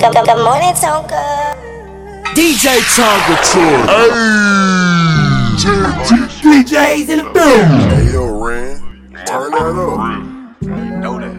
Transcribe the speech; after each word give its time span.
Good, 0.00 0.14
good, 0.14 0.24
good 0.24 0.42
morning, 0.42 0.72
Tonka. 0.72 1.20
DJ 2.32 2.80
Tonka 2.96 3.36
Tour. 3.52 3.76
Hey, 3.84 4.08
DJs 6.40 7.08
in 7.10 7.18
the 7.18 7.24
building. 7.34 7.68
Hey, 7.90 8.10
yo, 8.10 8.24
Ren, 8.42 8.80
turn 9.26 9.50
that 9.50 9.60
up. 9.60 9.98
I 9.98 10.08
know 11.00 11.20
that. 11.20 11.36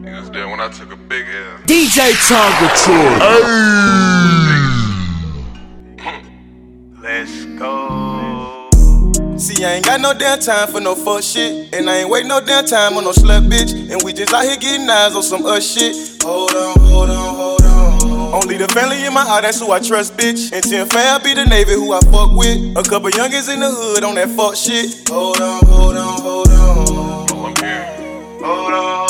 Niggas 0.00 0.32
there 0.32 0.48
when 0.48 0.58
I 0.58 0.70
took 0.70 0.90
a 0.90 0.96
big 0.96 1.26
L. 1.26 1.58
DJ 1.66 2.14
Tonka 2.26 2.68
Tour. 2.82 3.10
Hey! 6.00 6.22
Let's 7.02 7.44
go. 7.58 8.70
See, 9.36 9.62
I 9.66 9.74
ain't 9.74 9.84
got 9.84 10.00
no 10.00 10.14
damn 10.14 10.40
time 10.40 10.68
for 10.68 10.80
no 10.80 10.94
fuck 10.94 11.22
shit. 11.22 11.74
And 11.74 11.90
I 11.90 11.98
ain't 11.98 12.08
wait 12.08 12.24
no 12.24 12.40
damn 12.40 12.64
time 12.64 12.96
on 12.96 13.04
no 13.04 13.12
slut 13.12 13.50
bitch. 13.50 13.74
And 13.92 14.02
we 14.02 14.14
just 14.14 14.32
out 14.32 14.44
here 14.44 14.56
getting 14.56 14.88
eyes 14.88 15.14
on 15.14 15.22
some 15.22 15.44
us 15.44 15.74
shit. 15.74 16.22
Hold 16.22 16.54
on, 16.54 16.80
hold 16.80 17.10
on, 17.10 17.16
hold 17.16 17.30
on. 17.30 17.35
Only 18.46 18.58
the 18.58 18.68
family 18.68 19.04
in 19.04 19.12
my 19.12 19.24
heart, 19.24 19.42
that's 19.42 19.58
who 19.58 19.72
I 19.72 19.80
trust, 19.80 20.16
bitch. 20.16 20.52
And 20.52 20.62
10 20.62 20.86
fam 20.90 21.20
be 21.20 21.34
the 21.34 21.44
Navy 21.46 21.72
who 21.72 21.92
I 21.92 21.98
fuck 22.12 22.30
with. 22.30 22.78
A 22.78 22.82
couple 22.88 23.10
youngins 23.10 23.52
in 23.52 23.58
the 23.58 23.68
hood 23.68 24.04
on 24.04 24.14
that 24.14 24.30
fuck 24.30 24.54
shit. 24.54 25.08
Hold 25.08 25.40
on, 25.40 25.66
hold 25.66 25.96
on, 25.96 26.20
hold 26.22 26.48
on. 26.50 27.26
Hold 28.46 28.72
on, 28.72 29.05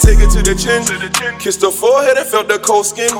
take 0.00 0.18
it 0.20 0.30
to 0.32 0.42
the 0.42 0.54
chin. 0.56 0.82
Kissed 1.38 1.62
her 1.62 1.70
forehead 1.70 2.16
and 2.16 2.26
felt 2.26 2.48
the 2.48 2.58
cold 2.58 2.86
skin. 2.86 3.10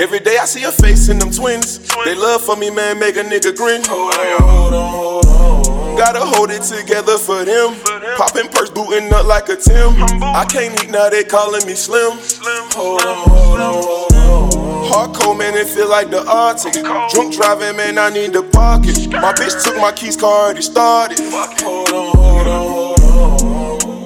Every 0.00 0.20
day 0.20 0.38
I 0.40 0.46
see 0.46 0.62
her 0.62 0.72
face 0.72 1.08
in 1.08 1.18
them 1.18 1.30
twins. 1.30 1.78
They 2.04 2.14
love 2.14 2.42
for 2.42 2.56
me, 2.56 2.70
man, 2.70 2.98
make 2.98 3.16
a 3.16 3.24
nigga 3.24 3.54
grin. 3.56 3.82
Hold 3.84 4.14
on, 4.14 4.42
hold 4.42 5.26
on. 5.26 5.96
Gotta 5.96 6.20
hold 6.20 6.50
it 6.50 6.62
together 6.62 7.18
for 7.18 7.44
them. 7.44 7.76
Popping 8.16 8.48
purse, 8.48 8.70
booting 8.70 9.12
up 9.12 9.26
like 9.26 9.48
a 9.48 9.56
Tim. 9.56 9.92
I 10.22 10.46
can't 10.50 10.72
eat 10.82 10.90
now, 10.90 11.10
they 11.10 11.22
calling 11.22 11.64
me 11.66 11.74
slim. 11.74 12.18
Hold 12.72 13.02
on, 13.02 13.28
hold 13.28 13.60
on, 13.60 13.82
hold 13.82 14.12
on. 14.14 14.22
Hardcore, 14.88 15.38
man, 15.38 15.54
it 15.54 15.68
feel 15.68 15.88
like 15.88 16.10
the 16.10 16.26
Arctic. 16.26 16.74
Drunk 16.74 17.34
driving, 17.34 17.76
man, 17.76 17.98
I 17.98 18.10
need 18.10 18.32
the 18.32 18.42
pocket. 18.42 19.10
My 19.10 19.32
bitch 19.32 19.62
took 19.62 19.76
my 19.76 19.92
keys, 19.92 20.16
car 20.16 20.46
already 20.46 20.62
started. 20.62 21.18
Hold 21.20 21.92
on, 21.92 22.21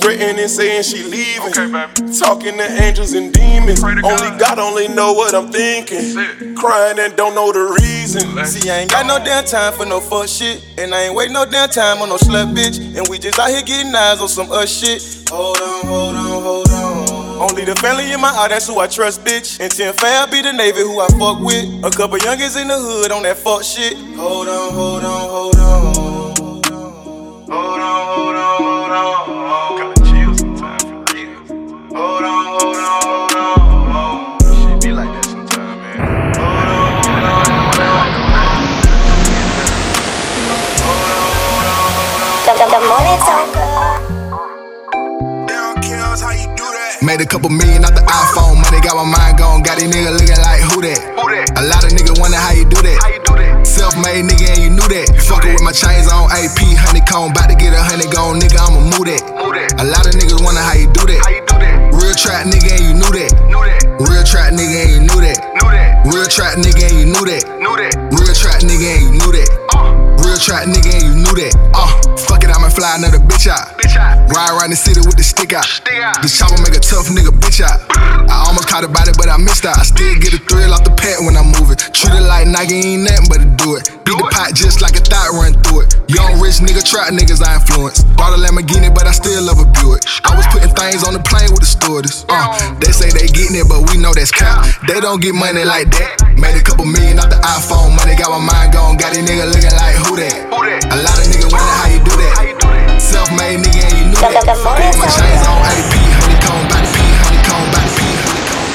Threatening, 0.06 0.46
saying 0.46 0.84
she 0.84 1.02
leaving. 1.02 1.50
Okay, 1.50 1.66
baby. 1.66 2.12
Talking 2.16 2.56
to 2.58 2.82
angels 2.82 3.12
and 3.14 3.32
demons. 3.32 3.80
To 3.80 3.86
Only 3.88 4.04
God. 4.04 4.38
God 4.38 4.58
only 4.60 4.86
know 4.86 5.12
what 5.12 5.34
I'm 5.34 5.50
thinking. 5.50 5.98
it. 5.98 6.56
Crying 6.56 6.98
and 7.00 7.16
don't 7.16 7.34
know 7.34 7.50
the 7.50 7.76
reason. 7.82 8.36
Let's 8.36 8.52
See, 8.52 8.70
I 8.70 8.78
ain't 8.78 8.90
got 8.92 9.04
no 9.06 9.18
damn 9.18 9.44
time 9.44 9.72
for 9.72 9.84
no 9.84 9.98
fuck 9.98 10.28
shit. 10.28 10.64
And 10.78 10.94
I 10.94 11.06
ain't 11.06 11.14
wait 11.16 11.32
no 11.32 11.44
damn 11.44 11.68
time 11.68 11.98
on 12.02 12.08
no 12.08 12.16
slut 12.18 12.54
bitch. 12.54 12.78
And 12.96 13.08
we 13.08 13.18
just 13.18 13.36
out 13.40 13.50
here 13.50 13.62
getting 13.62 13.92
eyes 13.94 14.20
on 14.20 14.28
some 14.28 14.52
us 14.52 14.70
shit. 14.70 15.28
Hold 15.28 15.58
on, 15.60 15.86
hold 15.86 16.14
on, 16.14 16.42
hold 16.42 16.68
on. 16.70 17.50
Only 17.50 17.64
the 17.64 17.74
family 17.74 18.12
in 18.12 18.20
my 18.20 18.28
heart, 18.32 18.50
that's 18.50 18.68
who 18.68 18.78
I 18.78 18.86
trust, 18.86 19.24
bitch. 19.24 19.58
And 19.58 19.72
10 19.72 19.94
fam 19.94 20.30
be 20.30 20.40
the 20.40 20.52
Navy 20.52 20.82
who 20.82 21.00
I 21.00 21.08
fuck 21.18 21.40
with. 21.40 21.66
A 21.84 21.90
couple 21.90 22.16
youngins 22.18 22.60
in 22.60 22.68
the 22.68 22.78
hood 22.78 23.10
on 23.10 23.24
that 23.24 23.38
fuck 23.38 23.64
shit. 23.64 23.94
Hold 24.14 24.46
on, 24.48 24.72
hold 24.72 25.04
on, 25.04 25.28
hold 25.30 25.56
on. 25.56 25.94
Hold 25.96 26.66
on, 26.68 27.50
hold 27.50 27.80
on, 27.80 28.25
Made 47.02 47.20
a 47.22 47.26
couple 47.26 47.50
million 47.50 47.86
off 47.86 47.94
the 47.94 48.02
iPhone. 48.02 48.58
Money 48.58 48.82
got 48.82 48.98
my 48.98 49.06
mind 49.06 49.38
gone. 49.38 49.62
Got 49.62 49.78
these 49.78 49.86
niggas 49.88 50.18
looking 50.18 50.42
like 50.42 50.58
who 50.58 50.82
that? 50.82 50.98
A 51.54 51.62
lot 51.62 51.86
of 51.86 51.94
niggas 51.94 52.18
wonder 52.18 52.36
how 52.36 52.50
you 52.50 52.66
do 52.66 52.82
that. 52.82 53.62
Self-made 53.62 54.26
nigga 54.26 54.58
and 54.58 54.62
you 54.66 54.70
knew 54.74 54.88
that. 54.90 55.14
Fuckin' 55.22 55.54
with 55.54 55.62
my 55.62 55.70
chains 55.70 56.10
on 56.10 56.26
AP, 56.34 56.58
honeycomb. 56.82 57.30
Bout 57.30 57.46
to 57.46 57.54
get 57.54 57.72
a 57.72 57.80
honey 57.80 58.10
gone, 58.10 58.42
nigga. 58.42 58.58
I'ma 58.58 58.82
move 58.90 59.06
that. 59.06 59.22
A 59.78 59.86
lot 59.86 60.02
of 60.02 60.18
niggas 60.18 60.42
wonder 60.42 60.58
how 60.58 60.74
you 60.74 60.90
do 60.90 61.06
that. 61.06 61.22
Real 61.94 62.10
trap 62.18 62.50
nigga 62.50 62.74
and 62.74 62.84
you 62.90 62.94
knew 62.98 63.12
that. 63.22 63.30
Real 64.02 64.26
trap 64.26 64.50
nigga 64.52 64.82
and 64.82 64.90
you 64.90 65.00
knew 65.06 65.20
that. 65.22 65.38
Real 66.10 66.26
trap 66.26 66.58
nigga 66.58 66.90
and 66.90 66.98
you 67.00 67.06
knew 67.06 67.24
that. 67.24 67.46
Real 68.10 68.34
trap 68.34 68.60
nigga 68.66 68.98
and 68.98 69.02
you 69.06 69.12
knew 69.14 69.30
that. 69.30 69.48
Real 70.18 70.36
trap 70.42 70.66
nigga 70.66 70.90
and 70.90 71.06
you 71.06 71.14
knew 71.22 71.34
that. 71.38 71.54
Uh, 71.70 71.86
fuck 72.18 72.26
it, 72.26 72.26
I'ma 72.26 72.35
fly 72.86 72.96
another 72.96 73.18
bitch 73.18 73.46
out. 73.46 73.74
Ride 74.30 74.50
around 74.54 74.70
the 74.70 74.76
city 74.76 75.00
with 75.00 75.16
the 75.16 75.24
stick 75.24 75.52
out. 75.52 75.66
This 76.22 76.38
chopper 76.38 76.60
make 76.62 76.76
a 76.76 76.80
tough 76.80 77.06
nigga 77.08 77.34
bitch 77.34 77.60
out. 77.60 77.80
I 78.30 78.44
almost 78.46 78.68
caught 78.68 78.84
a 78.84 78.88
body, 78.88 79.12
but 79.16 79.28
I 79.28 79.36
missed 79.36 79.64
out. 79.66 79.78
I 79.78 79.82
still 79.82 80.14
get 80.18 80.34
a 80.34 80.38
thrill 80.38 80.72
off 80.72 80.84
the 80.84 80.94
pad 80.94 81.24
when 81.24 81.36
I'm 81.36 81.50
moving. 81.50 81.76
Treat 81.76 82.14
it 82.14 82.26
like 82.26 82.46
Nike 82.46 82.74
ain't 82.74 83.02
nothing 83.02 83.26
but 83.28 83.38
to 83.38 83.48
do 83.64 83.76
it. 83.76 83.95
Beat 84.06 84.14
the 84.22 84.28
pot 84.30 84.54
just 84.54 84.78
like 84.80 84.94
a 84.94 85.02
thought 85.02 85.34
run 85.34 85.52
through 85.66 85.82
it. 85.82 85.98
Young 86.06 86.38
rich 86.38 86.62
nigga 86.62 86.78
trap 86.86 87.10
niggas 87.10 87.42
I 87.42 87.58
influence. 87.58 88.06
Bought 88.14 88.32
a 88.32 88.38
Lamborghini, 88.38 88.86
but 88.94 89.04
I 89.06 89.12
still 89.12 89.42
love 89.42 89.58
a 89.58 89.66
Buick. 89.66 90.06
I 90.22 90.30
was 90.38 90.46
putting 90.54 90.70
things 90.70 91.02
on 91.02 91.10
the 91.12 91.22
plane 91.26 91.50
with 91.50 91.66
the 91.66 91.70
stewardess. 91.70 92.22
Uh, 92.30 92.54
they 92.78 92.94
say 92.94 93.10
they 93.10 93.26
getting 93.26 93.58
it, 93.58 93.66
but 93.66 93.82
we 93.90 93.98
know 93.98 94.14
that's 94.14 94.30
cap. 94.30 94.62
They 94.86 95.02
don't 95.02 95.18
get 95.18 95.34
money 95.34 95.66
like 95.66 95.90
that. 95.98 96.22
Made 96.38 96.54
a 96.54 96.62
couple 96.62 96.86
million 96.86 97.18
off 97.18 97.34
the 97.34 97.40
iPhone. 97.42 97.98
Money 97.98 98.14
got 98.14 98.30
my 98.30 98.38
mind 98.38 98.70
gone. 98.72 98.94
Got 98.94 99.18
a 99.18 99.20
nigga 99.20 99.50
looking 99.50 99.74
like 99.74 99.98
who 100.06 100.14
that? 100.22 100.38
A 100.94 100.96
lot 101.02 101.18
of 101.18 101.26
niggas 101.26 101.50
wonder 101.50 101.74
how 101.82 101.90
you 101.90 101.98
do 102.06 102.14
that. 102.14 103.02
Self-made 103.02 103.58
nigga 103.66 103.82
and 103.90 103.94
you 103.98 104.04
knew 104.14 104.18
that. 104.22 104.30
good, 104.38 104.46
good 104.46 104.60
morning, 104.62 104.86
Got 104.94 105.02
my 105.02 105.10
Tonka. 105.10 105.18
chains 105.18 105.42
on 105.50 105.58
AP, 105.66 105.94
honeycomb, 106.22 106.62
body 106.70 106.88
P, 106.94 106.96
honeycomb, 107.26 107.66
body 107.74 107.90
P, 107.98 108.00
honeycomb. 108.22 108.70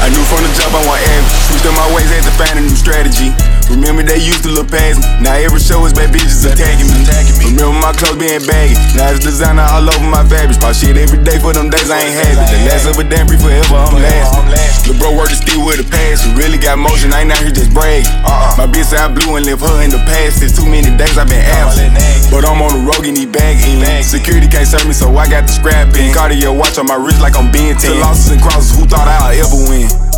I 0.00 0.08
knew 0.08 0.24
from 0.32 0.40
the 0.40 0.50
jump 0.56 0.72
I 0.72 0.80
want 0.88 1.00
average. 1.04 1.28
Switched 1.44 1.66
up 1.68 1.76
my 1.76 1.88
ways, 1.92 2.08
had 2.08 2.24
to 2.24 2.32
find 2.40 2.56
a 2.56 2.62
new 2.64 2.72
strategy. 2.72 3.28
Remember 3.70 4.02
they 4.02 4.18
used 4.18 4.42
to 4.42 4.50
look 4.50 4.68
past 4.68 4.98
me. 4.98 5.06
Now 5.22 5.38
every 5.38 5.62
show 5.62 5.86
is 5.86 5.94
bad 5.94 6.10
bitches 6.10 6.42
attacking 6.42 6.90
me. 6.90 7.06
Remember 7.54 7.78
my 7.78 7.94
clothes 7.94 8.18
being 8.18 8.42
baggy. 8.42 8.74
Now 8.98 9.14
it's 9.14 9.22
designer 9.22 9.62
all 9.62 9.86
over 9.86 10.06
my 10.06 10.26
fabrics. 10.26 10.58
Pop 10.58 10.74
shit 10.74 10.98
every 10.98 11.22
day 11.22 11.38
for 11.38 11.54
them 11.54 11.70
days 11.70 11.90
I 11.90 12.02
ain't 12.02 12.14
had 12.18 12.34
it. 12.34 12.46
The 12.50 12.58
last 12.66 12.90
of 12.90 12.98
a 12.98 13.04
damn 13.06 13.30
breed 13.30 13.38
forever, 13.38 13.78
I'm 13.78 13.94
last. 14.02 14.86
The 14.86 14.98
bro 14.98 15.14
worked 15.14 15.38
still 15.38 15.62
with 15.62 15.78
a 15.78 15.86
pass. 15.86 16.26
You 16.26 16.34
really 16.34 16.58
got 16.58 16.82
motion, 16.82 17.14
I 17.14 17.22
ain't 17.22 17.30
out 17.30 17.42
here 17.46 17.54
just 17.54 17.70
bragging. 17.70 18.10
Uh-uh. 18.26 18.58
My 18.58 18.66
bitch 18.66 18.90
said 18.90 19.00
I 19.00 19.08
blew 19.08 19.38
and 19.38 19.46
left 19.46 19.62
her 19.62 19.78
in 19.86 19.94
the 19.94 20.02
past. 20.02 20.42
It's 20.42 20.58
too 20.58 20.66
many 20.66 20.90
days 20.98 21.14
I've 21.14 21.30
been 21.30 21.42
absent. 21.62 21.94
But 22.34 22.42
I'm 22.42 22.58
on 22.58 22.74
the 22.74 22.82
road 22.82 23.06
getting 23.06 23.22
these 23.22 23.30
bags 23.30 23.62
in. 23.70 23.86
Security 24.02 24.50
can't 24.50 24.66
serve 24.66 24.86
me, 24.86 24.94
so 24.94 25.14
I 25.14 25.30
got 25.30 25.46
the 25.46 25.52
scrap 25.54 25.94
in. 25.94 26.10
Cartier 26.10 26.50
watch 26.50 26.78
on 26.78 26.90
my 26.90 26.98
wrist 26.98 27.22
like 27.22 27.38
I'm 27.38 27.54
being 27.54 27.78
10. 27.78 27.86
To 27.86 27.98
losses 28.02 28.34
and 28.34 28.42
crosses, 28.42 28.74
who 28.74 28.82
thought 28.86 29.06
I'd 29.06 29.38
ever 29.38 29.62
win? 29.70 30.09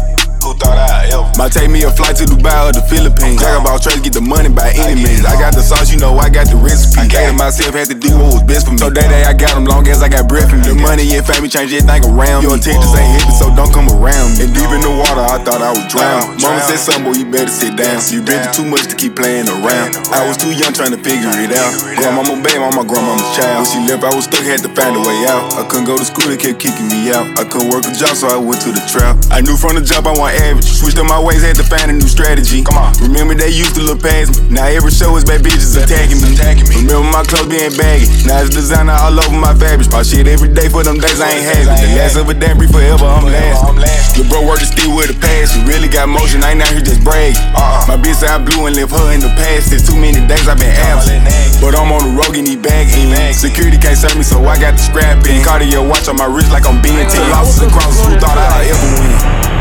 Thought 0.62 0.78
I'd 0.78 1.10
ever? 1.10 1.26
Might 1.34 1.50
take 1.50 1.70
me 1.74 1.82
a 1.82 1.90
flight 1.90 2.14
to 2.22 2.24
Dubai 2.24 2.54
or 2.62 2.72
the 2.72 2.86
Philippines. 2.86 3.42
Jack 3.42 3.58
about 3.58 3.82
to 3.82 3.98
get 3.98 4.14
the 4.14 4.22
money 4.22 4.46
by 4.46 4.70
any 4.78 4.94
means. 4.94 5.26
I 5.26 5.34
got 5.34 5.58
the 5.58 5.62
sauce, 5.64 5.90
you 5.90 5.98
know 5.98 6.14
I 6.14 6.30
got 6.30 6.46
the 6.46 6.54
recipe. 6.54 7.02
I 7.02 7.06
gave 7.10 7.34
myself, 7.34 7.74
had 7.74 7.90
to 7.90 7.98
do 7.98 8.14
what 8.14 8.38
was 8.38 8.44
best 8.46 8.70
for 8.70 8.78
me. 8.78 8.78
So 8.78 8.94
that 8.94 9.08
day 9.10 9.26
I 9.26 9.34
got 9.34 9.58
them 9.58 9.66
long 9.66 9.82
as 9.90 10.06
I 10.06 10.08
got 10.08 10.30
breath 10.30 10.54
in 10.54 10.62
me. 10.62 10.70
The 10.70 10.78
money 10.78 11.02
and 11.18 11.24
fame 11.26 11.42
change 11.50 11.74
everything 11.74 12.06
around 12.06 12.46
me. 12.46 12.52
Your 12.52 12.54
attention 12.54 12.86
ain't 12.94 13.10
hippie, 13.18 13.34
so 13.34 13.50
don't 13.58 13.74
come 13.74 13.90
around 13.90 14.38
me. 14.38 14.46
And 14.46 14.50
deep 14.54 14.70
in 14.70 14.86
the 14.86 14.94
water, 14.94 15.26
I 15.26 15.42
thought 15.42 15.58
I 15.58 15.74
was 15.74 15.82
drown. 15.90 16.38
Mama 16.38 16.62
said, 16.62 16.78
son, 16.78 17.02
boy, 17.02 17.18
you 17.18 17.26
better 17.26 17.50
sit 17.50 17.74
down. 17.74 17.98
So 17.98 18.14
you 18.14 18.22
been 18.22 18.46
too 18.54 18.62
much 18.62 18.86
to 18.86 18.94
keep 18.94 19.18
playing 19.18 19.50
around. 19.50 19.98
I 20.14 20.22
was 20.22 20.38
too 20.38 20.54
young 20.54 20.70
trying 20.70 20.94
to 20.94 21.00
figure 21.02 21.32
it 21.42 21.50
out. 21.58 21.72
Grandmama 21.98 22.38
babe, 22.38 22.62
I'm 22.62 22.76
my 22.76 22.86
grandmama's 22.86 23.26
child. 23.34 23.64
When 23.64 23.68
she 23.72 23.80
left, 23.90 24.06
I 24.06 24.14
was 24.14 24.30
stuck, 24.30 24.46
had 24.46 24.62
to 24.62 24.70
find 24.78 24.94
a 24.94 25.02
way 25.02 25.18
out. 25.26 25.58
I 25.58 25.66
couldn't 25.66 25.90
go 25.90 25.98
to 25.98 26.06
school, 26.06 26.30
they 26.30 26.38
kept 26.38 26.62
kicking 26.62 26.86
me 26.86 27.10
out. 27.10 27.26
I 27.34 27.42
couldn't 27.48 27.74
work 27.74 27.82
a 27.88 27.92
job, 27.96 28.14
so 28.14 28.30
I 28.30 28.38
went 28.38 28.62
to 28.62 28.70
the 28.70 28.84
trap. 28.86 29.18
I 29.34 29.42
knew 29.42 29.58
from 29.58 29.74
the 29.74 29.82
jump 29.82 30.06
I 30.06 30.14
want 30.14 30.38
average. 30.52 30.68
Switched 30.68 31.00
up 31.00 31.08
my 31.08 31.16
ways, 31.16 31.40
had 31.40 31.56
to 31.56 31.64
find 31.64 31.88
a 31.88 31.96
new 31.96 32.06
strategy. 32.06 32.60
Come 32.60 32.76
on. 32.76 32.92
Remember 33.00 33.32
they 33.32 33.48
used 33.48 33.74
to 33.80 33.82
look 33.82 34.04
past 34.04 34.36
me. 34.36 34.60
Now 34.60 34.68
every 34.68 34.92
show 34.92 35.16
is 35.16 35.24
bad 35.24 35.40
bitches 35.40 35.72
attacking 35.72 36.20
me. 36.20 36.36
Remember 36.84 37.08
my 37.08 37.24
clothes 37.24 37.48
being 37.48 37.72
baggy. 37.72 38.06
Now 38.28 38.44
it's 38.44 38.52
designer 38.52 38.92
all 38.92 39.16
over 39.16 39.32
my 39.32 39.56
fabrics. 39.56 39.88
Pop 39.88 40.04
shit 40.04 40.28
every 40.28 40.52
day 40.52 40.68
for 40.68 40.84
them 40.84 41.00
days 41.00 41.20
I 41.20 41.32
ain't 41.32 41.48
had 41.48 41.64
it. 41.64 41.76
The 41.80 41.88
last 41.96 42.16
of 42.20 42.28
a 42.28 42.34
damn 42.36 42.60
breed 42.60 42.70
forever, 42.70 43.08
I'm 43.08 43.24
last. 43.24 44.12
The 44.14 44.28
bro 44.28 44.44
worked 44.44 44.68
still 44.68 44.92
with 44.92 45.08
a 45.08 45.16
pass. 45.16 45.56
You 45.56 45.64
really 45.64 45.88
got 45.88 46.08
motion, 46.08 46.44
I 46.44 46.52
ain't 46.52 46.62
out 46.62 46.68
here 46.76 46.84
just 46.84 47.00
bragging. 47.00 47.40
My 47.88 47.96
bitch 47.96 48.20
said 48.20 48.30
I 48.30 48.38
blew 48.38 48.68
and 48.68 48.76
left 48.76 48.92
her 48.92 49.08
in 49.16 49.24
the 49.24 49.32
past. 49.40 49.72
It's 49.72 49.88
too 49.88 49.96
many 49.96 50.20
days 50.28 50.44
I've 50.44 50.60
been 50.60 50.76
absent. 50.92 51.24
But 51.64 51.74
I'm 51.78 51.90
on 51.90 52.04
the 52.04 52.12
road 52.12 52.36
these 52.36 52.56
bags 52.60 52.92
in. 52.96 53.14
Security 53.32 53.78
can't 53.78 53.96
serve 53.96 54.16
me, 54.16 54.22
so 54.22 54.44
I 54.44 54.58
got 54.60 54.76
the 54.76 54.82
scrap 54.82 55.24
in. 55.26 55.42
Cartier 55.44 55.80
watch 55.80 56.08
on 56.08 56.16
my 56.16 56.26
wrist 56.26 56.52
like 56.52 56.66
I'm 56.66 56.82
being 56.82 57.08
10 57.08 57.30
losses 57.30 57.62
and 57.62 57.72
crosses. 57.72 58.04
Who 58.04 58.18
thought 58.20 58.36
I'd 58.36 58.68
ever 58.68 59.48
win? 59.48 59.51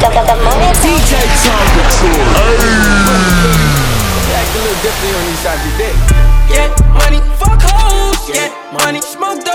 Tonka. 0.00 0.34
DJ 0.82 1.12
Tonka 1.44 1.82
Tour. 1.96 2.24
Act 4.34 4.50
a 4.50 4.60
little 4.62 4.80
on 5.14 5.24
these 5.26 5.44
the. 5.46 5.94
Get 6.48 6.70
money, 6.92 7.20
fuck 7.38 7.62
hoes. 7.62 8.18
Get 8.26 8.52
money, 8.72 9.00
smoke 9.00 9.44
dope. 9.44 9.53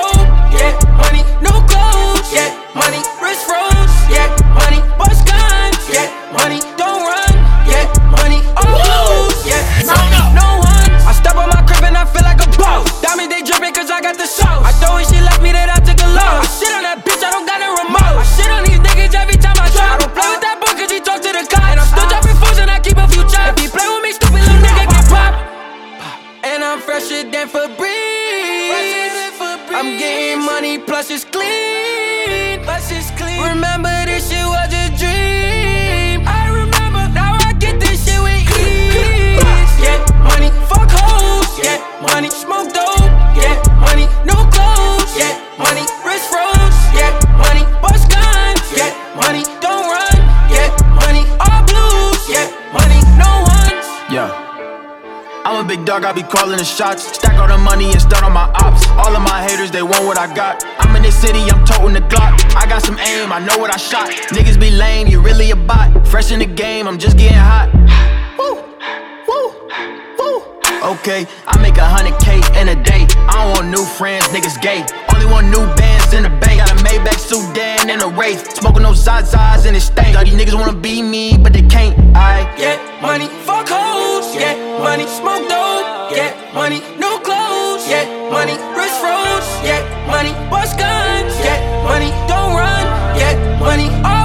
Wraith. 78.17 78.55
Smoking 78.55 78.83
those 78.83 79.03
Zazas 79.03 79.65
and 79.65 79.75
it 79.75 79.81
stank. 79.81 80.17
All 80.17 80.23
these 80.23 80.33
niggas 80.33 80.53
wanna 80.53 80.73
be 80.73 81.01
me, 81.01 81.37
but 81.37 81.53
they 81.53 81.61
can't. 81.63 81.95
I 82.15 82.43
Get 82.57 82.79
money, 83.01 83.27
fuck 83.45 83.69
hoes. 83.69 84.33
Get 84.33 84.57
money, 84.79 85.05
smoke 85.07 85.47
dope. 85.47 86.09
Get 86.09 86.35
money, 86.53 86.81
no 86.97 87.19
clothes. 87.19 87.85
Get 87.87 88.07
money, 88.31 88.55
wrist 88.75 88.99
froze. 89.01 89.49
Get 89.63 89.83
money, 90.07 90.33
bust 90.49 90.77
guns. 90.77 91.33
Get 91.41 91.59
money, 91.83 92.11
don't 92.27 92.53
run. 92.55 92.85
Get 93.15 93.35
money, 93.59 93.89
all 94.03 94.18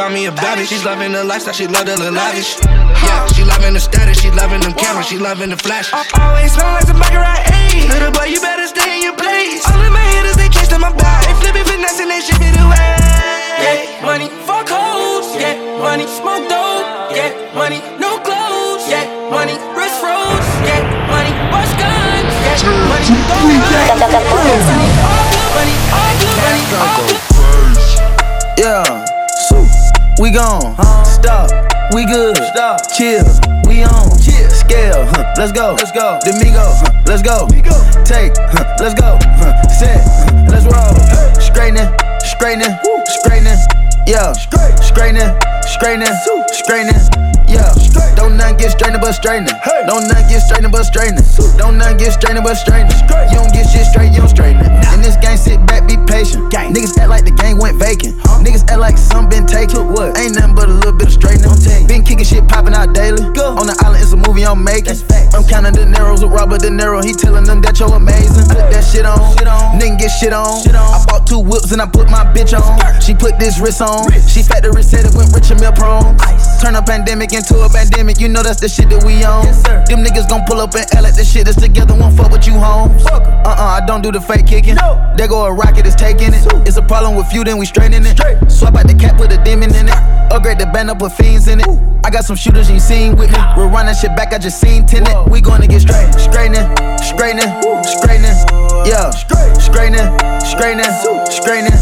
found 0.00 0.14
me 0.14 0.24
a 0.24 0.32
baddie. 0.32 0.64
She's 0.64 0.84
loving 0.84 1.12
the 1.12 1.22
lifestyle, 1.22 1.52
she 1.52 1.66
love 1.68 1.84
the 1.84 1.92
little 1.92 2.16
lavish. 2.16 2.56
Yeah, 2.64 3.26
she 3.36 3.44
loving 3.44 3.74
the 3.76 3.80
status, 3.80 4.16
she 4.16 4.30
loving 4.30 4.60
them 4.64 4.72
cameras, 4.72 5.06
she 5.12 5.18
loving 5.18 5.50
the 5.50 5.60
flash. 5.60 5.92
Always 5.92 6.56
smelling 6.56 6.80
like 6.80 6.88
some 6.88 6.96
Baccarat, 6.96 7.44
ayy. 7.52 7.84
Little 7.92 8.12
boy, 8.16 8.32
you 8.32 8.40
better 8.40 8.64
stay 8.64 8.96
in 8.96 9.02
your 9.04 9.16
place. 9.16 9.60
All 9.68 9.76
of 9.76 9.92
my 9.92 10.00
haters, 10.00 10.36
they 10.40 10.48
chasing 10.48 10.80
my 10.80 10.92
back. 10.96 11.20
They 11.28 11.36
flipping, 11.44 11.68
finessing, 11.68 12.08
they 12.08 12.24
ship 12.24 12.40
it 12.40 12.56
away. 12.64 12.96
Get 13.60 14.00
money, 14.00 14.28
fuck 14.48 14.72
hoes. 14.72 15.36
Get 15.36 15.60
money, 15.76 16.08
smoke 16.08 16.48
dope. 16.48 17.12
Get 17.12 17.36
money, 17.52 17.84
no 18.00 18.16
clothes. 18.24 18.88
Get 18.88 19.04
money, 19.28 19.60
wrist 19.76 20.00
froze. 20.00 20.48
Get 20.64 20.80
money, 21.12 21.32
bust 21.52 21.76
guns. 21.76 22.32
Get 22.48 22.64
money, 22.88 23.08
don't 23.28 23.44
run. 23.52 24.48
The. 24.48 24.80
All 25.04 25.24
blue 25.28 25.48
money, 25.60 25.76
all 25.92 26.12
blue 26.16 26.36
money, 26.40 26.64
all 26.88 27.04
blue. 27.04 27.20
Yeah, 28.60 28.99
we 30.30 30.36
gone. 30.36 30.76
Stop, 31.04 31.50
we 31.92 32.04
good. 32.06 32.36
Stop, 32.36 32.80
chill, 32.92 33.24
we 33.66 33.82
on. 33.82 34.10
Chill, 34.22 34.48
scale, 34.50 35.04
huh, 35.10 35.34
let's 35.36 35.50
go. 35.50 35.74
Let's 35.74 35.90
go. 35.90 36.20
Domingo, 36.24 36.62
huh, 36.62 37.02
let's 37.06 37.22
go. 37.22 37.48
Take, 38.04 38.32
huh, 38.38 38.76
let's 38.78 38.94
go. 38.94 39.18
Huh, 39.42 39.68
set, 39.68 39.98
huh, 40.06 40.46
let's 40.50 40.66
roll. 40.70 40.94
Straightening, 41.40 41.90
straightening, 42.22 42.78
straightening. 43.06 43.58
Yeah, 44.06 44.32
straightening, 44.32 45.34
straightening, 45.66 46.14
straightening. 46.52 47.39
Yeah, 47.50 47.74
don't 48.14 48.36
nothing 48.36 48.56
get 48.58 48.70
straightening 48.70 49.00
but 49.00 49.12
straightening. 49.12 49.54
Don't 49.86 50.06
nothing 50.06 50.28
get 50.30 50.40
straightening 50.46 50.70
but 50.70 50.84
straightening. 50.84 51.26
Don't 51.58 51.76
nothing 51.78 51.98
get 51.98 52.12
straightening 52.14 52.44
but 52.44 52.54
straightening. 52.54 52.94
You 53.30 53.42
don't 53.42 53.52
get 53.52 53.66
shit 53.66 53.86
straight, 53.90 54.14
you 54.14 54.22
don't 54.22 54.30
straighten 54.30 54.62
it. 54.62 54.70
In 54.94 55.02
this 55.02 55.16
game, 55.18 55.36
sit 55.36 55.58
back, 55.66 55.88
be 55.88 55.98
patient. 56.06 56.46
Niggas 56.52 56.96
act 56.98 57.10
like 57.10 57.24
the 57.24 57.34
game 57.34 57.58
went 57.58 57.78
vacant. 57.78 58.14
Niggas 58.46 58.70
act 58.70 58.78
like 58.78 58.96
some 58.96 59.28
been 59.28 59.46
taken. 59.46 59.90
What? 59.90 60.16
Ain't 60.16 60.38
nothing 60.38 60.54
but 60.54 60.68
a 60.68 60.72
little 60.72 60.94
bit 60.94 61.08
of 61.08 61.14
straightening. 61.14 61.50
Been 61.90 62.04
kicking 62.06 62.24
shit 62.24 62.46
popping 62.46 62.74
out 62.74 62.94
daily. 62.94 63.22
On 63.42 63.66
the 63.66 63.74
island, 63.82 64.02
it's 64.02 64.12
a 64.12 64.16
movie 64.16 64.46
I'm 64.46 64.62
making. 64.62 64.94
I'm 65.34 65.42
counting 65.42 65.74
the 65.74 65.86
narrows 65.86 66.22
with 66.22 66.30
Robert 66.30 66.62
De 66.62 66.70
Niro. 66.70 67.02
He 67.02 67.12
telling 67.12 67.44
them 67.44 67.60
that 67.62 67.80
you're 67.80 67.90
amazing. 67.90 68.46
Put 68.46 68.70
that 68.70 68.86
shit 68.86 69.04
on. 69.04 69.18
Nigga 69.74 69.98
get 69.98 70.12
shit 70.14 70.32
on. 70.32 70.62
I 70.70 71.02
bought 71.06 71.26
two 71.26 71.40
whips 71.40 71.72
and 71.72 71.82
I 71.82 71.86
put 71.86 72.10
my 72.10 72.22
bitch 72.30 72.54
on. 72.54 72.78
She 73.00 73.14
put 73.14 73.38
this 73.38 73.58
wrist 73.58 73.82
on. 73.82 74.06
She 74.30 74.42
factory 74.42 74.82
said 74.82 75.04
it 75.04 75.14
went 75.14 75.34
rich 75.34 75.50
and 75.50 75.60
meal 75.60 75.72
prone. 75.72 76.14
Turn 76.62 76.76
a 76.76 76.82
pandemic 76.82 77.32
into 77.40 77.56
a 77.64 77.68
pandemic. 77.68 78.20
You 78.20 78.28
know 78.28 78.42
that's 78.42 78.60
the 78.60 78.68
shit 78.68 78.90
that 78.90 79.02
we 79.04 79.24
on. 79.24 79.48
Them 79.88 80.04
niggas 80.04 80.28
gon' 80.28 80.44
pull 80.46 80.60
up 80.60 80.74
and 80.74 80.84
L 80.94 81.06
at 81.06 81.16
the 81.16 81.24
shit 81.24 81.46
that's 81.46 81.56
together. 81.56 81.96
Won't 81.96 82.16
fuck 82.16 82.30
with 82.30 82.46
you 82.46 82.52
home. 82.54 82.92
Uh 83.08 83.48
uh, 83.48 83.80
I 83.80 83.86
don't 83.86 84.02
do 84.02 84.12
the 84.12 84.20
fake 84.20 84.46
kicking. 84.46 84.76
There 85.16 85.28
go 85.28 85.46
a 85.46 85.52
rocket, 85.52 85.86
it's 85.86 85.96
taking 85.96 86.34
it. 86.34 86.44
It's 86.68 86.76
a 86.76 86.82
problem 86.82 87.16
with 87.16 87.32
you, 87.32 87.42
then 87.42 87.58
we 87.58 87.66
straightening 87.66 88.04
it. 88.04 88.16
Straight. 88.18 88.38
Swap 88.50 88.76
out 88.76 88.86
the 88.86 88.94
cap, 88.94 89.18
with 89.18 89.32
a 89.32 89.42
demon 89.42 89.74
in 89.74 89.88
it. 89.88 89.98
Upgrade 90.30 90.58
the 90.58 90.66
band 90.66 90.90
up, 90.90 91.00
with 91.00 91.12
fiends 91.14 91.48
in 91.48 91.60
it. 91.60 91.68
I 92.04 92.10
got 92.10 92.24
some 92.24 92.36
shooters 92.36 92.70
you 92.70 92.78
seen 92.78 93.16
with 93.16 93.30
me. 93.32 93.38
We're 93.56 93.68
running 93.68 93.94
shit 93.94 94.14
back, 94.14 94.32
I 94.32 94.38
just 94.38 94.60
seen 94.60 94.86
tenant. 94.86 95.30
We 95.30 95.40
gonna 95.40 95.66
get 95.66 95.80
straight, 95.80 96.12
straightening, 96.14 96.68
straightening, 97.00 97.50
straightening. 97.84 98.69
Yeah, 98.86 99.10
straightening, 99.10 100.08
straightening, 100.40 100.90
straightening. 101.28 101.76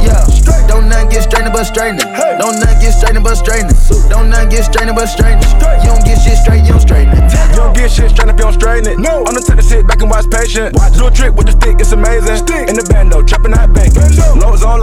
Yeah, 0.00 0.22
don't 0.68 0.88
nothing 0.88 1.08
get 1.10 1.22
straightening 1.24 1.52
but 1.52 1.64
straightening. 1.64 2.06
Don't 2.38 2.58
nothing 2.60 2.80
get 2.80 2.92
straightening 2.92 3.22
but 3.22 3.34
straightening. 3.34 3.76
Don't 4.08 4.30
nothing 4.30 4.48
get 4.48 4.64
straightening 4.64 4.94
but 4.94 5.06
straightening. 5.06 5.48
You 5.82 5.90
don't 5.90 6.04
get 6.04 6.18
shit 6.22 6.38
straight, 6.38 6.62
you 6.62 6.72
don't 6.72 6.80
straighten 6.80 7.12
it. 7.16 7.32
You 7.50 7.56
don't 7.56 7.74
get 7.74 7.90
shit 7.90 8.10
straight 8.10 8.28
if 8.28 8.36
you 8.38 8.44
don't 8.46 8.54
straighten 8.54 8.86
it. 8.92 8.98
No. 8.98 9.24
I'm 9.26 9.34
the 9.34 9.40
type 9.40 9.58
to 9.58 9.62
sit 9.62 9.86
back 9.86 10.00
and 10.00 10.10
watch 10.10 10.30
patient. 10.30 10.76
Do 10.94 11.06
a 11.06 11.10
trick 11.10 11.34
with 11.34 11.46
the 11.46 11.54
stick, 11.58 11.76
it's 11.80 11.92
amazing. 11.92 12.36
Stick. 12.36 12.68
In 12.68 12.76
the 12.76 12.86
bando, 12.86 13.22
trapping 13.22 13.52
that 13.52 13.72
bacon. 13.74 14.04
Lows 14.38 14.62
on 14.62 14.73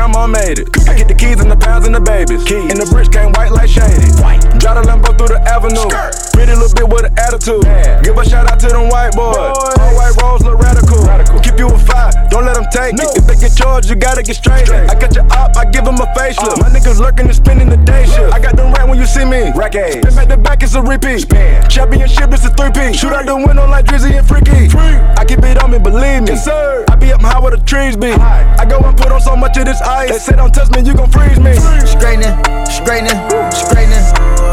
grandma 0.00 0.26
made 0.26 0.58
it. 0.58 0.68
I 0.88 0.96
get 0.96 1.08
the 1.08 1.14
keys 1.14 1.40
and 1.44 1.50
the 1.50 1.60
pounds 1.60 1.84
and 1.84 1.94
the 1.94 2.00
babies. 2.00 2.40
Keys. 2.48 2.72
And 2.72 2.80
the 2.80 2.88
bridge 2.88 3.12
came 3.12 3.36
white 3.36 3.52
like 3.52 3.68
shady. 3.68 4.08
White. 4.24 4.40
Drive 4.56 4.80
the 4.80 4.88
Lambo 4.88 5.12
through 5.12 5.36
the 5.36 5.40
avenue. 5.44 5.92
Pretty 6.32 6.56
little 6.56 6.72
bit 6.72 6.88
with 6.88 7.04
an 7.04 7.12
attitude. 7.20 7.68
Give 8.00 8.16
a 8.16 8.24
shout 8.24 8.48
out 8.48 8.56
to 8.64 8.72
them 8.72 8.88
white 8.88 9.12
boys. 9.12 9.36
All 9.36 9.92
white 9.92 10.16
rolls 10.24 10.40
look 10.40 10.56
radical. 10.56 11.04
Keep 11.44 11.60
you 11.60 11.68
a 11.68 11.76
five, 11.76 12.16
don't 12.30 12.46
let 12.46 12.54
them 12.54 12.66
take 12.70 12.94
it. 12.94 13.10
If 13.18 13.26
they 13.26 13.36
get 13.36 13.56
charged, 13.56 13.90
you 13.90 13.96
gotta 13.96 14.22
get 14.22 14.36
straight. 14.36 14.70
I 14.70 14.94
got 14.94 15.14
your 15.14 15.26
op, 15.34 15.56
I 15.56 15.64
give 15.66 15.84
them 15.84 15.96
a 15.96 16.06
facelift. 16.14 16.62
My 16.62 16.70
niggas 16.70 17.00
lurking 17.00 17.26
and 17.26 17.34
spending 17.34 17.68
the 17.68 17.76
day 17.76 18.06
shift. 18.06 18.32
I 18.32 18.38
got 18.38 18.56
them 18.56 18.72
right 18.72 18.88
when 18.88 18.98
you 18.98 19.06
see 19.06 19.24
me. 19.24 19.50
Rack 19.54 19.74
Spin 19.74 20.14
back 20.14 20.28
to 20.28 20.36
back, 20.36 20.62
it's 20.62 20.74
a 20.74 20.82
repeat. 20.82 21.28
Championship, 21.68 22.32
it's 22.32 22.44
a 22.46 22.50
three-peat. 22.50 22.94
Shoot 22.94 23.12
out 23.12 23.26
the 23.26 23.36
window 23.36 23.66
like 23.66 23.84
Drizzy 23.86 24.16
and 24.16 24.26
Freaky. 24.26 24.70
I 25.18 25.24
keep 25.26 25.42
it 25.42 25.62
on 25.62 25.70
me, 25.70 25.78
believe 25.78 26.22
me. 26.22 26.38
Yes, 26.38 26.44
sir. 26.44 26.84
I 26.88 26.96
be 26.96 27.12
up 27.12 27.20
high 27.20 27.40
where 27.40 27.50
the 27.50 27.62
trees 27.64 27.96
be. 27.96 28.12
I 28.12 28.64
go 28.64 28.78
and 28.78 28.96
put 28.96 29.10
on 29.10 29.20
so 29.20 29.36
much 29.36 29.56
of 29.58 29.66
this 29.66 29.80
ice. 29.82 30.10
They 30.10 30.18
say 30.18 30.36
don't 30.36 30.54
touch 30.54 30.70
me, 30.70 30.82
you 30.86 30.94
gon' 30.94 31.10
freeze 31.10 31.38
me. 31.38 31.54
Straightening, 31.86 32.34
straightening, 32.66 33.18
straightening. 33.50 34.04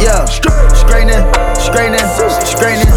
Yeah, 0.01 0.25
straightening, 0.25 1.23
straightening, 1.57 2.05
straightening. 2.41 2.93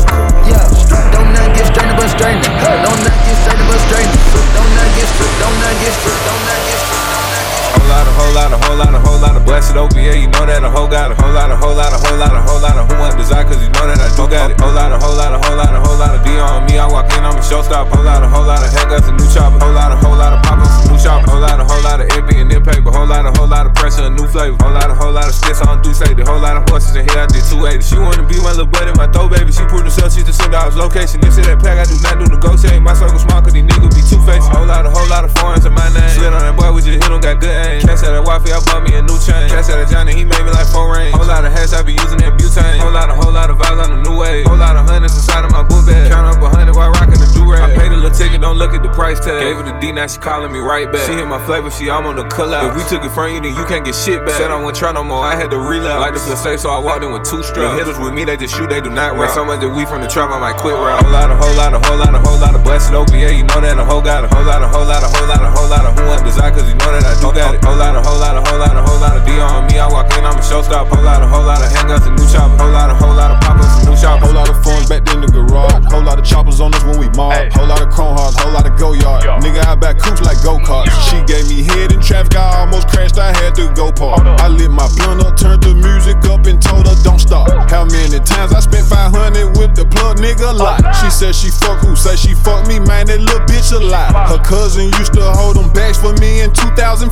Yeah, 0.49 0.65
don't 1.13 1.33
nothing 1.33 1.53
get 1.53 1.67
straightening 1.69 1.97
but 1.97 2.09
straightening. 2.09 2.53
Don't 2.61 3.01
nothing 3.05 3.25
get 3.25 3.37
straightening 3.45 3.69
but 3.69 3.81
straightening. 3.89 4.21
Don't 4.57 4.73
nothing 4.81 4.99
get 4.99 5.09
straight, 5.09 5.39
don't 5.41 5.59
nothing 5.61 5.81
get 5.81 5.93
straight, 5.93 6.25
don't 6.25 6.45
nothing 6.47 6.67
get 6.71 6.79
straight. 6.79 6.90
Lot, 7.91 8.07
a 8.07 8.13
whole 8.15 8.35
lot, 8.39 8.55
a 8.55 8.59
whole 8.63 8.79
lot, 8.79 8.95
a 8.95 9.01
whole 9.03 9.19
lot 9.19 9.35
of 9.35 9.43
blessed 9.43 9.75
OVA. 9.75 10.15
You 10.15 10.31
know 10.31 10.47
that 10.47 10.63
a 10.63 10.71
whole 10.71 10.87
got 10.87 11.11
a 11.11 11.19
whole 11.19 11.35
lot, 11.35 11.51
a 11.51 11.59
whole 11.59 11.75
lot, 11.75 11.91
a 11.91 11.99
whole 11.99 12.15
lot, 12.23 12.31
a 12.31 12.43
whole 12.47 12.63
lot 12.63 12.79
of 12.79 12.87
who 12.87 12.95
want 13.03 13.19
desire, 13.19 13.43
cause 13.43 13.59
you 13.59 13.67
know 13.75 13.83
that 13.91 13.99
I 13.99 14.07
do 14.15 14.31
got 14.31 14.55
it. 14.55 14.63
Whole 14.63 14.71
lot, 14.71 14.95
a 14.95 14.99
whole 15.03 15.19
lot, 15.19 15.35
a 15.35 15.43
whole 15.43 15.59
lot, 15.59 15.75
a 15.75 15.81
whole 15.83 15.99
lot 15.99 16.15
of 16.15 16.23
D 16.23 16.39
on 16.39 16.71
me. 16.71 16.79
I 16.79 16.87
walk 16.87 17.11
in, 17.19 17.27
I'm 17.27 17.35
a 17.35 17.43
showstop. 17.43 17.91
Whole 17.91 18.07
lot, 18.07 18.23
a 18.23 18.31
whole 18.31 18.47
lot 18.47 18.63
of 18.63 18.71
haircuts, 18.71 19.11
a 19.11 19.13
new 19.19 19.27
chopper. 19.35 19.59
Whole 19.59 19.75
lot, 19.75 19.91
a 19.91 19.99
whole 19.99 20.15
lot 20.15 20.31
of 20.31 20.39
pop-ups, 20.47 20.87
a 20.87 20.95
new 20.95 21.03
shop. 21.03 21.27
Whole 21.27 21.43
lot, 21.43 21.59
a 21.59 21.67
whole 21.67 21.83
lot 21.83 21.99
of 21.99 22.07
it 22.15 22.23
being 22.31 22.47
in 22.47 22.63
paper. 22.63 22.95
Whole 22.95 23.11
lot, 23.11 23.27
a 23.27 23.35
whole 23.35 23.51
lot 23.51 23.67
of 23.67 23.75
pressure, 23.75 24.07
a 24.07 24.11
new 24.15 24.31
flavor. 24.31 24.55
Whole 24.63 24.71
lot, 24.71 24.87
a 24.87 24.95
whole 24.95 25.11
lot 25.11 25.27
of 25.27 25.35
skits 25.35 25.59
on 25.67 25.83
do 25.83 25.91
say. 25.91 26.15
The 26.15 26.23
whole 26.23 26.39
lot 26.39 26.55
of 26.55 26.71
horses 26.71 26.95
in 26.95 27.11
here, 27.11 27.19
I 27.19 27.27
did 27.27 27.43
280. 27.43 27.83
She 27.83 27.99
wanna 27.99 28.23
be 28.23 28.39
my 28.39 28.55
little 28.55 28.71
buddy, 28.71 28.95
my 28.95 29.11
throw 29.11 29.27
baby. 29.27 29.51
She 29.51 29.67
proved 29.67 29.91
herself, 29.91 30.15
she 30.15 30.23
just 30.23 30.39
send 30.39 30.55
out 30.55 30.71
location. 30.79 31.19
This 31.27 31.43
is 31.43 31.51
that 31.51 31.59
pack, 31.59 31.83
I 31.83 31.91
do 31.91 31.99
not 32.07 32.23
do 32.23 32.31
negotiate. 32.31 32.79
My 32.79 32.95
circle 32.95 33.19
small, 33.19 33.43
cause 33.43 33.51
these 33.51 33.67
niggas 33.67 33.91
be 33.91 34.03
two-faced. 34.07 34.47
Whole 34.55 34.71
lot, 34.71 34.87
a 34.87 34.95
whole 34.95 35.11
lot 35.11 35.27
of 35.27 35.35
foreigns 35.35 35.50
now 50.01 50.07
she 50.09 50.17
calling 50.17 50.49
me 50.49 50.61
right 50.65 50.89
back. 50.89 51.05
She 51.05 51.13
hit 51.13 51.29
my 51.29 51.37
flavor, 51.45 51.69
she 51.69 51.93
I'm 51.93 52.09
on 52.09 52.17
the 52.17 52.25
color. 52.25 52.57
If 52.65 52.73
we 52.73 52.85
took 52.89 53.05
it 53.05 53.13
from 53.13 53.37
you, 53.37 53.41
then 53.45 53.53
you 53.53 53.69
can't 53.69 53.85
get 53.85 53.93
shit 53.93 54.25
back. 54.25 54.41
Said 54.41 54.49
I 54.49 54.57
won't 54.57 54.73
try 54.73 54.97
no 54.97 55.05
more, 55.05 55.21
I 55.21 55.37
had 55.37 55.53
to 55.53 55.61
relapse. 55.61 56.01
Like 56.01 56.17
the 56.17 56.25
feel 56.25 56.41
safe, 56.41 56.61
so 56.65 56.73
I 56.73 56.81
walked 56.81 57.05
in 57.05 57.13
with 57.13 57.29
two 57.29 57.45
straps. 57.45 57.77
The 57.77 57.77
hitters 57.77 58.01
with 58.01 58.17
me, 58.17 58.25
they 58.25 58.41
just 58.41 58.57
shoot, 58.57 58.73
they 58.73 58.81
do 58.81 58.89
not 58.89 59.21
rap. 59.21 59.37
So 59.37 59.45
much 59.45 59.61
that 59.61 59.69
we 59.69 59.85
from 59.85 60.01
the 60.01 60.09
trap, 60.09 60.33
I 60.33 60.41
might 60.41 60.57
quit 60.57 60.73
rap. 60.73 61.05
Whole 61.05 61.13
lot, 61.13 61.29
a 61.29 61.37
whole 61.37 61.53
lot, 61.53 61.77
a 61.77 61.81
whole 61.85 62.01
lot, 62.01 62.17
a 62.17 62.21
whole 62.25 62.41
lot 62.41 62.57
of 62.57 62.65
blessed 62.65 62.97
OPA. 62.97 63.37
You 63.37 63.45
know 63.45 63.61
that 63.61 63.77
a 63.77 63.85
whole 63.85 64.01
got 64.01 64.25
a 64.25 64.29
whole 64.33 64.41
lot, 64.49 64.65
a 64.65 64.69
whole 64.73 64.89
lot, 64.89 65.05
a 65.05 65.09
whole 65.13 65.29
lot, 65.29 65.45
a 65.45 65.53
whole 65.53 65.69
lot 65.69 65.85
of 65.85 65.93
who 65.93 66.09
want 66.09 66.25
desire, 66.25 66.49
cause 66.49 66.65
you 66.65 66.77
know 66.81 66.97
that 66.97 67.05
I 67.05 67.13
do 67.21 67.29
got 67.37 67.53
it. 67.53 67.61
Whole 67.61 67.77
lot, 67.77 67.93
a 67.93 68.01
whole 68.01 68.17
lot, 68.17 68.41
a 68.41 68.41
whole 68.41 68.57
lot, 68.57 68.73
a 68.73 68.81
whole 68.81 69.01
lot 69.05 69.21
of 69.21 69.23
D 69.29 69.37
on 69.37 69.69
me. 69.69 69.77
I 69.77 69.85
walk 69.85 70.09
in, 70.17 70.25
I'm 70.25 70.41
a 70.41 70.41
showstop. 70.41 70.89
Whole 70.89 71.05
lot, 71.05 71.21
a 71.21 71.29
whole 71.29 71.45
lot 71.45 71.61
of 71.61 71.69
handguns 71.69 72.09
and 72.09 72.17
new 72.17 72.25
choppers. 72.33 72.57
Whole 72.57 72.73
lot, 72.73 72.89
a 72.89 72.97
whole 72.97 73.13
lot 73.13 73.37
of 73.37 73.39
pop-ups 73.45 73.85
and 73.85 73.93
new 73.93 73.97
shoppers. 74.01 74.33
Whole 74.33 74.37
lot 74.41 74.49
of 74.49 74.57
phones 74.65 74.89
back 74.89 75.05
in 75.13 75.21
the 75.21 75.29
garage. 75.29 75.85
Whole 75.93 76.01
lot 76.01 76.17
of 76.17 76.25
choppers 76.25 76.57
on 76.57 76.73
us 76.73 76.81
when 76.89 76.97
we 76.97 77.13
mob. 77.13 77.37
Whole 77.53 77.69
lot 77.69 77.85
of 77.85 77.93
chrome 77.93 78.17
hearts, 78.17 78.41
whole 78.41 78.57
lot 78.57 78.65
of 78.65 78.73
go 78.81 78.97
yard. 78.97 79.27
Nigga, 79.45 79.67
I 79.67 79.75
back 79.75 79.90
coops 79.99 80.21
like 80.23 80.43
go 80.43 80.59
karts. 80.59 80.93
She 81.09 81.19
gave 81.25 81.49
me 81.49 81.63
head 81.63 81.93
in 81.93 82.01
traffic, 82.01 82.37
I 82.37 82.61
almost 82.61 82.89
crashed. 82.89 83.19
I 83.19 83.33
had 83.33 83.55
to 83.57 83.73
go 83.75 83.91
park. 83.93 84.23
I 84.41 84.49
lit 84.49 84.71
my 84.71 84.89
blunt 84.97 85.25
up, 85.25 85.37
turned 85.37 85.63
the 85.63 85.75
music 85.75 86.19
up, 86.31 86.47
and 86.47 86.61
told 86.61 86.87
her 86.87 86.97
don't 87.03 87.19
stop. 87.19 87.49
How 87.71 87.85
many 87.85 88.19
times 88.21 88.53
I 88.53 88.61
spent 88.61 88.87
500 88.87 89.59
with 89.59 89.75
the 89.75 89.85
plug, 89.87 90.19
nigga? 90.19 90.53
Lot. 90.57 90.81
She 90.97 91.11
said 91.11 91.35
she 91.35 91.51
fuck 91.51 91.81
who? 91.81 91.97
Say 91.97 92.17
she 92.17 92.35
fuck 92.35 92.67
me, 92.67 92.79
man. 92.79 93.07
That 93.07 93.21
little 93.21 93.41
bitch 93.47 93.73
a 93.73 93.79
lie. 93.79 94.13
Her 94.29 94.39
cousin 94.43 94.91
used 94.99 95.15
to 95.15 95.23
hold 95.23 95.57
them 95.57 95.73
bags 95.73 95.99
for 95.99 96.13
me 96.21 96.41
in 96.43 96.53
2005. 96.53 97.11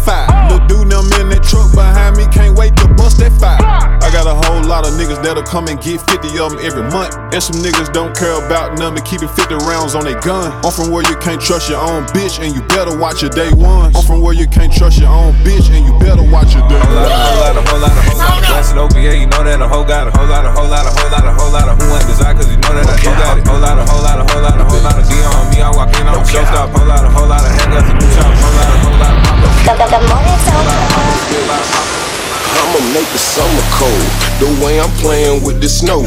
Lil' 0.50 0.66
dude, 0.66 0.90
them 0.90 1.06
in 1.20 1.28
that 1.30 1.42
truck 1.42 1.70
behind 1.72 2.16
me, 2.16 2.26
can't 2.28 2.56
wait 2.56 2.76
to 2.76 2.88
bust 2.94 3.18
that 3.18 3.32
fire. 3.38 3.58
I 3.60 4.08
got 4.12 4.26
a 4.26 4.34
whole 4.34 4.64
lot 4.64 4.86
of 4.86 4.94
niggas 4.94 5.22
that'll 5.22 5.42
come 5.42 5.68
and 5.68 5.80
get 5.80 6.00
50 6.00 6.28
of 6.38 6.52
them 6.52 6.60
every 6.64 6.84
month. 6.90 7.16
And 7.32 7.42
some 7.42 7.60
niggas 7.60 7.92
don't 7.92 8.16
care 8.16 8.34
about 8.44 8.78
nothing, 8.78 9.04
keeping 9.04 9.28
50 9.28 9.54
rounds 9.68 9.94
on 9.94 10.04
their 10.04 10.18
gun. 10.20 10.52
I'm 10.64 10.72
from 10.72 10.90
where 10.90 11.04
you 11.08 11.16
can't 11.18 11.40
trust 11.40 11.68
your 11.68 11.80
own 11.80 12.04
bitch, 12.16 12.40
and 12.40 12.54
you 12.54 12.62
better 12.68 12.96
watch 12.96 13.22
your 13.22 13.30
day 13.32 13.50
one. 13.52 13.94
I'm 13.96 14.04
from 14.04 14.20
where 14.20 14.34
you 14.34 14.46
can't 14.46 14.72
trust 14.72 15.00
your 15.00 15.10
own 15.10 15.32
bitch, 15.44 15.68
and 15.72 15.84
you 15.84 15.92
better 15.98 16.22
watch 16.22 16.54
your 16.54 16.66
day 16.68 16.78
Whole 16.78 16.94
lot, 16.94 17.10
a 17.10 17.16
whole 17.18 17.40
lot, 17.40 17.56
a 17.56 17.62
whole 17.64 17.80
lot, 17.80 17.96
a 17.96 18.02
whole 18.04 18.18
lot 18.18 18.38
of 18.38 18.46
blessed 18.46 18.76
OPA. 18.76 19.10
You 19.18 19.26
know 19.26 19.42
that 19.44 19.60
a 19.60 19.68
whole 19.68 19.84
got 19.84 20.06
a 20.06 20.12
whole 20.12 20.28
lot, 20.28 20.44
a 20.44 20.50
whole 20.52 20.68
lot, 20.68 20.86
a 20.86 20.92
whole 20.92 21.10
lot, 21.10 21.24
a 21.24 21.32
whole 21.32 21.52
lot 21.52 21.68
of 21.68 21.74
who 21.80 21.90
want 21.90 22.04
desire, 22.06 22.34
cause 22.34 22.48
you 22.50 22.58
know 22.60 22.72
that 22.76 22.86
I 22.86 22.96
do 23.00 23.10
got 23.16 23.38
it. 23.38 23.46
Whole 23.48 23.60
lot, 23.60 23.78
a 23.78 23.84
whole 23.88 24.02
lot, 24.04 24.18
a 24.20 24.24
whole 24.28 24.42
lot, 24.42 24.56
a 24.60 24.64
whole 24.64 24.82
lot 24.84 24.96
of 25.00 25.04
D 25.08 25.12
on 25.24 25.44
me. 25.50 25.58
I 25.64 25.70
walk 25.72 25.92
in, 25.96 26.06
I'm 26.06 26.20
a 26.20 26.24
showstop. 26.28 26.70
Whole 26.74 26.86
lot, 26.86 27.04
a 27.04 27.10
whole 27.10 27.28
lot 27.28 27.42
of 27.42 27.50
handguns 27.56 27.88
and 27.88 27.98
new 27.98 28.10
chops. 28.14 28.38
Whole 28.38 28.54
lot, 28.54 28.68
a 28.68 28.78
whole 28.84 28.98
lot 29.00 29.12
of 29.16 29.20
pop-ups. 29.26 29.58
The, 29.64 29.72
the, 29.74 29.86
the 29.88 30.00
morning 30.06 30.38
I'ma 32.58 32.80
make 32.92 33.08
the 33.12 33.22
summer 33.22 33.64
cold. 33.72 34.08
The 34.40 34.48
way 34.64 34.80
I'm 34.80 34.90
playing 34.98 35.44
with 35.44 35.60
the 35.60 35.68
snow. 35.68 36.02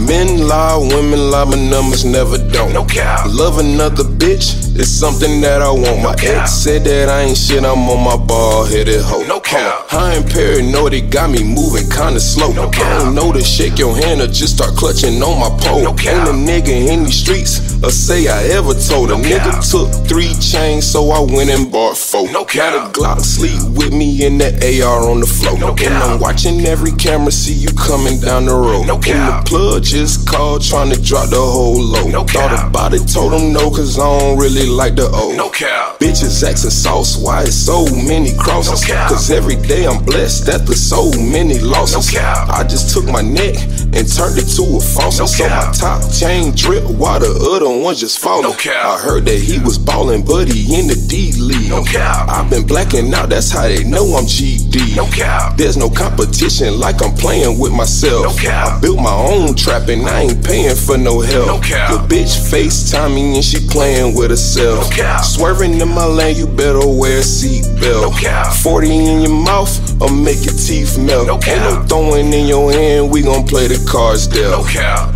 Men 0.00 0.46
lie, 0.46 0.76
women 0.76 1.30
lie, 1.30 1.44
my 1.44 1.56
numbers 1.56 2.04
never 2.04 2.38
don't. 2.38 2.72
No 2.72 2.86
Love 3.26 3.58
another 3.58 4.04
bitch 4.04 4.65
is 4.80 4.92
something 4.92 5.40
that 5.40 5.62
I 5.62 5.70
want. 5.70 6.02
My 6.02 6.14
ex 6.22 6.52
said 6.52 6.84
that 6.84 7.08
I 7.08 7.22
ain't 7.22 7.36
shit, 7.36 7.64
I'm 7.64 7.88
on 7.88 8.02
my 8.04 8.16
ball 8.16 8.64
headed 8.64 9.02
hoe. 9.02 9.24
No 9.26 9.40
cap. 9.40 9.86
I 9.92 10.16
ain't 10.16 10.30
paranoid, 10.30 10.92
it 10.94 11.10
got 11.10 11.30
me 11.30 11.42
moving 11.42 11.88
kinda 11.90 12.20
slow. 12.20 12.50
I 12.50 12.70
don't 12.70 13.14
know 13.14 13.32
to 13.32 13.42
shake 13.42 13.78
your 13.78 13.96
hand 13.96 14.20
or 14.20 14.26
just 14.26 14.56
start 14.56 14.76
clutching 14.76 15.22
on 15.22 15.40
my 15.40 15.50
pole. 15.64 15.86
Ain't 15.86 16.28
a 16.28 16.32
nigga 16.32 16.88
in 16.92 17.04
these 17.04 17.20
streets 17.22 17.66
or 17.82 17.90
say 17.90 18.28
I 18.28 18.44
ever 18.56 18.74
told 18.74 19.10
a 19.10 19.14
nigga 19.14 19.52
took 19.70 19.88
three 20.08 20.34
chains, 20.40 20.86
so 20.86 21.10
I 21.10 21.20
went 21.20 21.50
and 21.50 21.70
bought 21.70 21.96
four. 21.96 22.30
No 22.30 22.44
Got 22.44 22.72
a 22.72 22.98
Glock 22.98 23.20
sleep 23.20 23.60
with 23.76 23.92
me 23.92 24.24
in 24.24 24.38
that 24.38 24.64
AR 24.64 25.10
on 25.10 25.20
the 25.20 25.26
floor. 25.26 25.56
and 25.56 25.94
I'm 25.94 26.18
watching 26.18 26.64
every 26.64 26.92
camera, 26.92 27.30
see 27.30 27.52
you 27.52 27.68
coming 27.76 28.20
down 28.20 28.46
the 28.46 28.54
road. 28.54 28.86
No 28.86 28.94
and 28.94 29.04
the 29.04 29.42
plug 29.44 29.82
just 29.82 30.26
called, 30.26 30.62
trying 30.62 30.90
to 30.90 31.00
drop 31.00 31.28
the 31.28 31.36
whole 31.36 31.80
load. 31.80 32.12
No 32.12 32.24
Thought 32.24 32.68
about 32.68 32.92
it, 32.92 33.06
told 33.06 33.32
him 33.32 33.52
no, 33.52 33.70
cause 33.70 33.98
I 33.98 34.02
don't 34.02 34.38
really 34.38 34.65
like 34.68 34.96
the 34.96 35.08
O. 35.12 35.34
No 35.36 35.50
cap. 35.50 35.98
Bitches 35.98 36.42
asking 36.42 36.70
sauce, 36.70 37.16
why 37.16 37.42
it's 37.42 37.54
so 37.54 37.84
many 38.06 38.34
crosses? 38.36 38.84
Cause 38.84 39.30
every 39.30 39.56
day 39.56 39.86
I'm 39.86 40.04
blessed 40.04 40.46
that 40.46 40.66
there's 40.66 40.82
so 40.82 41.10
many 41.12 41.58
losses. 41.58 42.12
No 42.12 42.20
cap. 42.20 42.48
I 42.48 42.62
just 42.64 42.94
took 42.94 43.04
my 43.06 43.22
neck 43.22 43.56
and 43.94 44.04
turned 44.06 44.38
it 44.38 44.48
to 44.56 44.62
a 44.76 44.80
faucet. 44.80 45.28
so 45.28 45.48
my 45.48 45.72
top 45.72 46.02
chain 46.12 46.54
drip 46.54 46.84
while 46.84 47.20
the 47.20 47.32
other 47.52 47.68
one 47.82 47.94
just 47.94 48.18
falling. 48.18 48.42
No 48.42 48.52
cap. 48.54 48.84
I 48.84 48.98
heard 48.98 49.24
that 49.26 49.38
he 49.38 49.58
was 49.58 49.78
ballin', 49.78 50.24
but 50.24 50.48
he 50.48 50.78
in 50.78 50.86
the 50.86 50.96
D 51.08 51.32
league. 51.38 51.70
No 51.70 51.84
cap. 51.84 52.28
Been 52.56 52.66
blacking 52.66 53.12
out, 53.12 53.28
that's 53.28 53.50
how 53.50 53.68
they 53.68 53.84
know 53.84 54.16
I'm 54.16 54.24
GD. 54.24 54.96
No 54.96 55.06
cap. 55.06 55.56
There's 55.56 55.76
no 55.76 55.90
competition 55.90 56.80
like 56.80 57.02
I'm 57.02 57.12
playing 57.14 57.58
with 57.58 57.72
myself. 57.72 58.24
No 58.24 58.34
cap. 58.34 58.78
I 58.78 58.80
built 58.80 58.98
my 58.98 59.12
own 59.12 59.54
trap 59.54 59.88
and 59.88 60.08
I 60.08 60.22
ain't 60.22 60.44
paying 60.44 60.74
for 60.74 60.96
no 60.96 61.20
help. 61.20 61.46
No 61.46 61.60
cap. 61.60 61.90
The 61.90 62.14
bitch 62.14 62.32
FaceTime 62.48 63.14
me 63.14 63.36
and 63.36 63.44
she 63.44 63.66
playing 63.68 64.16
with 64.16 64.30
herself. 64.30 64.88
No 64.88 64.96
cap. 64.96 65.24
Swerving 65.24 65.80
in 65.80 65.88
my 65.88 66.06
lane, 66.06 66.36
you 66.36 66.46
better 66.46 66.80
wear 66.86 67.18
a 67.18 67.22
seatbelt. 67.22 68.02
No 68.02 68.10
cap. 68.10 68.54
40 68.54 68.88
in 68.88 69.20
your 69.20 69.36
mouth 69.36 69.76
or 70.00 70.10
make 70.10 70.44
your 70.44 70.56
teeth 70.56 70.98
melt. 70.98 71.26
No 71.26 71.38
cap. 71.38 71.60
Ain't 71.60 71.62
no 71.62 71.86
throwing 71.86 72.32
in 72.32 72.46
your 72.46 72.72
hand, 72.72 73.10
we 73.10 73.20
gon' 73.22 73.46
play 73.46 73.68
the 73.68 73.76
cards 73.90 74.26
dealt. 74.26 74.64
No 74.64 74.70
cap. 74.70 75.12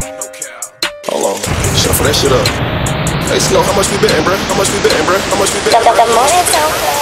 Hold 1.09 1.25
on, 1.25 1.37
shuffle 1.75 2.05
that 2.05 2.15
shit 2.15 2.33
up. 2.33 2.47
Hey, 3.33 3.39
Snow, 3.39 3.63
how 3.63 3.75
much 3.75 3.89
we 3.91 3.97
betting, 3.97 4.25
bruh? 4.25 4.37
How 4.37 4.59
much 4.59 4.69
we 4.69 4.79
betting, 4.83 5.07
bruh? 5.07 5.19
How 5.31 5.39
much 5.39 5.55
we 5.55 5.61
betting? 5.65 5.81
The, 5.81 5.91
the, 5.91 6.05
the 6.05 6.15
morning 6.15 6.45
toker. 6.53 7.00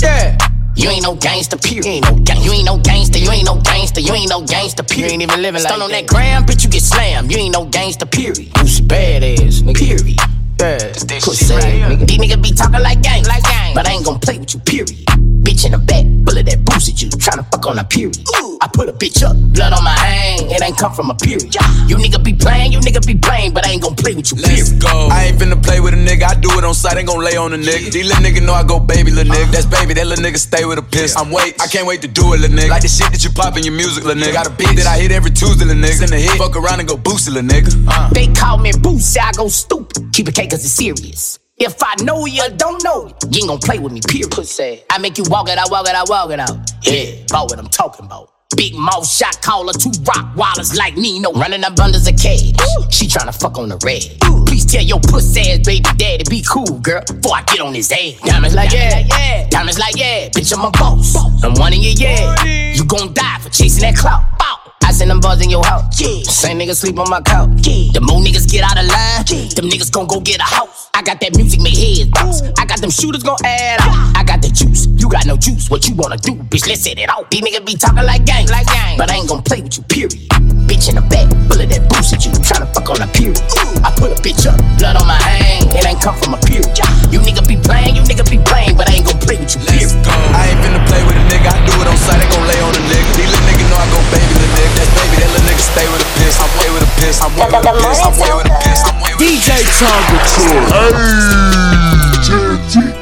Yeah. 0.00 0.38
You 0.76 0.90
ain't 0.90 1.02
no 1.02 1.14
gangster, 1.14 1.56
period. 1.56 1.86
You 1.86 1.92
ain't 1.92 2.04
no 2.04 2.16
gangster. 2.22 2.44
You 2.44 2.52
ain't 2.52 2.66
no 2.66 2.78
gangster. 2.78 3.18
You 3.18 3.30
ain't 3.30 3.46
no 3.46 3.60
gangster. 3.62 4.00
You 4.00 4.12
ain't 4.12 4.28
no 4.28 4.42
gangster, 4.44 4.82
period. 4.82 5.10
You 5.10 5.14
ain't 5.14 5.22
even 5.22 5.40
living 5.40 5.60
Stun 5.60 5.78
like 5.78 5.84
on 5.84 5.90
that 5.92 6.06
gram, 6.06 6.44
bitch, 6.44 6.64
you 6.64 6.70
get 6.70 6.82
slammed. 6.82 7.32
You 7.32 7.38
ain't 7.38 7.54
no 7.54 7.64
gangster, 7.64 8.04
period. 8.04 8.52
Who's 8.58 8.80
badass, 8.80 9.62
nigga? 9.62 9.74
Period. 9.74 10.20
Yeah, 10.60 10.78
pussy, 11.20 11.54
nigga. 11.54 12.06
These 12.06 12.18
niggas 12.18 12.42
be 12.42 12.52
talking 12.52 12.82
like 12.82 13.02
gang, 13.02 13.24
like 13.24 13.42
gang. 13.42 13.74
But 13.74 13.88
I 13.88 13.92
ain't 13.92 14.04
gonna 14.04 14.18
play 14.18 14.38
with 14.38 14.52
you, 14.52 14.60
period. 14.60 15.35
Bitch 15.46 15.64
in 15.64 15.70
the 15.70 15.78
back, 15.78 16.02
bullet 16.26 16.42
that 16.50 16.58
boosted 16.66 17.00
you. 17.00 17.08
Tryna 17.08 17.46
fuck 17.54 17.64
on 17.70 17.78
a 17.78 17.84
period. 17.84 18.18
I 18.58 18.66
put 18.66 18.88
a 18.88 18.92
bitch 18.92 19.22
up, 19.22 19.38
blood 19.54 19.72
on 19.72 19.84
my 19.84 19.94
hand. 19.94 20.50
It 20.50 20.58
ain't 20.58 20.76
come 20.76 20.90
from 20.90 21.08
a 21.08 21.14
period. 21.14 21.54
You 21.86 21.94
nigga 22.02 22.18
be 22.18 22.34
playing, 22.34 22.72
you 22.72 22.80
nigga 22.80 22.98
be 23.06 23.14
playing, 23.14 23.54
but 23.54 23.64
I 23.64 23.70
ain't 23.70 23.82
gon' 23.82 23.94
play 23.94 24.18
with 24.18 24.32
you. 24.32 24.42
Let's 24.42 24.72
go. 24.72 25.06
I 25.06 25.30
ain't 25.30 25.38
finna 25.38 25.62
play 25.62 25.78
with 25.78 25.94
a 25.94 25.96
nigga. 25.96 26.24
I 26.26 26.34
do 26.34 26.50
it 26.58 26.64
on 26.64 26.74
sight, 26.74 26.98
ain't 26.98 27.06
gon' 27.06 27.22
lay 27.22 27.36
on 27.36 27.52
a 27.52 27.56
nigga. 27.56 27.94
These 27.94 28.10
little 28.10 28.26
niggas 28.26 28.44
know 28.44 28.54
I 28.54 28.64
go 28.64 28.80
baby, 28.80 29.12
little 29.12 29.32
nigga. 29.32 29.52
That's 29.52 29.66
baby, 29.66 29.94
that 29.94 30.08
little 30.08 30.24
nigga 30.24 30.38
stay 30.38 30.64
with 30.64 30.78
a 30.78 30.82
piss. 30.82 31.14
I'm 31.16 31.30
wait, 31.30 31.54
I 31.62 31.68
can't 31.68 31.86
wait 31.86 32.02
to 32.02 32.08
do 32.08 32.34
it, 32.34 32.40
little 32.40 32.56
nigga. 32.58 32.70
Like 32.70 32.82
the 32.82 32.88
shit 32.88 33.12
that 33.12 33.22
you 33.22 33.30
pop 33.30 33.56
in 33.56 33.62
your 33.62 33.74
music, 33.74 34.02
little 34.02 34.20
nigga. 34.20 34.32
Got 34.32 34.48
a 34.48 34.50
beat 34.50 34.74
that 34.82 34.86
I 34.90 34.98
hit 34.98 35.12
every 35.12 35.30
Tuesday, 35.30 35.64
little 35.64 35.80
nigga. 35.80 36.02
In 36.02 36.10
the 36.10 36.18
hit, 36.18 36.34
fuck 36.42 36.56
around 36.56 36.80
and 36.80 36.88
go 36.88 36.96
boost 36.96 37.28
it, 37.28 37.38
little 37.38 37.46
nigga. 37.48 37.70
Uh. 37.86 38.10
They 38.10 38.26
call 38.34 38.58
me 38.58 38.72
Boosie, 38.72 39.22
I 39.22 39.30
go 39.30 39.46
stupid. 39.46 40.10
Keep 40.12 40.26
it 40.26 40.34
K 40.34 40.48
cause 40.48 40.64
it's 40.64 40.74
serious. 40.74 41.38
If 41.58 41.82
I 41.82 41.94
know 42.04 42.26
you, 42.26 42.42
don't 42.56 42.84
know 42.84 43.06
you, 43.06 43.14
you 43.30 43.38
ain't 43.38 43.48
gon' 43.48 43.58
play 43.58 43.78
with 43.78 43.90
me, 43.90 44.02
period. 44.06 44.30
Pussy. 44.30 44.82
I 44.90 44.98
make 44.98 45.16
you 45.16 45.24
walk 45.28 45.48
it 45.48 45.56
out, 45.56 45.70
walk 45.70 45.88
it 45.88 45.94
out, 45.94 46.06
walk 46.06 46.30
it 46.30 46.38
out. 46.38 46.54
Yeah, 46.82 47.24
about 47.30 47.48
what 47.48 47.58
I'm 47.58 47.68
talking 47.68 48.04
about. 48.04 48.30
Big 48.58 48.74
mouth 48.74 49.08
shot 49.08 49.40
caller, 49.40 49.72
two 49.72 49.90
rock 50.04 50.36
wallers 50.36 50.76
like 50.76 50.98
Nino. 50.98 51.32
Running 51.32 51.64
up 51.64 51.78
under 51.80 51.98
the 51.98 52.12
cage. 52.12 52.60
She 52.92 53.06
tryna 53.06 53.32
fuck 53.32 53.56
on 53.56 53.70
the 53.70 53.78
red. 53.86 54.04
Please 54.46 54.66
tell 54.66 54.82
your 54.82 55.00
pussy 55.00 55.40
ass 55.52 55.58
baby 55.64 55.88
daddy 55.96 56.24
be 56.28 56.42
cool, 56.42 56.78
girl, 56.80 57.00
before 57.06 57.36
I 57.36 57.42
get 57.44 57.60
on 57.60 57.72
his 57.72 57.90
ass. 57.90 58.20
Diamonds 58.20 58.54
like 58.54 58.72
yeah, 58.72 58.98
yeah. 59.08 59.48
Diamonds 59.48 59.78
like 59.78 59.96
yeah. 59.96 60.28
Bitch, 60.28 60.52
I'm 60.52 60.62
a 60.62 60.70
boss. 60.70 61.16
I'm 61.42 61.54
one 61.54 61.72
in 61.72 61.82
your 61.82 61.94
yeah. 61.96 62.44
You 62.74 62.84
gon' 62.84 63.14
die 63.14 63.38
for 63.40 63.48
chasing 63.48 63.80
that 63.80 63.96
clout. 63.96 64.20
Bow. 64.38 64.65
I 64.86 64.92
send 64.92 65.10
them 65.10 65.18
buzz 65.18 65.42
in 65.42 65.50
your 65.50 65.64
house. 65.64 66.00
Yeah. 66.00 66.22
Same 66.22 66.60
niggas 66.60 66.76
sleep 66.76 66.96
on 67.00 67.10
my 67.10 67.20
couch. 67.20 67.50
Yeah. 67.66 67.90
The 67.90 68.00
more 68.00 68.22
niggas 68.22 68.46
get 68.48 68.62
out 68.62 68.78
of 68.78 68.86
line, 68.86 69.26
yeah. 69.26 69.50
them 69.50 69.66
niggas 69.66 69.90
gon' 69.90 70.06
go 70.06 70.20
get 70.20 70.38
a 70.38 70.44
house. 70.46 70.88
I 70.94 71.02
got 71.02 71.18
that 71.20 71.34
music 71.34 71.60
make 71.60 71.74
heads 71.74 72.06
bounce. 72.14 72.40
I 72.56 72.64
got 72.64 72.80
them 72.80 72.90
shooters 72.90 73.24
gon' 73.24 73.36
add 73.44 73.80
out. 73.82 74.14
I 74.14 74.22
got 74.22 74.42
the 74.42 74.48
juice, 74.48 74.86
you 74.86 75.10
got 75.10 75.26
no 75.26 75.36
juice. 75.36 75.68
What 75.68 75.88
you 75.88 75.96
wanna 75.96 76.18
do, 76.18 76.34
bitch? 76.38 76.68
Let's 76.68 76.82
set 76.82 77.00
it 77.00 77.10
out. 77.10 77.28
These 77.32 77.42
niggas 77.42 77.66
be 77.66 77.74
talking 77.74 78.06
like 78.06 78.24
gang, 78.24 78.46
like 78.46 78.68
gang. 78.68 78.96
But 78.96 79.10
I 79.10 79.16
ain't 79.16 79.28
gon' 79.28 79.42
play 79.42 79.60
with 79.60 79.76
you, 79.76 79.82
period. 79.90 80.22
Bitch 80.70 80.88
in 80.88 80.94
the 80.94 81.02
back, 81.10 81.26
bullet 81.50 81.66
that 81.66 81.90
boosted 81.90 82.24
you. 82.24 82.30
Tryna 82.46 82.72
fuck 82.72 82.88
on 82.88 83.02
a 83.02 83.10
period. 83.10 83.42
I 83.82 83.90
put 83.98 84.14
a 84.14 84.18
bitch 84.22 84.46
up, 84.46 84.54
blood 84.78 84.94
on 85.02 85.06
my 85.08 85.18
hand. 85.18 85.65
It 85.72 85.86
ain't 85.86 86.02
come 86.02 86.14
from 86.20 86.34
a 86.34 86.40
period. 86.44 86.70
You 87.10 87.18
nigga 87.22 87.42
be 87.46 87.56
playing, 87.56 87.96
you 87.96 88.02
nigga 88.06 88.22
be 88.28 88.38
playing, 88.44 88.76
but 88.76 88.90
I 88.90 89.00
ain't 89.00 89.06
gon' 89.06 89.18
play 89.18 89.40
with 89.40 89.54
you, 89.54 89.60
period. 89.66 89.90
I 90.34 90.52
ain't 90.52 90.60
finna 90.62 90.82
play 90.86 91.02
with 91.02 91.16
a 91.16 91.24
nigga. 91.32 91.50
I 91.50 91.58
do 91.66 91.72
it 91.80 91.86
on 91.88 91.96
sight, 92.04 92.20
ain't 92.20 92.30
gon' 92.30 92.46
lay 92.46 92.60
on 92.62 92.74
a 92.74 92.82
nigga. 92.86 93.10
These 93.16 93.30
little 93.30 93.46
niggas 93.48 93.68
know 93.70 93.78
I 93.80 93.86
go 93.90 93.98
baby, 94.12 94.32
little 94.36 94.54
nigga. 94.54 94.74
That's 94.76 94.92
baby, 94.94 95.16
that 95.22 95.30
little 95.34 95.46
nigga 95.48 95.62
stay 95.62 95.86
with 95.90 96.02
a 96.04 96.08
piss. 96.20 96.36
I'm 96.38 96.50
way 96.60 96.68
with 96.74 96.84
a 96.86 96.90
piss. 97.00 97.16
I'm 97.22 97.32
way 97.34 97.48
with 97.50 97.66
a 97.66 97.74
piss. 97.80 97.98
I'm 98.04 98.14
way 98.20 98.32
with 98.36 98.46
a 98.46 98.54
piss. 98.62 98.80
I'm 98.84 98.96
way 99.00 99.12
with 99.16 99.24
a 99.24 99.34
DJ 99.34 99.50
Tonga 99.80 100.18
Tour. 100.36 100.60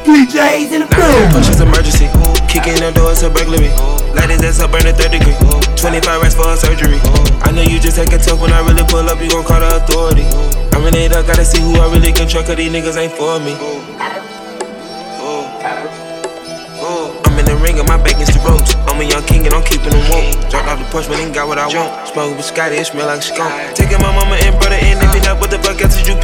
DJs 0.04 0.70
in 0.70 0.80
the 0.84 0.88
building. 0.92 1.28
Push 1.32 1.48
is 1.48 1.60
emergency. 1.60 2.08
Kicking 2.46 2.76
the 2.78 2.92
door, 2.94 3.10
it's 3.10 3.22
a 3.24 3.30
burglary. 3.30 3.72
Ladies, 4.14 4.40
that's 4.44 4.60
a 4.60 4.68
burning 4.68 4.94
third 4.94 5.10
degree. 5.10 5.34
25 5.74 6.22
racks 6.22 6.36
for 6.36 6.46
a 6.46 6.56
surgery. 6.56 7.00
I 7.42 7.50
know 7.50 7.62
you 7.62 7.80
just 7.80 7.96
take 7.96 8.12
a 8.12 8.18
tough 8.18 8.40
when 8.40 8.52
I 8.52 8.60
really 8.62 8.84
pull 8.86 9.02
up, 9.08 9.20
you 9.20 9.28
gon' 9.28 9.44
call 9.44 9.60
the 9.60 9.80
authority. 9.80 10.24
I'm 10.72 10.86
in 10.86 10.94
it 10.94 11.12
up, 11.12 11.26
gotta 11.26 11.44
see 11.44 11.60
who 11.60 11.74
I 11.80 11.90
really 11.90 12.12
can 12.12 12.28
trust, 12.28 12.46
these 12.56 12.70
niggas 12.70 12.96
ain't 12.96 13.12
for 13.12 13.40
me. 13.40 13.54
Ring 17.64 17.80
on 17.80 17.88
my 17.88 17.96
back 17.96 18.20
against 18.20 18.36
the 18.36 18.44
ropes. 18.44 18.76
I'm 18.84 19.00
a 19.00 19.04
young 19.08 19.24
king 19.24 19.48
and 19.48 19.56
I'm 19.56 19.64
keeping 19.64 19.88
them 19.88 20.04
woke. 20.12 20.28
Dropped 20.52 20.68
off 20.68 20.78
the 20.78 20.86
porch, 20.92 21.08
but 21.08 21.16
ain't 21.16 21.32
got 21.32 21.48
what 21.48 21.56
I 21.56 21.72
want. 21.72 22.12
Smoke 22.12 22.36
with 22.36 22.44
Scotty, 22.44 22.76
it 22.76 22.84
smell 22.84 23.08
like 23.08 23.24
skunk. 23.24 23.50
Taking 23.72 24.04
my 24.04 24.12
mama 24.12 24.36
and 24.44 24.52
brother 24.60 24.76
in, 24.76 25.00
they 25.00 25.24
up 25.24 25.40
what 25.40 25.48
the 25.48 25.58
else 25.64 25.96
is 25.96 26.04
you? 26.04 26.14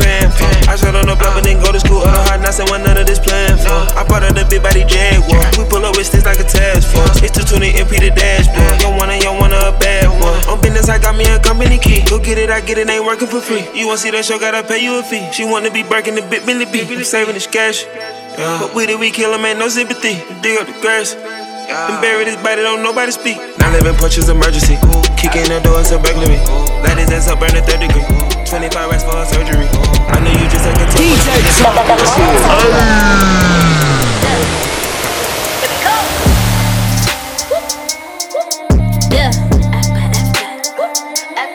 I 0.69 0.77
shot 0.77 0.95
on 0.95 1.09
the 1.09 1.17
block, 1.17 1.35
but 1.35 1.43
then 1.43 1.59
go 1.59 1.73
to 1.73 1.81
school, 1.81 2.05
other 2.05 2.23
hard 2.29 2.45
knocks, 2.45 2.61
and 2.61 2.69
what 2.69 2.85
none 2.85 3.01
of 3.01 3.07
this 3.09 3.19
plan. 3.19 3.57
I 3.97 4.05
bought 4.05 4.23
her 4.23 4.31
the 4.31 4.45
big 4.47 4.63
body 4.63 4.85
Jaguar. 4.85 5.41
We 5.57 5.65
pull 5.67 5.83
up 5.83 5.97
with 5.97 6.07
sticks 6.07 6.29
like 6.29 6.39
a 6.39 6.47
task 6.47 6.93
force. 6.93 7.25
It's 7.25 7.35
220 7.35 7.75
MP 7.81 7.99
the 7.99 8.13
dashboard. 8.13 8.79
Young 8.85 8.95
wanna, 9.01 9.17
young 9.19 9.41
wanna 9.41 9.57
a 9.57 9.73
bad 9.81 10.13
boy. 10.21 10.53
On 10.53 10.61
business, 10.61 10.89
I 10.89 11.01
got 11.01 11.17
me 11.17 11.25
a 11.27 11.41
company 11.41 11.79
key. 11.79 12.05
Go 12.07 12.21
get 12.21 12.39
it, 12.39 12.51
I 12.51 12.61
get 12.61 12.79
it, 12.79 12.89
ain't 12.89 13.05
working 13.05 13.27
for 13.27 13.41
free. 13.41 13.65
You 13.75 13.89
wanna 13.89 13.99
see 13.99 14.11
that 14.13 14.25
show, 14.25 14.39
gotta 14.39 14.63
pay 14.63 14.85
you 14.85 14.99
a 14.99 15.03
fee. 15.03 15.27
She 15.33 15.45
wanna 15.45 15.71
be 15.71 15.83
breaking 15.83 16.15
the 16.15 16.23
bit, 16.23 16.47
Billy 16.47 16.67
B. 16.71 16.87
Saving 17.03 17.35
this 17.35 17.47
cash. 17.47 17.83
Yeah. 18.41 18.57
But 18.57 18.75
with 18.75 18.89
it, 18.89 18.99
we 18.99 19.11
kill 19.11 19.35
him, 19.35 19.45
ain't 19.45 19.59
no 19.59 19.69
sympathy. 19.69 20.17
Dig 20.41 20.57
up 20.57 20.67
the 20.67 20.73
grass. 20.81 21.13
And 21.13 22.01
bury 22.01 22.25
this 22.25 22.41
body, 22.41 22.63
don't 22.63 22.83
nobody 22.83 23.13
speak. 23.13 23.37
Now 23.59 23.71
living 23.71 23.95
punches 24.01 24.31
emergency. 24.31 24.81
Kicking 25.21 25.45
the 25.53 25.61
door, 25.61 25.79
it's 25.81 25.93
a 25.93 25.99
burglary. 26.01 26.41
Ladies, 26.81 27.13
that's 27.13 27.29
up, 27.29 27.39
burn 27.39 27.53
a 27.53 27.61
third 27.61 27.85
degree. 27.85 28.01
25 28.49 28.73
racks 28.91 29.05
for 29.05 29.13
a 29.13 29.27
surgery. 29.29 29.69
I 30.09 30.25
know 30.25 30.33
you 30.33 30.49
just 30.49 30.65
like 30.65 30.81
a 30.81 30.89
DJ. 30.97 31.37
Yeah. 39.13 39.31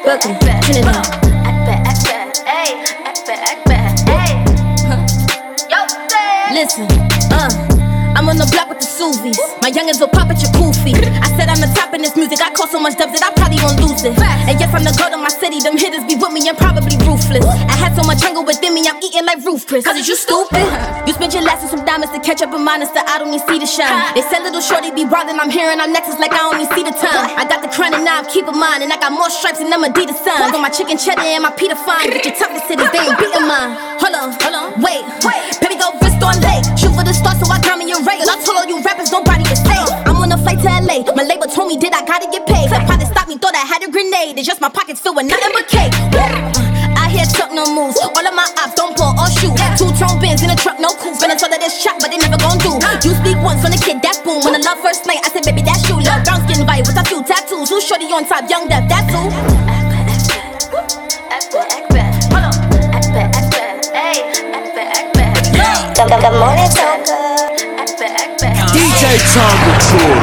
Welcome, 0.06 0.38
Trinidad. 0.62 1.25
Uh, 6.66 7.46
I'm 8.18 8.26
on 8.26 8.42
the 8.42 8.48
block 8.50 8.74
with 8.74 8.82
the 8.82 8.90
Suvies. 8.90 9.38
My 9.62 9.70
youngins 9.70 10.02
will 10.02 10.10
pop 10.10 10.34
at 10.34 10.42
your 10.42 10.50
koofy. 10.58 10.98
I 10.98 11.30
said 11.38 11.46
I'm 11.46 11.62
the 11.62 11.70
top 11.78 11.94
in 11.94 12.02
this 12.02 12.18
music. 12.18 12.42
I 12.42 12.50
call 12.58 12.66
so 12.66 12.82
much 12.82 12.98
dubs 12.98 13.14
that 13.14 13.22
I 13.22 13.30
probably 13.38 13.62
won't 13.62 13.78
lose 13.86 14.02
it. 14.02 14.18
And 14.18 14.58
yes, 14.58 14.74
I'm 14.74 14.82
the 14.82 14.96
god 14.98 15.14
of 15.14 15.22
my 15.22 15.30
city. 15.30 15.62
Them 15.62 15.78
hitters 15.78 16.02
be 16.10 16.18
with 16.18 16.34
me 16.34 16.42
and 16.50 16.58
probably 16.58 16.98
ruthless. 17.06 17.46
I 17.46 17.76
had 17.78 17.94
so 17.94 18.02
much 18.02 18.26
hunger 18.26 18.42
within 18.42 18.74
me, 18.74 18.82
I'm 18.90 18.98
eating 18.98 19.30
like 19.30 19.46
roof 19.46 19.70
Chris. 19.70 19.86
Cause 19.86 20.02
you 20.10 20.18
stupid? 20.18 20.66
You 21.06 21.14
spent 21.14 21.38
your 21.38 21.46
last 21.46 21.68
on 21.68 21.70
some 21.70 21.86
diamonds 21.86 22.18
to 22.18 22.20
catch 22.24 22.42
up 22.42 22.50
in 22.50 22.66
mine, 22.66 22.82
so 22.88 22.98
I 22.98 23.22
don't 23.22 23.30
even 23.30 23.46
see 23.46 23.62
the 23.62 23.70
shine. 23.70 23.94
They 24.18 24.26
said 24.26 24.42
little 24.42 24.64
shorty 24.64 24.90
be 24.90 25.06
bothering, 25.06 25.38
I'm 25.38 25.54
hearing 25.54 25.78
I'm 25.78 25.94
next, 25.94 26.10
it's 26.10 26.18
like 26.18 26.34
I 26.34 26.42
only 26.50 26.66
see 26.74 26.82
the 26.82 26.96
time. 26.96 27.36
I 27.36 27.46
got 27.46 27.62
the 27.62 27.70
crown 27.70 27.94
and 27.94 28.02
now 28.08 28.24
I'm 28.24 28.28
keeping 28.32 28.58
mine, 28.58 28.82
and 28.82 28.90
I 28.90 28.98
got 28.98 29.12
more 29.14 29.30
stripes 29.30 29.62
than 29.62 29.70
them 29.70 29.86
Adidas 29.86 30.18
signs. 30.24 30.56
On 30.56 30.64
my 30.64 30.72
chicken 30.72 30.98
cheddar 30.98 31.22
and 31.22 31.44
my 31.44 31.52
Peter 31.52 31.76
Fine. 31.76 32.10
Get 32.10 32.26
your 32.26 32.34
toughest 32.40 32.72
cities, 32.72 32.90
they 32.96 33.04
ain't 33.06 33.20
beating 33.20 33.44
mine. 33.44 33.76
Hold 34.00 34.16
on, 34.16 34.28
hold 34.40 34.56
on, 34.56 34.68
wait, 34.80 35.04
wait. 35.28 35.42
Baby, 35.60 35.76
go 35.76 35.92
wrist 36.00 36.24
on 36.24 36.40
late. 36.40 36.55
Shoot 36.76 36.92
for 36.92 37.04
the 37.08 37.16
stars, 37.16 37.40
so 37.40 37.48
I 37.48 37.60
got 37.64 37.80
me 37.80 37.88
a 37.92 37.98
ray. 38.04 38.20
I 38.20 38.36
told 38.44 38.60
all 38.60 38.68
you 38.68 38.84
rappers, 38.84 39.12
nobody 39.12 39.48
was 39.48 39.60
safe. 39.64 39.88
I'm 40.06 40.20
on 40.20 40.32
a 40.32 40.38
flight 40.38 40.60
to 40.60 40.68
LA. 40.68 41.08
My 41.16 41.24
label 41.24 41.48
told 41.48 41.72
me, 41.72 41.80
did 41.80 41.96
I 41.96 42.04
gotta 42.04 42.28
get 42.28 42.44
paid? 42.46 42.68
The 42.68 42.84
pilot 42.84 43.08
stopped 43.08 43.30
me, 43.32 43.38
thought 43.40 43.56
I 43.56 43.64
had 43.64 43.84
a 43.84 43.90
grenade. 43.90 44.36
It's 44.38 44.48
just 44.48 44.60
my 44.60 44.70
pockets 44.70 45.00
filled 45.00 45.16
with 45.16 45.28
nothing 45.32 45.56
but 45.56 45.68
cake. 45.72 45.96
I 47.00 47.08
hear 47.08 47.24
Chuck 47.32 47.56
no 47.56 47.64
moves. 47.72 47.96
All 48.04 48.12
of 48.28 48.36
my 48.36 48.48
ops 48.60 48.76
don't 48.76 48.92
pull 48.98 49.16
or 49.16 49.30
shoot. 49.40 49.56
Two 49.80 49.88
tone 49.96 50.20
bins 50.20 50.44
in 50.44 50.52
a 50.52 50.58
truck, 50.60 50.80
no 50.80 50.92
coupe. 51.00 51.16
Finna 51.16 51.40
tell 51.40 51.48
that 51.48 51.64
this 51.64 51.80
shot, 51.80 51.96
but 52.04 52.12
they 52.12 52.20
never 52.20 52.36
gon' 52.38 52.60
do. 52.60 52.76
You 53.08 53.16
speak 53.24 53.40
once 53.40 53.64
on 53.64 53.72
the 53.72 53.80
kid, 53.80 54.04
that 54.04 54.20
boom. 54.28 54.44
When 54.44 54.52
the 54.52 54.64
love 54.64 54.80
first 54.84 55.08
night, 55.08 55.24
I 55.24 55.32
said, 55.32 55.48
baby, 55.48 55.64
that's 55.64 55.88
you. 55.88 55.96
Love 55.96 56.28
brown 56.28 56.44
skin 56.44 56.68
vibe 56.68 56.88
with 56.88 57.00
a 57.00 57.06
few 57.08 57.24
tattoos. 57.24 57.72
Who's 57.72 57.88
shorty 57.88 58.12
on 58.12 58.28
top? 58.28 58.50
Young 58.52 58.68
death, 58.68 58.90
that's 58.92 59.08
who. 59.14 59.32
The, 65.94 66.04
the, 66.10 66.18
the 66.18 66.32
morning 66.42 66.70
talker. 66.74 67.22
DJ 68.74 69.04
Tonga 69.32 69.74
Tour. 69.86 70.16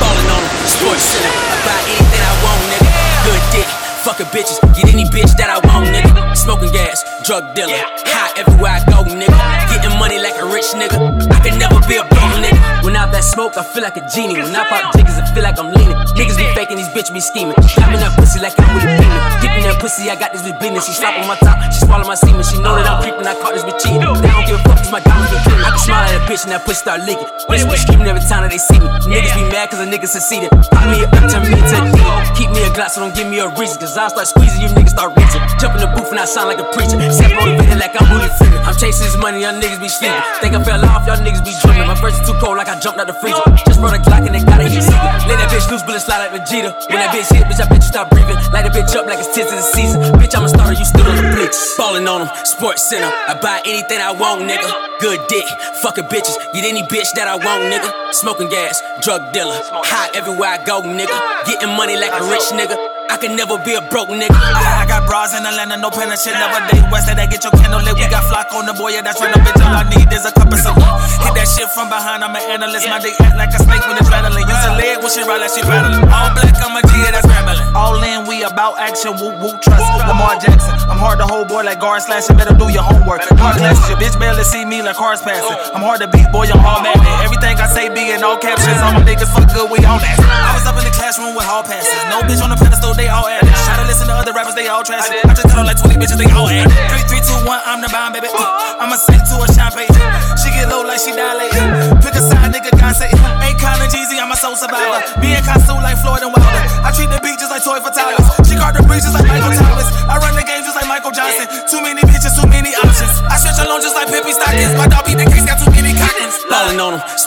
Ballin' 0.00 0.28
on 0.28 0.42
'em, 0.44 0.66
sports 0.66 1.02
center. 1.08 1.32
I 1.32 1.56
buy 1.64 1.80
anything 1.88 2.22
I 2.22 2.32
want, 2.44 2.60
nigga. 2.68 2.90
Good 3.24 3.42
dick, 3.52 3.68
fucking 4.04 4.26
bitches. 4.34 4.58
Get 4.76 4.92
any 4.92 5.04
bitch 5.08 5.32
that 5.40 5.48
I 5.50 5.58
want, 5.68 5.88
nigga. 5.88 6.36
Smoking 6.36 6.72
gas, 6.72 7.02
drug 7.24 7.54
dealer. 7.54 7.80
High 8.06 8.32
everywhere 8.40 8.72
I 8.78 8.80
go, 8.92 9.02
nigga. 9.04 9.38
Getting 9.72 9.98
money 9.98 10.18
like 10.20 10.36
a 10.38 10.44
rich 10.46 10.70
nigga. 10.76 10.98
I 11.32 11.40
can 11.40 11.58
never 11.58 11.80
be 11.88 11.96
a 11.96 12.04
broke 12.04 12.36
nigga. 12.44 12.59
When 12.82 12.96
out 12.96 13.12
that 13.12 13.24
smoke, 13.24 13.56
I 13.56 13.62
feel 13.62 13.82
like 13.82 13.96
a 13.96 14.04
genie. 14.08 14.40
When 14.40 14.56
I 14.56 14.64
pop 14.64 14.96
jiggers, 14.96 15.20
I 15.20 15.28
feel 15.34 15.44
like 15.44 15.58
I'm 15.60 15.68
leaning. 15.68 15.96
Niggas 16.16 16.36
be 16.40 16.48
faking, 16.56 16.80
these 16.80 16.88
bitches 16.88 17.12
be 17.12 17.20
scheming. 17.20 17.56
Slapping 17.60 18.00
that 18.00 18.16
pussy 18.16 18.40
like 18.40 18.56
I'm 18.56 18.72
really 18.72 18.96
beaming. 18.96 19.20
Dipping 19.44 19.64
that 19.68 19.76
pussy, 19.80 20.08
I 20.08 20.16
got 20.16 20.32
this 20.32 20.40
bitch 20.42 20.56
bleeding. 20.58 20.80
She 20.80 20.96
slap 20.96 21.20
on 21.20 21.28
my 21.28 21.36
top, 21.36 21.60
she 21.72 21.84
swallow 21.84 22.08
my 22.08 22.16
semen. 22.16 22.40
She 22.40 22.56
know 22.56 22.72
that 22.72 22.88
I'm 22.88 23.04
creeping, 23.04 23.28
I 23.28 23.36
caught 23.36 23.52
this 23.52 23.68
bitch 26.30 26.46
and 26.46 26.54
that 26.54 26.62
pussy 26.62 26.86
start 26.86 27.02
leaking. 27.02 27.26
Bitches 27.50 27.66
be 27.66 27.74
screaming 27.74 28.06
every 28.06 28.22
time 28.22 28.46
that 28.46 28.54
they 28.54 28.62
see 28.62 28.78
me. 28.78 28.86
Niggas 29.10 29.34
be 29.34 29.42
mad 29.50 29.66
cause 29.66 29.82
a 29.82 29.86
nigga 29.90 30.06
succeeded. 30.06 30.54
Pop 30.70 30.86
me 30.86 31.02
up, 31.02 31.10
turn 31.26 31.42
me 31.42 31.58
demon. 31.58 31.90
Keep 32.38 32.54
me 32.54 32.62
a 32.62 32.70
glass, 32.70 32.94
so 32.94 33.02
don't 33.02 33.10
give 33.10 33.26
me 33.26 33.42
a 33.42 33.50
reason. 33.58 33.82
Cause 33.82 33.98
I 33.98 34.06
start 34.06 34.30
squeezing, 34.30 34.62
you 34.62 34.70
niggas 34.70 34.94
start 34.94 35.10
reaching. 35.18 35.42
Jump 35.58 35.74
in 35.74 35.82
the 35.82 35.90
booth 35.90 36.14
and 36.14 36.22
I 36.22 36.30
sound 36.30 36.46
like 36.46 36.62
a 36.62 36.68
preacher. 36.70 36.94
Set 37.10 37.34
motivated 37.34 37.82
like 37.82 37.98
I'm 37.98 38.06
really 38.14 38.30
freaking. 38.38 38.62
I'm 38.62 38.78
chasing 38.78 39.10
this 39.10 39.18
money, 39.18 39.42
y'all 39.42 39.58
niggas 39.58 39.82
be 39.82 39.90
sleeping. 39.90 40.22
Think 40.38 40.54
I 40.54 40.62
fell 40.62 40.78
off, 40.86 41.02
y'all 41.02 41.18
niggas 41.18 41.42
be 41.42 41.50
dreaming. 41.66 41.90
My 41.90 41.98
verse 41.98 42.14
is 42.14 42.22
too 42.22 42.38
cold, 42.38 42.54
like 42.54 42.70
I 42.70 42.78
jumped 42.78 43.02
out 43.02 43.10
the 43.10 43.18
freezer. 43.18 43.42
Just 43.66 43.82
brought 43.82 43.98
a 43.98 44.00
Glock 44.00 44.22
and 44.22 44.34
they 44.38 44.46
got 44.46 44.62
a 44.62 44.70
heat 44.70 44.86
seeker. 44.86 45.10
Let 45.26 45.42
that 45.42 45.50
bitch 45.50 45.66
loose, 45.66 45.82
bullet 45.82 45.98
slide 45.98 46.30
like 46.30 46.32
Vegeta. 46.38 46.70
When 46.94 47.02
that 47.02 47.10
bitch 47.10 47.26
hit, 47.26 47.42
bitch, 47.50 47.58
I 47.58 47.66
bet 47.66 47.82
you 47.82 47.90
stop 47.90 48.06
breathing. 48.14 48.38
Light 48.54 48.70
a 48.70 48.70
bitch 48.70 48.94
up 48.94 49.10
like 49.10 49.18
it's 49.18 49.34
tits 49.34 49.50
of 49.50 49.58
the 49.58 49.66
season. 49.66 49.98
Bitch, 50.14 50.30
I'm 50.38 50.46
a 50.46 50.48
starter, 50.48 50.78
you 50.78 50.86
still 50.86 51.10
on 51.10 51.18
the 51.18 51.26
bleach. 51.34 51.58
Ballin' 51.74 52.06
on 52.06 52.22
them, 52.22 52.30
sports 52.46 52.86
center. 52.86 53.10
I 53.10 53.34
buy 53.34 53.66
anything 53.66 53.98
I 53.98 54.14
want, 54.14 54.46
nigga. 54.46 54.89
Good 55.00 55.28
dick, 55.28 55.44
fucking 55.82 56.04
bitches. 56.04 56.36
Get 56.52 56.64
any 56.64 56.82
bitch 56.82 57.08
that 57.16 57.26
I 57.26 57.36
want, 57.36 57.72
nigga. 57.72 58.12
Smoking 58.12 58.48
gas, 58.50 58.82
drug 59.00 59.32
dealer. 59.32 59.56
High 59.88 60.10
everywhere 60.14 60.50
I 60.50 60.64
go, 60.64 60.82
nigga. 60.82 61.16
Getting 61.46 61.74
money 61.74 61.96
like 61.96 62.12
a 62.12 62.22
rich 62.28 62.52
nigga. 62.52 62.76
I 63.10 63.18
can 63.18 63.34
never 63.34 63.58
be 63.58 63.74
a 63.74 63.82
broke 63.90 64.08
nigga. 64.08 64.30
I, 64.30 64.82
I 64.82 64.84
got 64.86 65.02
bras 65.10 65.34
in 65.34 65.42
Atlanta, 65.42 65.74
no 65.76 65.90
pen 65.90 66.14
and 66.14 66.20
shit. 66.20 66.30
Never 66.38 66.62
date 66.70 66.86
west, 66.94 67.10
that 67.10 67.18
get 67.26 67.42
your 67.42 67.50
candle 67.58 67.82
lit. 67.82 67.98
We 67.98 68.06
got 68.06 68.22
flock 68.30 68.54
on 68.54 68.70
the 68.70 68.72
boy, 68.72 68.94
yeah, 68.94 69.02
that's 69.02 69.18
right. 69.18 69.34
No 69.34 69.42
bitch, 69.42 69.58
all 69.58 69.74
I 69.74 69.82
need 69.90 70.06
is 70.14 70.22
a 70.22 70.30
cup 70.30 70.46
of 70.46 70.62
some. 70.62 70.78
Hit 70.78 71.34
that 71.34 71.50
shit 71.50 71.66
from 71.74 71.90
behind, 71.90 72.22
I'm 72.22 72.30
an 72.38 72.42
analyst. 72.46 72.86
My 72.86 73.02
dick 73.02 73.18
act 73.18 73.34
like 73.34 73.50
a 73.50 73.58
snake 73.58 73.82
when 73.90 73.98
it's 73.98 74.06
rattling. 74.06 74.46
Use 74.46 74.62
a 74.62 74.72
leg 74.78 75.02
when 75.02 75.10
she 75.10 75.26
ride 75.26 75.42
like 75.42 75.50
she 75.50 75.66
paddling. 75.66 76.06
All 76.06 76.30
black, 76.38 76.54
I'm 76.62 76.78
a 76.78 76.80
G, 76.86 76.92
yeah, 77.02 77.10
that's 77.10 77.26
scrambling. 77.26 77.58
All 77.74 77.98
in, 77.98 78.30
we 78.30 78.46
about 78.46 78.78
action, 78.78 79.18
whoop 79.18 79.42
whoop 79.42 79.58
trust. 79.58 79.82
Lamar 80.06 80.38
Jackson, 80.38 80.78
I'm 80.86 81.02
hard 81.02 81.18
to 81.18 81.26
hold, 81.26 81.50
boy, 81.50 81.66
like 81.66 81.82
guard 81.82 82.06
slashing. 82.06 82.38
Better 82.38 82.54
do 82.54 82.70
your 82.70 82.86
homework. 82.86 83.26
Hard 83.42 83.58
classes, 83.58 83.90
your 83.90 83.98
bitch 83.98 84.14
barely 84.22 84.46
see 84.46 84.62
me 84.62 84.86
like 84.86 84.94
cars 84.94 85.18
passing. 85.18 85.58
I'm 85.74 85.82
hard 85.82 85.98
to 85.98 86.06
beat, 86.06 86.30
boy, 86.30 86.46
I'm 86.46 86.62
all 86.62 86.78
magnet. 86.78 87.10
Everything 87.26 87.58
I 87.58 87.66
say 87.66 87.90
be 87.90 88.14
in 88.14 88.22
all 88.22 88.38
captions. 88.38 88.78
All 88.86 88.94
my 88.94 89.02
niggas 89.02 89.34
fuck 89.34 89.50
good, 89.50 89.66
we 89.66 89.82
all 89.82 89.98
that. 89.98 90.14
I 90.22 90.54
was 90.54 90.62
up 90.62 90.78
in 90.78 90.86
the 90.86 90.94
classroom 90.94 91.34
with 91.34 91.42
hall 91.42 91.66
passes. 91.66 91.90
No 92.06 92.22
bitch 92.22 92.38
on 92.38 92.54
the 92.54 92.58
pedestal, 92.58 92.94
they 93.00 93.08
all 93.08 93.24
added. 93.24 93.48
Try 93.64 93.80
to 93.80 93.86
listen 93.88 94.06
to 94.12 94.14
other 94.14 94.36
rappers, 94.36 94.54
they 94.54 94.68
all 94.68 94.84
trash. 94.84 95.08
I 95.08 95.32
just 95.32 95.48
cut 95.48 95.56
on 95.56 95.64
like 95.64 95.80
20 95.80 95.96
bitches, 95.96 96.20
they 96.20 96.28
all 96.36 96.48
add. 96.52 96.68
3, 96.68 97.16
3, 97.16 97.48
2, 97.48 97.48
1, 97.48 97.60
I'm 97.64 97.80
the 97.80 97.88
bomb, 97.88 98.12
baby. 98.12 98.28
Uh, 98.28 98.76
I'm 98.76 98.92
a 98.92 98.98
saint 99.00 99.24
to 99.32 99.40
a 99.40 99.48
champagne. 99.48 99.88
She 100.36 100.52
get 100.52 100.68
low 100.68 100.84
like 100.84 101.00
she 101.00 101.16
dilate. 101.16 101.56
Pick 102.04 102.12
a 102.12 102.20
side, 102.20 102.52
nigga, 102.52 102.76
God 102.76 102.92
say. 102.92 103.08
Ain't 103.40 103.56
Colin 103.56 103.88
Jeezy, 103.88 104.20
I'm 104.20 104.28
a 104.28 104.36
soul 104.36 104.54
survivor. 104.54 105.00
Me 105.24 105.32
and 105.32 105.44
Kasu 105.44 105.80
like 105.80 105.96
Floyd 106.04 106.20
and 106.20 106.32
Wilder. 106.36 106.62
I 106.84 106.92
treat 106.92 107.08
the 107.08 107.18
beat 107.24 107.40
just 107.40 107.48
like 107.48 107.64
toy 107.64 107.80
for 107.80 107.88
toddlers. 107.88 108.28
She 108.44 108.54
guard 108.60 108.76
the 108.76 108.84
just 108.84 109.16
like 109.16 109.24
Michael 109.24 109.56
Thomas. 109.56 109.69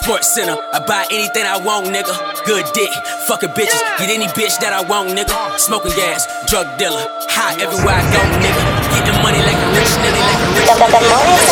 Sports 0.04 0.36
center. 0.36 0.60
I 0.76 0.84
buy 0.84 1.08
anything 1.16 1.48
I 1.48 1.56
want, 1.64 1.88
nigga. 1.88 2.12
Good 2.44 2.68
dick, 2.76 2.92
fucking 3.32 3.56
bitches. 3.56 3.80
Get 3.96 4.12
any 4.12 4.28
bitch 4.36 4.60
that 4.60 4.76
I 4.76 4.84
want, 4.84 5.16
nigga. 5.16 5.32
Smoking 5.56 5.96
gas, 5.96 6.28
drug 6.52 6.68
dealer. 6.76 7.08
High 7.32 7.56
everywhere 7.64 7.96
I 7.96 8.04
go, 8.12 8.20
nigga. 8.44 8.64
Getting 9.00 9.16
money 9.24 9.40
like 9.48 9.56
a 9.56 9.68
rich 9.72 9.96
nigga, 10.04 10.20
like 10.76 10.92
a 10.92 11.00
rich 11.00 11.48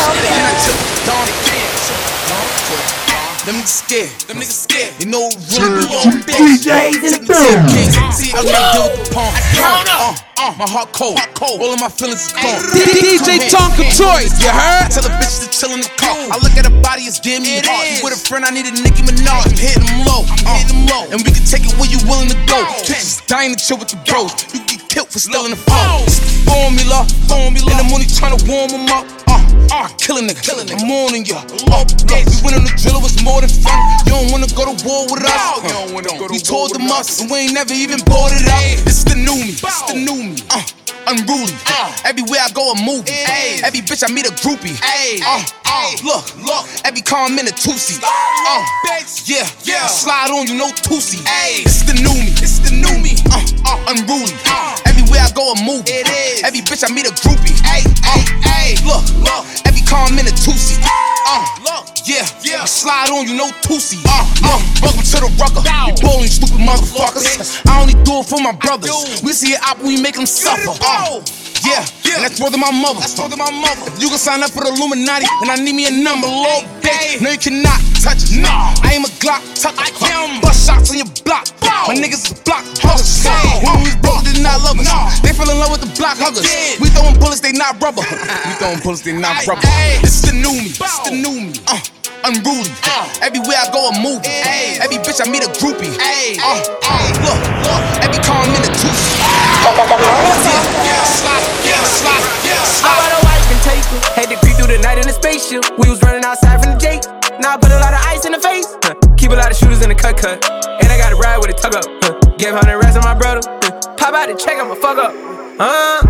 Them 3.48 3.56
niggas 3.56 3.72
scared. 3.88 4.12
Them 4.28 4.36
niggas 4.36 4.68
scared. 4.68 4.92
You 5.00 5.08
know, 5.08 5.32
run 5.56 5.88
on 5.88 6.20
DJs 6.28 7.00
in 7.00 7.12
the 7.16 7.24
building. 7.24 7.88
See, 8.12 8.36
I 8.36 8.44
can't 8.44 8.68
deal 8.76 8.84
with 8.84 9.08
the 9.08 9.16
palm. 9.16 9.32
Uh, 9.32 10.31
uh, 10.42 10.54
my 10.58 10.66
heart 10.66 10.90
cold. 10.92 11.18
cold. 11.38 11.62
All 11.62 11.70
of 11.70 11.78
my 11.78 11.88
feelings 11.88 12.26
is 12.26 12.34
gone. 12.34 12.58
DJ 12.74 13.46
Tonka 13.46 13.86
Choice, 13.94 14.34
you 14.42 14.50
heard? 14.50 14.90
Tell 14.90 15.06
the 15.06 15.14
bitches 15.22 15.46
to 15.46 15.48
chill 15.54 15.70
in 15.70 15.80
the 15.80 15.92
car. 15.94 16.14
I 16.18 16.36
look 16.42 16.58
at 16.58 16.66
her 16.66 16.76
body, 16.82 17.06
it's 17.06 17.22
damn 17.22 17.42
near 17.46 17.62
hard. 17.62 17.86
You 17.86 18.02
with 18.02 18.18
a 18.18 18.20
friend, 18.20 18.42
I 18.44 18.50
need 18.50 18.66
a 18.66 18.74
Nicki 18.74 19.06
Minaj. 19.06 19.46
I'm 19.46 19.54
hitting 19.54 19.86
them 19.86 20.02
low. 20.02 20.26
I'm 20.26 20.42
hitting 20.42 20.82
them 20.82 20.90
low. 20.90 21.04
And 21.14 21.22
we 21.22 21.30
can 21.30 21.46
take 21.46 21.62
it 21.62 21.74
where 21.78 21.86
you 21.86 22.02
willing 22.10 22.30
to 22.34 22.38
go. 22.50 22.58
Bitches 22.82 23.22
dying 23.26 23.54
to 23.54 23.58
chill 23.58 23.78
with 23.78 23.94
the 23.94 23.98
bros. 24.02 24.34
You 24.50 24.60
get 24.66 24.82
killed 24.90 25.08
for 25.08 25.22
stealing 25.22 25.54
the 25.54 25.60
phone. 25.62 26.02
Formula, 26.50 27.06
formula. 27.30 27.70
In 27.70 27.78
the 27.78 27.86
morning 27.86 28.10
trying 28.10 28.34
to 28.34 28.42
warm 28.50 28.70
them 28.74 28.90
up. 28.90 29.21
Uh, 29.70 29.84
uh, 29.84 29.88
killing 29.98 30.26
nigga. 30.28 30.42
Killing 30.42 30.66
nigga. 30.66 30.82
I'm 30.82 30.88
warning 30.88 31.24
ya. 31.24 31.42
Uh, 31.72 31.84
look, 32.08 32.24
we 32.28 32.36
went 32.44 32.56
on 32.56 32.64
the 32.64 32.74
drill, 32.76 32.98
it 32.98 33.02
was 33.02 33.16
more 33.22 33.40
than 33.40 33.50
fun. 33.50 33.78
You 34.06 34.12
don't 34.12 34.30
wanna 34.32 34.48
go 34.54 34.64
to 34.68 34.76
war 34.84 35.06
with 35.10 35.24
us. 35.24 35.32
Uh, 35.32 36.28
we 36.30 36.38
told 36.38 36.74
them 36.74 36.90
us, 36.90 37.20
and 37.20 37.30
we 37.30 37.48
ain't 37.48 37.54
never 37.54 37.72
even 37.72 38.00
bought 38.04 38.32
it 38.32 38.46
up. 38.48 38.84
This 38.84 38.98
is 38.98 39.04
the 39.04 39.16
new 39.16 39.36
me. 39.36 39.52
This 39.56 39.74
is 39.76 39.84
the 39.88 39.96
new 39.98 40.18
me. 40.34 40.36
Uh. 40.50 40.62
unruly. 41.06 41.54
Everywhere 42.04 42.40
I 42.42 42.50
go, 42.52 42.72
a 42.72 42.76
movie. 42.78 43.10
Every 43.64 43.80
bitch 43.80 44.04
I 44.06 44.12
meet, 44.12 44.26
a 44.26 44.32
groupie. 44.38 44.76
Uh, 44.78 45.42
uh, 45.66 45.90
look, 46.04 46.24
look. 46.44 46.64
Every 46.84 47.02
car 47.02 47.26
I'm 47.26 47.38
in 47.38 47.46
a 47.48 47.54
seat. 47.56 48.02
Uh, 48.02 48.64
yeah, 49.26 49.48
yeah. 49.64 49.86
Slide 49.86 50.30
on 50.30 50.46
you, 50.46 50.54
no 50.54 50.70
two 50.70 51.00
seat. 51.00 51.22
It's 51.66 51.82
the 51.82 51.94
new 51.94 52.14
me. 52.14 52.30
It's 52.38 52.58
the 52.62 52.70
new 52.70 52.94
me. 53.02 53.18
Uh, 53.30 53.42
uh, 53.66 53.92
unruly. 53.92 54.34
I 54.46 54.91
go, 55.32 55.52
a 55.52 55.56
movie. 55.64 56.04
Every 56.44 56.60
bitch 56.60 56.84
I 56.84 56.92
meet, 56.92 57.08
a 57.08 57.12
groupie. 57.12 57.56
Uh, 57.64 57.82
look, 58.84 59.04
look. 59.24 59.42
Every 59.66 59.82
car 59.82 60.06
I'm 60.06 60.18
in 60.18 60.26
a 60.26 60.30
two 60.30 60.52
seat. 60.52 60.84
Uh, 60.84 61.84
yeah, 62.04 62.26
yeah. 62.42 62.64
Slide 62.64 63.10
on 63.10 63.26
you, 63.26 63.36
no 63.36 63.48
seat. 63.78 64.04
Uh, 64.06 64.24
uh. 64.44 64.60
Welcome 64.82 65.02
to 65.02 65.18
the 65.22 65.30
rucker. 65.40 65.62
You 65.62 65.94
bowling 66.02 66.28
stupid 66.28 66.60
motherfuckers. 66.60 67.62
I 67.66 67.80
only 67.80 67.94
do 68.04 68.20
it 68.20 68.26
for 68.26 68.40
my 68.40 68.52
brothers. 68.52 69.22
We 69.22 69.32
see 69.32 69.52
it 69.52 69.60
up, 69.66 69.78
we 69.80 70.00
make 70.00 70.14
them 70.14 70.26
suffer. 70.26 70.76
Uh, 70.82 71.20
yeah, 71.64 71.86
yeah, 72.02 72.18
and 72.18 72.24
that's 72.24 72.40
more 72.40 72.50
than 72.50 72.60
my 72.60 72.70
mother. 72.70 73.00
That's 73.00 73.16
more 73.18 73.28
than 73.28 73.38
my 73.38 73.50
mother. 73.50 73.86
You 73.98 74.08
can 74.08 74.18
sign 74.18 74.42
up 74.42 74.50
for 74.50 74.64
the 74.64 74.70
Illuminati, 74.74 75.26
and 75.42 75.50
I 75.50 75.56
need 75.56 75.74
me 75.74 75.86
a 75.86 75.94
number, 75.94 76.26
little 76.26 76.66
bitch. 76.82 77.22
No, 77.22 77.30
you 77.30 77.38
cannot 77.38 77.80
touch 78.02 78.30
it. 78.30 78.42
No, 78.42 78.50
I 78.82 78.98
aim 78.98 79.04
a 79.06 79.10
Glock, 79.22 79.42
tuck 79.54 79.78
I 79.78 79.90
can 79.94 80.40
bust 80.42 80.66
shots 80.66 80.90
on 80.90 80.98
your 80.98 81.10
block. 81.22 81.46
My 81.62 81.94
niggas 81.98 82.30
is 82.30 82.34
block 82.46 82.62
huggers. 82.78 83.26
When 83.62 83.82
we 83.82 83.90
was 83.90 83.98
broke, 84.02 84.22
did 84.22 84.42
not 84.42 84.62
love 84.62 84.78
us. 84.78 84.86
They 85.22 85.34
fell 85.34 85.50
in 85.50 85.58
love 85.58 85.70
with 85.74 85.82
the 85.82 85.90
block 85.98 86.18
huggers. 86.18 86.46
We 86.78 86.90
throwing 86.90 87.18
bullets, 87.18 87.40
they 87.40 87.52
not 87.52 87.80
rubber. 87.82 88.02
we 88.46 88.52
throwing 88.58 88.78
bullets, 88.82 89.02
they 89.02 89.14
not 89.14 89.42
rubber. 89.46 89.66
This 90.02 90.22
is 90.22 90.30
the 90.30 90.34
new 90.34 90.54
me. 90.54 90.70
This 90.70 90.92
is 90.94 91.02
the 91.06 91.14
new 91.14 91.50
me. 91.50 91.54
Uh 91.66 91.78
unruly. 92.24 92.70
Everywhere 93.18 93.58
I 93.58 93.70
go, 93.72 93.90
a 93.90 93.92
movie. 93.98 94.30
Every 94.78 94.98
bitch 95.02 95.18
I 95.18 95.30
meet, 95.30 95.42
a 95.42 95.50
groupie. 95.58 95.90
Uh, 95.90 96.62
uh, 96.86 97.02
look, 97.26 97.40
look. 97.66 97.82
Every 98.02 98.22
car 98.22 98.46
I'm 98.46 98.54
in 98.54 98.62
a 98.62 98.70
two. 98.78 99.11
Had 104.16 104.28
to 104.28 104.36
creep 104.40 104.56
through 104.56 104.68
the 104.68 104.78
night 104.82 104.98
in 104.98 105.08
a 105.08 105.12
spaceship. 105.12 105.64
We 105.78 105.88
was 105.88 106.00
running 106.02 106.24
outside 106.24 106.62
from 106.62 106.72
the 106.74 106.78
gate. 106.78 107.06
Now 107.40 107.54
I 107.54 107.56
put 107.56 107.70
a 107.70 107.80
lot 107.80 107.92
of 107.92 108.00
ice 108.06 108.24
in 108.24 108.32
the 108.32 108.38
face. 108.38 108.66
Huh. 108.82 108.94
Keep 109.16 109.32
a 109.32 109.36
lot 109.36 109.50
of 109.50 109.56
shooters 109.56 109.82
in 109.82 109.88
the 109.88 109.94
cut 109.94 110.16
cut. 110.16 110.42
And 110.82 110.92
I 110.92 110.96
got 110.96 111.12
a 111.12 111.16
ride 111.16 111.38
with 111.38 111.50
a 111.50 111.56
tug 111.56 111.74
up. 111.74 111.84
Huh. 112.04 112.18
Gave 112.36 112.54
100 112.54 112.76
rest 112.78 112.96
on 112.96 113.04
my 113.04 113.14
brother. 113.14 113.40
Huh. 113.44 113.96
Pop 113.96 114.14
out 114.14 114.28
the 114.28 114.36
check, 114.36 114.58
I'ma 114.58 114.74
fuck 114.76 114.98
up. 114.98 115.12
Uh. 115.60 116.06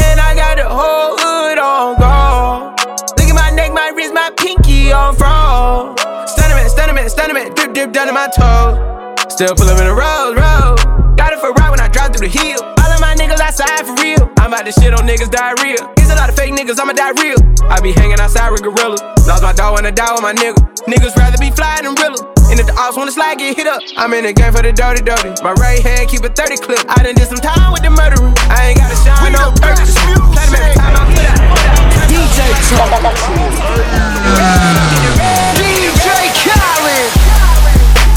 And 0.00 0.20
I 0.20 0.34
got 0.34 0.56
the 0.56 0.68
whole 0.68 1.16
hood 1.16 1.58
on 1.58 1.96
gold. 2.00 2.78
Look 3.20 3.28
at 3.28 3.36
my 3.36 3.50
neck, 3.50 3.72
my 3.72 3.92
wrist, 3.94 4.14
my 4.14 4.30
pinky 4.36 4.92
on 4.92 5.16
froze. 5.16 6.00
Stun 6.30 6.50
him, 6.50 6.68
stun 6.68 6.96
him, 6.96 7.08
stun 7.08 7.36
him, 7.36 7.54
drip, 7.54 7.74
drip 7.74 7.92
down 7.92 8.06
to 8.08 8.12
my 8.12 8.28
toes. 8.28 8.80
Still 9.32 9.54
pull 9.54 9.68
up 9.68 9.78
in 9.78 9.86
the 9.86 9.94
road, 9.94 10.40
road. 10.40 10.87
Through 12.18 12.28
the 12.28 12.34
hill. 12.34 12.58
All 12.82 12.90
of 12.90 13.00
my 13.00 13.14
niggas 13.14 13.38
outside 13.38 13.86
for 13.86 13.94
real. 14.02 14.26
I'm 14.42 14.50
about 14.50 14.66
to 14.66 14.72
shit 14.74 14.90
on 14.92 15.06
niggas 15.06 15.30
diarrhea. 15.30 15.78
There's 15.94 16.10
a 16.10 16.18
lot 16.18 16.28
of 16.28 16.34
fake 16.34 16.50
niggas, 16.52 16.78
I'ma 16.78 16.92
die 16.92 17.14
real. 17.22 17.38
I 17.70 17.78
be 17.80 17.92
hanging 17.92 18.18
outside 18.18 18.50
with 18.50 18.62
gorillas. 18.62 19.00
Lost 19.26 19.42
my 19.42 19.52
dog 19.52 19.78
wanna 19.78 19.92
die 19.92 20.10
with 20.12 20.22
my 20.22 20.34
nigga. 20.34 20.58
Niggas 20.90 21.14
rather 21.14 21.38
be 21.38 21.50
fly 21.54 21.78
than 21.78 21.94
realer. 21.94 22.18
And 22.50 22.58
if 22.58 22.66
the 22.66 22.74
ops 22.74 22.96
wanna 22.96 23.12
slide, 23.12 23.38
get 23.38 23.56
hit 23.56 23.66
up. 23.66 23.82
I'm 23.96 24.12
in 24.14 24.24
the 24.24 24.32
game 24.32 24.52
for 24.52 24.62
the 24.62 24.72
dirty, 24.72 25.02
dirty. 25.02 25.30
My 25.46 25.54
right 25.62 25.78
hand 25.78 26.10
keep 26.10 26.24
a 26.24 26.30
30 26.30 26.58
clip. 26.58 26.82
I 26.90 27.06
done 27.06 27.14
did 27.14 27.28
some 27.28 27.38
time 27.38 27.70
with 27.72 27.86
the 27.86 27.90
murderer. 27.94 28.34
I 28.50 28.74
ain't 28.74 28.78
gotta 28.82 28.98
shine 28.98 29.32
no 29.32 29.54
purpose. 29.62 29.94
Every 29.94 30.74
time 30.74 30.98
I 30.98 31.06
put 31.06 31.22
out. 31.22 31.38
DJ 32.10 32.50
DJ 35.54 36.06
Khaled. 36.42 37.10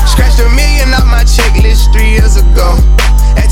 Scratched 0.09 0.39
a 0.41 0.49
million 0.49 0.89
off 0.97 1.05
my 1.05 1.21
checklist 1.21 1.93
three 1.93 2.17
years 2.17 2.37
ago. 2.37 2.79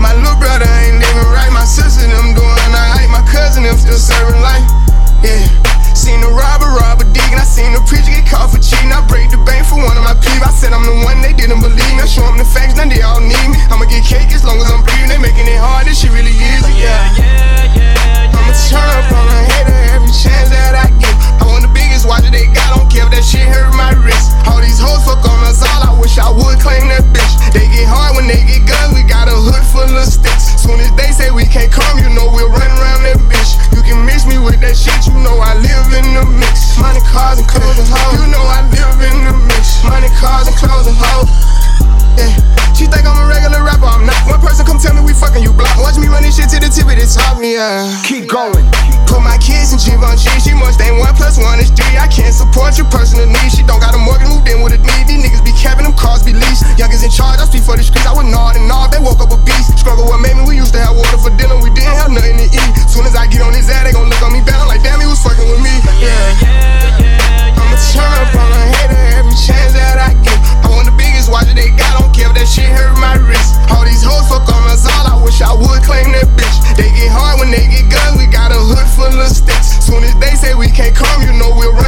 My 0.00 0.12
little 0.14 0.36
brother 0.36 0.68
ain't 0.84 1.00
living 1.00 1.30
right, 1.32 1.52
my 1.52 1.64
sister 1.64 2.06
them 2.06 2.34
doing 2.36 2.72
alright, 2.72 3.08
my 3.10 3.24
cousin 3.30 3.64
them 3.64 3.76
still 3.76 3.98
serving 3.98 4.40
life, 4.40 4.64
yeah. 5.24 5.44
Seen 5.94 6.20
the 6.20 6.28
robber, 6.28 6.68
robber 6.74 7.06
digging. 7.14 7.38
I 7.38 7.46
seen 7.46 7.70
the 7.70 7.80
preacher 7.86 8.10
get 8.10 8.26
caught 8.26 8.50
for 8.50 8.58
cheating. 8.58 8.90
I 8.90 9.00
break 9.06 9.30
the 9.30 9.38
bank 9.46 9.62
for 9.64 9.78
one 9.78 9.94
of 9.94 10.02
my 10.02 10.18
peeps. 10.18 10.42
I 10.42 10.50
said 10.50 10.74
I'm 10.74 10.82
the 10.82 11.06
one, 11.06 11.22
they 11.22 11.32
didn't 11.32 11.62
believe. 11.62 11.96
I 12.02 12.04
show 12.04 12.26
them 12.26 12.36
the 12.36 12.44
facts, 12.44 12.74
now 12.74 12.84
they 12.84 13.00
all 13.00 13.22
need 13.22 13.46
me. 13.46 13.56
I'ma 13.70 13.86
get 13.86 14.02
cake 14.02 14.34
as 14.34 14.42
long 14.42 14.58
as 14.58 14.66
I'm 14.66 14.82
breathing. 14.82 15.06
They 15.06 15.22
making 15.22 15.46
it 15.46 15.56
hard, 15.56 15.86
this 15.86 16.02
shit 16.02 16.10
really 16.10 16.34
is, 16.34 16.66
yeah. 16.74 17.14
Yeah, 17.14 17.78
yeah, 17.78 18.26
yeah 18.26 18.36
I'ma 18.36 18.52
turn 18.52 18.84
up 18.84 19.06
on 19.14 19.26
a 19.30 19.40
hater 19.54 19.78
every 19.94 20.10
chance 20.10 20.50
that 20.50 20.74
I 20.74 20.90
get. 20.98 21.14
I 21.38 21.46
want 21.46 21.62
the 21.62 21.70
biggest 21.70 22.10
watch 22.10 22.26
that 22.26 22.34
they 22.34 22.50
got, 22.50 22.74
don't 22.74 22.90
care 22.90 23.06
if 23.06 23.14
that 23.14 23.22
shit 23.22 23.46
hurt 23.46 23.70
my 23.78 23.94
wrist. 24.02 24.34
All 24.50 24.58
these 24.58 24.82
hoes 24.82 25.06
fuck 25.06 25.22
on 25.22 25.46
us 25.46 25.62
all, 25.62 25.88
I 25.88 25.94
wish 25.94 26.18
I 26.18 26.26
would 26.26 26.58
claim 26.58 26.90
that 26.90 27.06
can't 31.54 31.70
come, 31.70 31.98
you 32.02 32.10
know 32.10 32.26
we'll 32.34 32.50
run 32.50 32.66
around 32.66 33.06
that 33.06 33.14
bitch. 33.30 33.54
You 33.78 33.82
can 33.86 34.02
mix 34.04 34.26
me 34.26 34.42
with 34.42 34.58
that 34.58 34.74
shit, 34.74 35.06
you 35.06 35.14
know 35.22 35.38
I 35.38 35.54
live 35.54 35.86
in 35.94 36.02
the 36.10 36.26
mix. 36.26 36.74
Money, 36.82 36.98
cars, 37.06 37.38
and 37.38 37.46
clothes 37.46 37.78
and 37.78 37.86
hoes. 37.86 38.18
You 38.18 38.26
know 38.26 38.42
I 38.42 38.66
live 38.74 38.98
in 38.98 39.16
the 39.22 39.34
mix. 39.46 39.78
Money, 39.86 40.10
cars, 40.18 40.50
and 40.50 40.56
clothes 40.58 40.90
and 40.90 40.98
hoes. 40.98 41.43
Block. 46.06 46.12
Watch 46.12 46.12
me 46.12 46.12
run 46.12 46.22
this 46.22 46.36
shit 46.36 46.48
to 46.52 46.58
the 46.60 46.68
tip 46.68 46.84
of 46.84 46.96
the 46.96 47.06
top, 47.08 47.40
yeah. 47.40 47.88
Keep 48.04 48.28
going. 48.28 48.64
Put 49.08 49.22
my 49.24 49.38
kids 49.38 49.72
in 49.72 49.80
Givenchy. 49.80 50.28
She 50.40 50.52
must 50.54 50.80
ain't 50.80 50.98
one 50.98 51.14
plus 51.16 51.38
one 51.38 51.60
is 51.60 51.70
three. 51.70 51.96
I 51.96 52.08
can't 52.08 52.34
support 52.34 52.76
your 52.76 52.88
personal 52.90 53.26
needs. 53.26 53.56
She 53.56 53.62
don't 53.64 53.80
got 53.80 53.94
a 53.94 54.00
mortgage, 54.00 54.28
moved 54.28 54.48
in 54.48 54.60
with 54.60 54.74
a 54.74 54.80
need. 54.80 55.06
These 55.08 55.22
niggas 55.24 55.44
be 55.44 55.52
capping 55.56 55.84
them 55.84 55.96
cars, 55.96 56.22
be 56.22 56.32
leased. 56.32 56.64
Youngers 56.78 57.02
in 57.04 57.10
charge, 57.10 57.40
I 57.40 57.46
speak 57.46 57.64
for 57.64 57.76
the 57.76 57.84
streets. 57.84 58.06
I 58.06 58.12
was 58.12 58.26
gnawed 58.26 58.56
and 58.56 58.66
gnawed. 58.68 58.92
They 58.92 59.00
woke 59.00 59.20
up 59.20 59.32
a 59.32 59.38
beast. 59.40 59.78
Struggle 59.78 60.04
what 60.04 60.20
made 60.20 60.36
me. 60.36 60.44
We 60.44 60.56
used 60.56 60.74
to 60.74 60.80
have 60.80 60.96
water 60.96 61.18
for 61.18 61.32
dinner. 61.36 61.56
We 61.60 61.70
didn't 61.72 61.96
have 61.96 62.10
nothing 62.10 62.36
to 62.36 62.48
eat. 62.48 62.72
Soon 62.88 63.06
as 63.06 63.16
I 63.16 63.26
get 63.28 63.40
on 63.40 63.54
his 63.54 63.68
ass, 63.70 63.88
they 63.88 63.92
gon' 63.92 64.08
look 64.08 64.20
on 64.20 64.32
me 64.32 64.44
bad. 64.44 64.60
I'm 64.60 64.68
like, 64.68 64.82
damn, 64.84 65.00
he 65.00 65.06
was 65.08 65.20
fucking 65.22 65.46
with 65.48 65.62
me. 65.64 65.72
Yeah. 66.00 66.04
Yeah, 66.04 67.00
yeah, 67.00 67.00
yeah 67.00 67.60
I'ma 67.60 67.76
turn 67.80 68.12
up 68.20 68.34
on 68.36 68.50
a 68.52 68.62
hater 68.76 69.02
every 69.16 69.36
chance 69.36 69.72
that 69.72 69.96
I 69.96 70.12
get. 70.20 70.36
I 70.64 70.68
want 70.68 70.84
the 70.90 70.96
biggest 70.96 71.30
watch 71.30 71.48
that 71.48 71.56
they 71.56 71.70
got. 71.72 72.00
Don't 72.00 72.12
care 72.12 72.28
if 72.28 72.34
that 72.36 72.48
shit 72.50 72.68
hurt 72.68 72.92
my 72.98 73.16
wrist. 73.24 73.63
Hoes 74.04 74.28
fuck 74.28 74.46
on 74.48 74.70
us 74.70 74.84
all. 74.86 75.06
I 75.10 75.16
wish 75.24 75.40
I 75.40 75.52
would 75.52 75.82
claim 75.82 76.12
that 76.12 76.28
bitch. 76.36 76.56
They 76.76 76.88
get 76.92 77.10
hard 77.10 77.40
when 77.40 77.50
they 77.50 77.66
get 77.66 77.88
guns. 77.90 78.16
We 78.20 78.28
got 78.30 78.52
a 78.52 78.60
hood 78.60 78.88
full 78.96 79.10
of 79.10 79.28
sticks. 79.28 79.84
Soon 79.84 80.04
as 80.04 80.14
they 80.20 80.36
say 80.36 80.54
we 80.54 80.68
can't 80.68 80.94
come, 80.94 81.20
you 81.24 81.32
know 81.36 81.52
we'll 81.56 81.72
run 81.72 81.83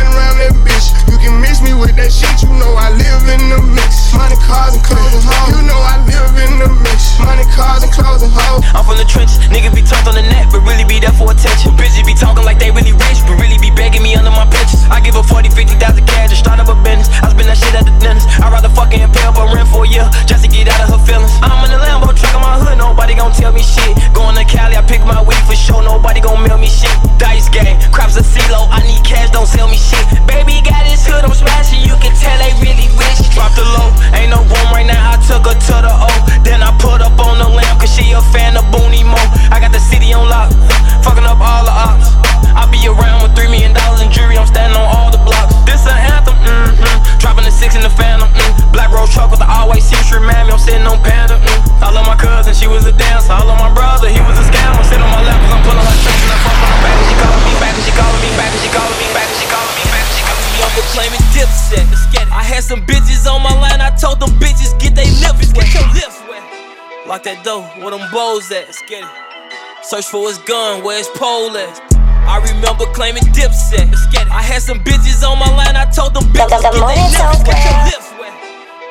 at? 68.56 68.66
Let's 68.66 68.82
get 68.88 69.04
it. 69.04 69.84
Search 69.84 70.06
for 70.06 70.26
his 70.28 70.38
gun, 70.38 70.82
where 70.82 70.98
his 70.98 71.08
pole 71.14 71.56
at? 71.56 71.80
I 72.26 72.38
remember 72.42 72.86
claiming 72.92 73.22
dipset. 73.36 73.92
I 74.30 74.42
had 74.42 74.62
some 74.62 74.80
bitches 74.80 75.22
on 75.22 75.38
my 75.38 75.48
line, 75.54 75.76
I 75.76 75.84
told 75.86 76.14
them 76.14 76.24
bitches 76.32 76.48
The- 76.50 76.56
the 76.56 76.62
get 76.62 76.72
their 76.72 76.80
morning 76.80 77.04
lips, 77.04 77.42
get 77.44 77.64
your 77.64 77.84
lips 77.84 78.10
wet. 78.18 78.32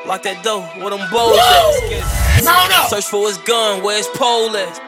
Lock 0.08 0.22
that 0.24 0.44
door, 0.44 0.62
where 0.78 0.92
them 0.92 1.04
bowls 1.12 1.38
at? 1.40 2.90
Search 2.90 3.06
for 3.06 3.28
his 3.28 3.38
gun, 3.40 3.82
where 3.84 3.98
his 3.98 4.08
pole 4.16 4.56
at? 4.56 4.80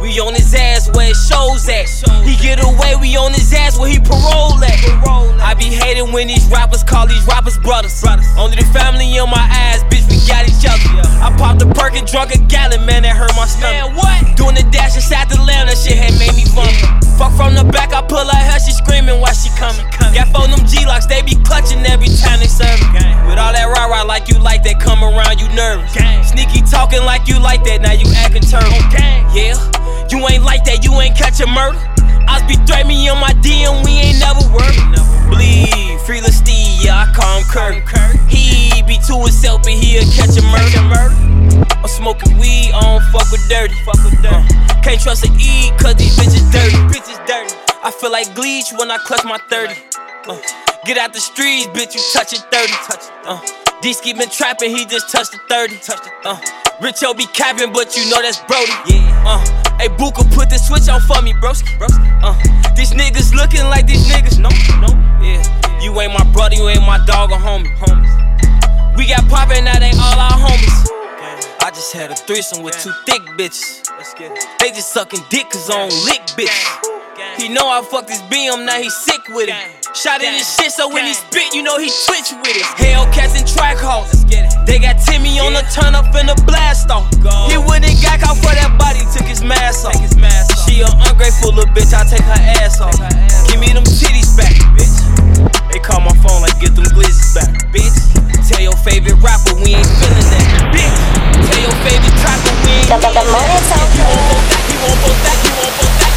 We 0.00 0.18
on 0.20 0.34
his 0.34 0.54
ass 0.54 0.90
where 0.94 1.10
it 1.10 1.16
shows 1.16 1.68
at. 1.68 1.86
He 2.24 2.36
get 2.36 2.62
away, 2.62 2.96
we 2.96 3.16
on 3.16 3.32
his 3.32 3.52
ass 3.52 3.78
where 3.78 3.88
he 3.88 3.98
parole 3.98 4.62
at. 4.64 4.80
I 5.40 5.54
be 5.54 5.66
hating 5.66 6.12
when 6.12 6.26
these 6.28 6.44
rappers 6.46 6.82
call 6.82 7.06
these 7.06 7.24
rappers 7.26 7.56
brothers. 7.58 8.02
Only 8.36 8.56
the 8.56 8.64
family 8.76 9.16
in 9.16 9.30
my 9.30 9.46
ass, 9.50 9.82
bitch, 9.84 10.04
we 10.16 10.24
got 10.24 10.48
each 10.48 10.64
other. 10.64 10.80
I 11.20 11.28
popped 11.36 11.60
a 11.60 11.68
perk 11.68 11.92
and 11.94 12.08
drunk 12.08 12.32
a 12.32 12.40
gallon, 12.48 12.88
man, 12.88 13.04
that 13.04 13.16
hurt 13.16 13.36
my 13.36 13.44
stomach. 13.44 13.92
Man, 13.92 13.96
what? 13.96 14.36
Doing 14.36 14.56
the 14.56 14.64
dash 14.72 14.96
inside 14.96 15.28
the 15.28 15.36
lamb, 15.44 15.68
that 15.68 15.76
shit 15.76 16.00
had 16.00 16.16
made 16.16 16.32
me 16.32 16.48
vomit. 16.56 16.80
Fuck 17.20 17.36
from 17.36 17.52
the 17.52 17.64
back, 17.64 17.92
I 17.92 18.00
pull 18.00 18.24
out 18.24 18.32
her 18.32 18.40
hair, 18.40 18.60
she 18.60 18.72
screaming 18.72 19.20
while 19.20 19.36
she 19.36 19.52
coming. 19.60 19.84
Got 20.16 20.32
four 20.32 20.48
them 20.48 20.64
G-locks, 20.64 21.04
they 21.04 21.20
be 21.20 21.36
clutching 21.44 21.84
every 21.84 22.08
time 22.08 22.40
they 22.40 22.48
serve 22.48 22.80
me. 22.96 23.04
With 23.28 23.36
all 23.36 23.52
that 23.52 23.68
rah-rah 23.68 24.08
like 24.08 24.28
you 24.28 24.40
like 24.40 24.64
that, 24.64 24.80
come 24.80 25.04
around, 25.04 25.36
you 25.40 25.48
nervous. 25.52 25.92
Sneaky 26.32 26.64
talking 26.64 27.04
like 27.04 27.28
you 27.28 27.36
like 27.36 27.64
that, 27.68 27.84
now 27.84 27.92
you 27.92 28.08
acting 28.16 28.44
turtle. 28.44 28.72
Oh, 28.72 29.32
yeah, 29.36 29.56
you 30.08 30.20
ain't 30.28 30.44
like 30.44 30.64
that, 30.64 30.84
you 30.84 30.92
ain't 31.00 31.16
catching 31.16 31.52
murder. 31.52 31.76
I 32.28 32.42
be 32.46 32.54
threatening 32.66 32.98
me 32.98 33.08
on 33.08 33.20
my 33.20 33.32
DM, 33.42 33.84
we 33.84 33.92
ain't 34.10 34.18
never 34.18 34.42
worked. 34.52 34.78
Bleed, 35.30 35.98
free 36.06 36.20
Steve, 36.30 36.84
yeah, 36.84 37.06
I 37.06 37.12
call 37.14 37.38
him 37.38 37.82
Kurt. 37.82 38.18
He 38.28 38.82
be 38.82 38.98
to 39.06 39.14
himself 39.22 39.66
and 39.66 39.78
he'll 39.78 40.06
catch 40.12 40.36
a 40.38 40.42
murder. 40.42 41.10
I'm 41.70 41.88
smoking 41.88 42.38
weed, 42.38 42.70
I 42.74 42.80
don't 42.80 43.04
fuck 43.10 43.30
with 43.30 43.42
dirty. 43.48 43.74
Uh, 43.86 44.46
can't 44.82 45.00
trust 45.00 45.24
a 45.24 45.30
E, 45.38 45.70
cause 45.78 45.94
these 45.96 46.16
bitches 46.18 46.46
dirty. 46.52 46.76
Bitches 46.92 47.18
dirty. 47.26 47.54
I 47.82 47.90
feel 47.90 48.10
like 48.10 48.28
Gleech 48.34 48.76
when 48.78 48.90
I 48.90 48.98
clutch 48.98 49.24
my 49.24 49.38
30. 49.50 49.74
Uh, 50.26 50.38
get 50.84 50.98
out 50.98 51.12
the 51.12 51.20
streets, 51.20 51.66
bitch, 51.68 51.94
you 51.94 52.02
touching 52.12 52.40
30. 52.50 52.72
Uh, 53.24 53.40
D-Ski 53.82 54.14
been 54.14 54.30
trapping, 54.30 54.74
he 54.74 54.84
just 54.86 55.10
touched 55.10 55.32
the 55.32 55.38
30. 55.48 55.76
Uh, 56.24 56.40
Richo 56.80 57.16
be 57.16 57.26
capping, 57.26 57.72
but 57.72 57.96
you 57.96 58.08
know 58.10 58.20
that's 58.20 58.40
Brody. 58.44 58.72
Yeah. 58.86 59.24
Uh, 59.26 59.65
hey, 59.78 59.88
Booka, 59.88 60.24
put 60.34 60.50
the 60.50 60.58
switch 60.58 60.88
on 60.88 61.00
for 61.02 61.20
me, 61.22 61.32
broski. 61.34 61.68
Uh, 62.22 62.34
these 62.74 62.92
niggas 62.92 63.34
looking 63.34 63.64
like 63.64 63.86
these 63.86 64.06
niggas. 64.08 64.38
No, 64.38 64.50
no, 64.80 64.90
yeah. 65.22 65.42
You 65.80 65.98
ain't 66.00 66.12
my 66.12 66.24
brother, 66.32 66.56
you 66.56 66.68
ain't 66.68 66.82
my 66.82 66.98
dog 67.06 67.30
or 67.30 67.38
homie. 67.38 67.70
Homies. 67.76 68.96
We 68.96 69.06
got 69.06 69.28
poppin', 69.28 69.64
that 69.64 69.82
ain't 69.82 69.98
all 70.00 70.18
our 70.18 70.32
homies. 70.32 70.88
I 71.60 71.70
just 71.70 71.92
had 71.92 72.10
a 72.10 72.14
threesome 72.14 72.62
with 72.62 72.80
two 72.80 72.92
thick 73.04 73.22
bitches. 73.36 73.84
They 74.58 74.70
just 74.70 74.92
sucking 74.92 75.20
dick 75.28 75.50
cause 75.50 75.68
I 75.68 75.88
don't 75.88 76.04
lick 76.04 76.22
bitch. 76.32 76.96
He 77.40 77.48
know 77.48 77.68
I 77.68 77.82
fucked 77.82 78.08
his 78.08 78.22
BM, 78.22 78.64
now 78.64 78.80
he 78.80 78.88
sick 78.88 79.20
with 79.28 79.48
it. 79.48 79.96
Shot 79.96 80.22
in 80.22 80.32
his 80.32 80.56
shit, 80.56 80.72
so 80.72 80.88
when 80.92 81.04
he 81.04 81.14
spit, 81.14 81.54
you 81.54 81.62
know 81.62 81.78
he 81.78 81.90
twitch 82.06 82.32
with 82.32 82.56
it. 82.56 82.62
Hellcats 82.80 83.36
and 83.36 83.46
track 83.46 83.76
hoes. 83.78 84.24
They 84.66 84.82
got 84.82 84.98
Timmy 84.98 85.38
on 85.38 85.54
the 85.54 85.62
turn 85.70 85.94
up 85.94 86.12
and 86.14 86.28
the 86.28 86.36
blast 86.42 86.90
off. 86.90 87.06
He 87.48 87.56
wouldn't 87.56 87.96
got 88.02 88.18
caught 88.20 88.36
for 88.42 88.50
that 88.50 88.74
body, 88.76 89.00
took 89.14 89.24
his 89.24 89.40
mask 89.40 89.86
off. 89.86 89.94
She 90.66 90.82
a 90.82 90.90
ungrateful 91.06 91.54
little 91.54 91.70
bitch, 91.70 91.94
I 91.94 92.02
take 92.02 92.26
her 92.26 92.42
ass 92.60 92.82
off. 92.82 92.98
Give 93.46 93.62
me 93.62 93.70
them 93.70 93.86
titties 93.86 94.34
back, 94.36 94.58
bitch. 94.74 94.90
They 95.70 95.78
call 95.78 96.02
my 96.02 96.12
phone 96.18 96.42
like 96.42 96.58
get 96.58 96.74
them 96.74 96.84
glizzies 96.90 97.38
back, 97.38 97.54
bitch. 97.70 97.94
Tell 98.50 98.60
your 98.60 98.76
favorite 98.82 99.16
rapper 99.22 99.54
we 99.62 99.78
ain't 99.78 99.86
feeling 100.02 100.28
that, 100.34 100.74
bitch. 100.74 100.98
Tell 101.46 101.62
your 101.62 101.76
favorite 101.86 102.16
trapper 102.18 102.54
we 102.66 102.82
ain't 102.82 102.90
You 102.90 102.92
won't 102.92 103.38
vote 103.46 104.50
that, 104.50 104.66
you 104.66 104.76
won't 104.82 104.98
vote 104.98 105.20
that, 105.22 105.38
you 105.46 105.54
won't 105.62 105.74
vote 105.78 105.94
that. 106.02 106.10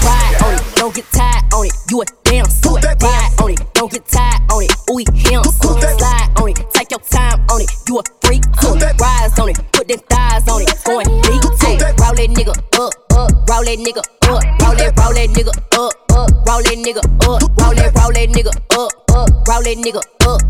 Ride 0.00 0.36
on 0.42 0.52
it, 0.56 0.64
don't 0.80 0.94
get 0.96 1.06
tired 1.12 1.44
on 1.52 1.68
it. 1.68 1.76
You 1.92 2.00
a 2.00 2.04
damn 2.24 2.48
suit. 2.48 2.80
Ride 2.80 3.36
on 3.36 3.52
it, 3.52 3.60
don't 3.76 3.92
get 3.92 4.08
tired 4.08 4.40
on 4.48 4.64
it. 4.64 4.72
Ooh, 4.88 4.96
he 4.96 5.04
him. 5.28 5.44
Slide 5.44 6.32
on 6.40 6.48
it, 6.48 6.56
take 6.56 6.71
your 6.92 7.00
time 7.08 7.40
on 7.48 7.60
it. 7.62 7.70
You 7.88 7.98
a 7.98 8.02
freak 8.20 8.42
too. 8.60 8.76
Rise 9.00 9.38
on 9.38 9.48
it, 9.48 9.56
put 9.72 9.88
them 9.88 9.98
thighs 10.12 10.46
on 10.46 10.60
it. 10.60 10.68
Going 10.84 11.08
deep 11.24 11.40
too. 11.40 11.80
Roll 11.96 12.12
that 12.12 12.28
nigga 12.36 12.52
up, 12.76 12.92
up. 13.16 13.32
Roll 13.48 13.64
that 13.64 13.78
nigga 13.80 14.04
up. 14.04 14.44
Roll 14.60 14.76
that, 14.76 14.92
roll 15.00 15.14
that 15.16 15.28
nigga 15.32 15.52
up, 15.72 15.94
up. 16.12 16.28
Roll 16.46 16.60
that 16.60 16.76
nigga 16.76 17.00
up. 17.00 17.40
Roll 17.56 17.74
that, 17.74 17.96
roll 17.96 18.12
that 18.12 18.28
nigga 18.28 18.52
up, 18.76 18.92
up. 19.08 19.48
Roll 19.48 19.62
that 19.64 19.76
nigga 19.80 20.02
up. 20.28 20.40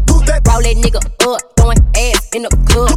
Roll 0.50 0.62
that 0.62 0.76
nigga 0.82 1.00
up. 1.26 1.40
Throwing 1.56 1.78
ass 1.94 2.28
in 2.34 2.42
the 2.42 2.50
club. 2.66 2.90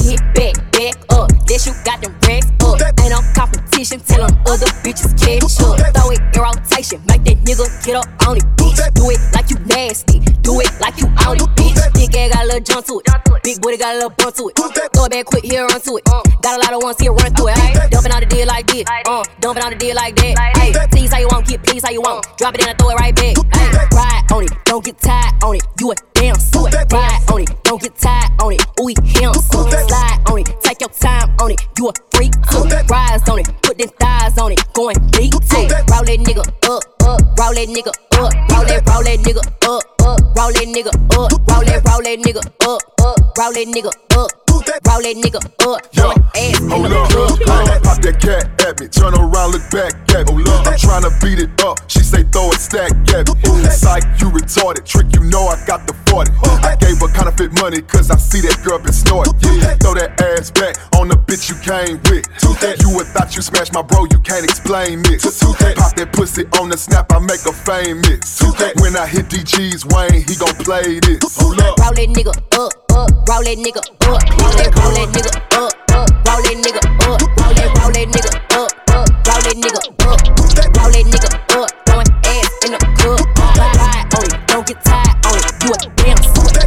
Get 0.00 0.20
back, 0.32 0.56
back 0.72 0.96
up. 1.12 1.28
This 1.46 1.66
you 1.66 1.74
got 1.84 2.00
them 2.00 2.16
racks 2.26 2.48
up. 2.64 2.80
Ain't 2.80 3.12
no 3.12 3.20
competition. 3.36 4.00
Tell 4.00 4.24
'em 4.24 4.32
other 4.48 4.70
bitches 4.80 5.12
catch 5.20 5.44
up. 5.60 5.76
Throw 5.94 6.10
it 6.10 6.20
in 6.32 6.40
rotation. 6.40 7.02
Make 7.06 7.24
that 7.24 7.44
nigga 7.44 7.66
get 7.84 7.96
up 7.96 8.08
on 8.26 8.38
it, 8.38 8.44
bitch. 8.56 8.80
Do 8.94 9.10
it 9.10 9.20
like 9.34 9.50
you 9.50 9.58
nasty. 9.66 10.20
Do 10.40 10.60
it 10.60 10.72
like 10.80 10.96
you 10.98 11.08
on 11.26 11.36
it, 11.36 11.48
bitch. 11.56 11.75
Big 12.06 12.14
ass 12.16 12.34
got 12.34 12.44
a 12.44 12.46
little 12.46 12.60
jump 12.60 12.86
to 12.86 12.98
it. 12.98 13.42
Big 13.42 13.60
booty 13.60 13.76
got 13.76 13.94
a 13.94 13.98
little 13.98 14.10
bump 14.10 14.34
to 14.36 14.48
it. 14.48 14.54
Throw 14.54 14.70
it 14.70 15.10
back 15.10 15.26
quick, 15.26 15.44
here 15.44 15.66
run 15.66 15.80
to 15.80 15.96
it. 15.96 16.04
Got 16.04 16.54
a 16.54 16.62
lot 16.62 16.72
of 16.72 16.82
ones 16.82 17.00
here 17.00 17.12
run 17.12 17.34
through 17.34 17.48
it. 17.50 17.90
Dumping 17.90 18.12
out 18.12 18.20
the 18.20 18.26
deal 18.26 18.46
like 18.46 18.66
this. 18.68 18.84
Uh, 19.06 19.24
dumping 19.40 19.62
out 19.64 19.70
the 19.70 19.76
deal 19.76 19.96
like 19.96 20.14
that. 20.14 20.38
Ay. 20.38 20.86
Please 20.90 21.12
how 21.12 21.18
you 21.18 21.26
want, 21.26 21.46
get 21.48 21.62
please 21.64 21.82
how 21.82 21.90
you 21.90 22.00
want. 22.00 22.24
Drop 22.38 22.54
it 22.54 22.62
in 22.62 22.68
and 22.68 22.78
throw 22.78 22.90
it 22.90 22.94
right 22.94 23.14
back. 23.14 23.34
Ay. 23.54 23.88
Ride 23.90 24.22
on 24.32 24.44
it, 24.44 24.52
don't 24.64 24.84
get 24.84 24.98
tired 24.98 25.34
on 25.42 25.56
it. 25.56 25.66
You 25.80 25.90
a 25.90 25.94
damn 26.14 26.36
suit. 26.36 26.72
Ride 26.92 27.22
on 27.32 27.42
it, 27.42 27.50
don't 27.64 27.82
get 27.82 27.96
tired 27.98 28.30
on 28.40 28.52
it. 28.52 28.62
Ooh, 28.78 28.86
him. 28.86 29.34
Slide 29.34 30.22
on 30.30 30.38
it, 30.38 30.46
take 30.62 30.80
your 30.80 30.90
time 30.90 31.34
on 31.40 31.50
it. 31.50 31.60
You 31.76 31.88
a 31.88 31.92
freak 32.14 32.32
too. 32.50 32.70
Rise 32.86 33.28
on 33.28 33.40
it, 33.40 33.50
put 33.62 33.78
them 33.78 33.88
thighs 33.98 34.38
on 34.38 34.52
it. 34.52 34.62
Going 34.74 34.94
deep 35.10 35.34
too. 35.42 35.66
Roll 35.90 36.06
that 36.06 36.22
nigga 36.22 36.46
up, 36.70 37.02
up. 37.02 37.20
Roll 37.34 37.54
that 37.54 37.66
nigga 37.66 37.90
up. 37.90 37.96
Roll 38.14 38.64
that, 38.64 38.86
roll 38.86 39.02
that 39.02 39.18
nigga 39.26 39.42
up, 39.68 39.95
up. 40.06 40.20
Roll 40.38 40.52
that 40.54 40.68
nigga 40.70 40.94
up. 40.94 41.30
Roll 41.50 41.64
that, 41.66 41.82
roll 41.84 42.02
that 42.02 42.18
nigga 42.22 42.42
up, 42.62 42.82
up. 43.02 43.18
Roll 43.38 43.52
that 43.52 43.66
nigga 43.66 43.90
up. 44.16 44.30
Roll 44.86 45.02
that 45.02 45.16
nigga 45.18 45.42
up. 45.60 45.82
Throwing 45.92 46.22
ass 46.34 46.58
Hold 46.70 46.92
up, 46.92 47.10
uh, 47.12 47.80
pop 47.82 47.98
that 48.02 48.16
cat 48.20 48.48
at 48.66 48.80
me. 48.80 48.88
Turn 48.88 49.14
around, 49.14 49.52
look 49.52 49.66
back 49.70 49.92
at 50.14 50.26
me. 50.32 50.42
I'm 50.46 50.78
tryna 50.78 51.12
beat 51.20 51.38
it 51.38 51.52
up. 51.62 51.78
She 51.90 52.00
say 52.00 52.22
throw 52.32 52.50
it 52.50 52.60
stack 52.60 52.92
at 53.12 53.28
me. 53.28 53.34
Psych, 53.70 54.04
you 54.20 54.30
retarded. 54.30 54.84
Trick, 54.86 55.12
you 55.14 55.22
know 55.28 55.46
I 55.46 55.58
got 55.66 55.86
the 55.86 55.94
40. 56.08 56.30
I 56.64 56.76
gave 56.76 56.98
her 57.00 57.10
counterfeit 57.12 57.52
money 57.60 57.82
cause 57.82 58.10
I 58.10 58.16
see 58.16 58.40
that 58.46 58.62
girl 58.64 58.78
been 58.78 58.92
snorting. 58.92 59.34
Yeah, 59.42 59.76
throw 59.76 59.94
that 59.94 60.20
ass 60.22 60.50
back 60.50 60.76
on 60.96 61.08
the 61.08 61.16
bitch 61.16 61.50
you 61.50 61.56
came 61.60 62.00
with. 62.10 62.26
You 62.80 62.94
would 62.96 63.06
thought 63.08 63.36
you 63.36 63.42
smashed 63.42 63.74
my 63.74 63.82
bro, 63.82 64.04
you 64.10 64.18
can't 64.20 64.44
explain 64.44 65.02
this. 65.02 65.22
Pop 65.22 65.94
that 65.96 66.10
pussy 66.12 66.44
on 66.58 66.68
the 66.68 66.76
snap, 66.76 67.12
I 67.12 67.18
make 67.18 67.40
her 67.42 67.52
famous. 67.52 68.40
When 68.80 68.96
I 68.96 69.06
hit 69.06 69.26
DG's 69.28 69.84
Wayne, 69.96 70.28
he 70.28 70.36
gon' 70.36 70.52
play 70.60 71.00
this. 71.00 71.24
Hold 71.40 71.56
up. 71.56 71.80
Roll 71.80 71.96
that 71.96 72.08
nigga 72.12 72.28
up, 72.28 72.52
up. 72.52 72.68
Roll 72.92 73.40
that 73.48 73.56
nigga 73.56 73.80
up. 73.80 73.96
Roll 74.04 74.20
that, 74.20 74.68
roll 74.76 74.92
that 74.92 75.08
nigga 75.08 75.32
up, 75.32 75.56
up. 75.56 75.72
Roll 76.28 76.44
that 76.44 76.52
nigga 76.60 76.84
up. 76.84 76.92
Roll 77.00 77.16
that, 77.56 77.72
roll 77.80 77.88
that 77.96 78.04
nigga 78.12 78.28
up, 78.28 78.76
up. 78.92 79.08
Roll 79.24 79.40
that 79.40 79.56
nigga 79.56 79.80
up. 79.80 79.96
Roll 80.76 80.92
that 80.92 81.00
nigga 81.08 81.32
up. 81.32 81.72
Throwing 81.88 82.12
ass 82.28 82.52
in 82.68 82.76
the 82.76 82.80
club. 83.00 83.24
Ride, 83.40 83.72
ride 83.80 84.04
on 84.12 84.20
oh, 84.20 84.28
it, 84.28 84.36
don't 84.44 84.68
get 84.68 84.84
tired 84.84 85.16
on 85.24 85.40
it. 85.40 85.64
You 85.64 85.72
a 85.72 85.80
damn. 85.96 86.20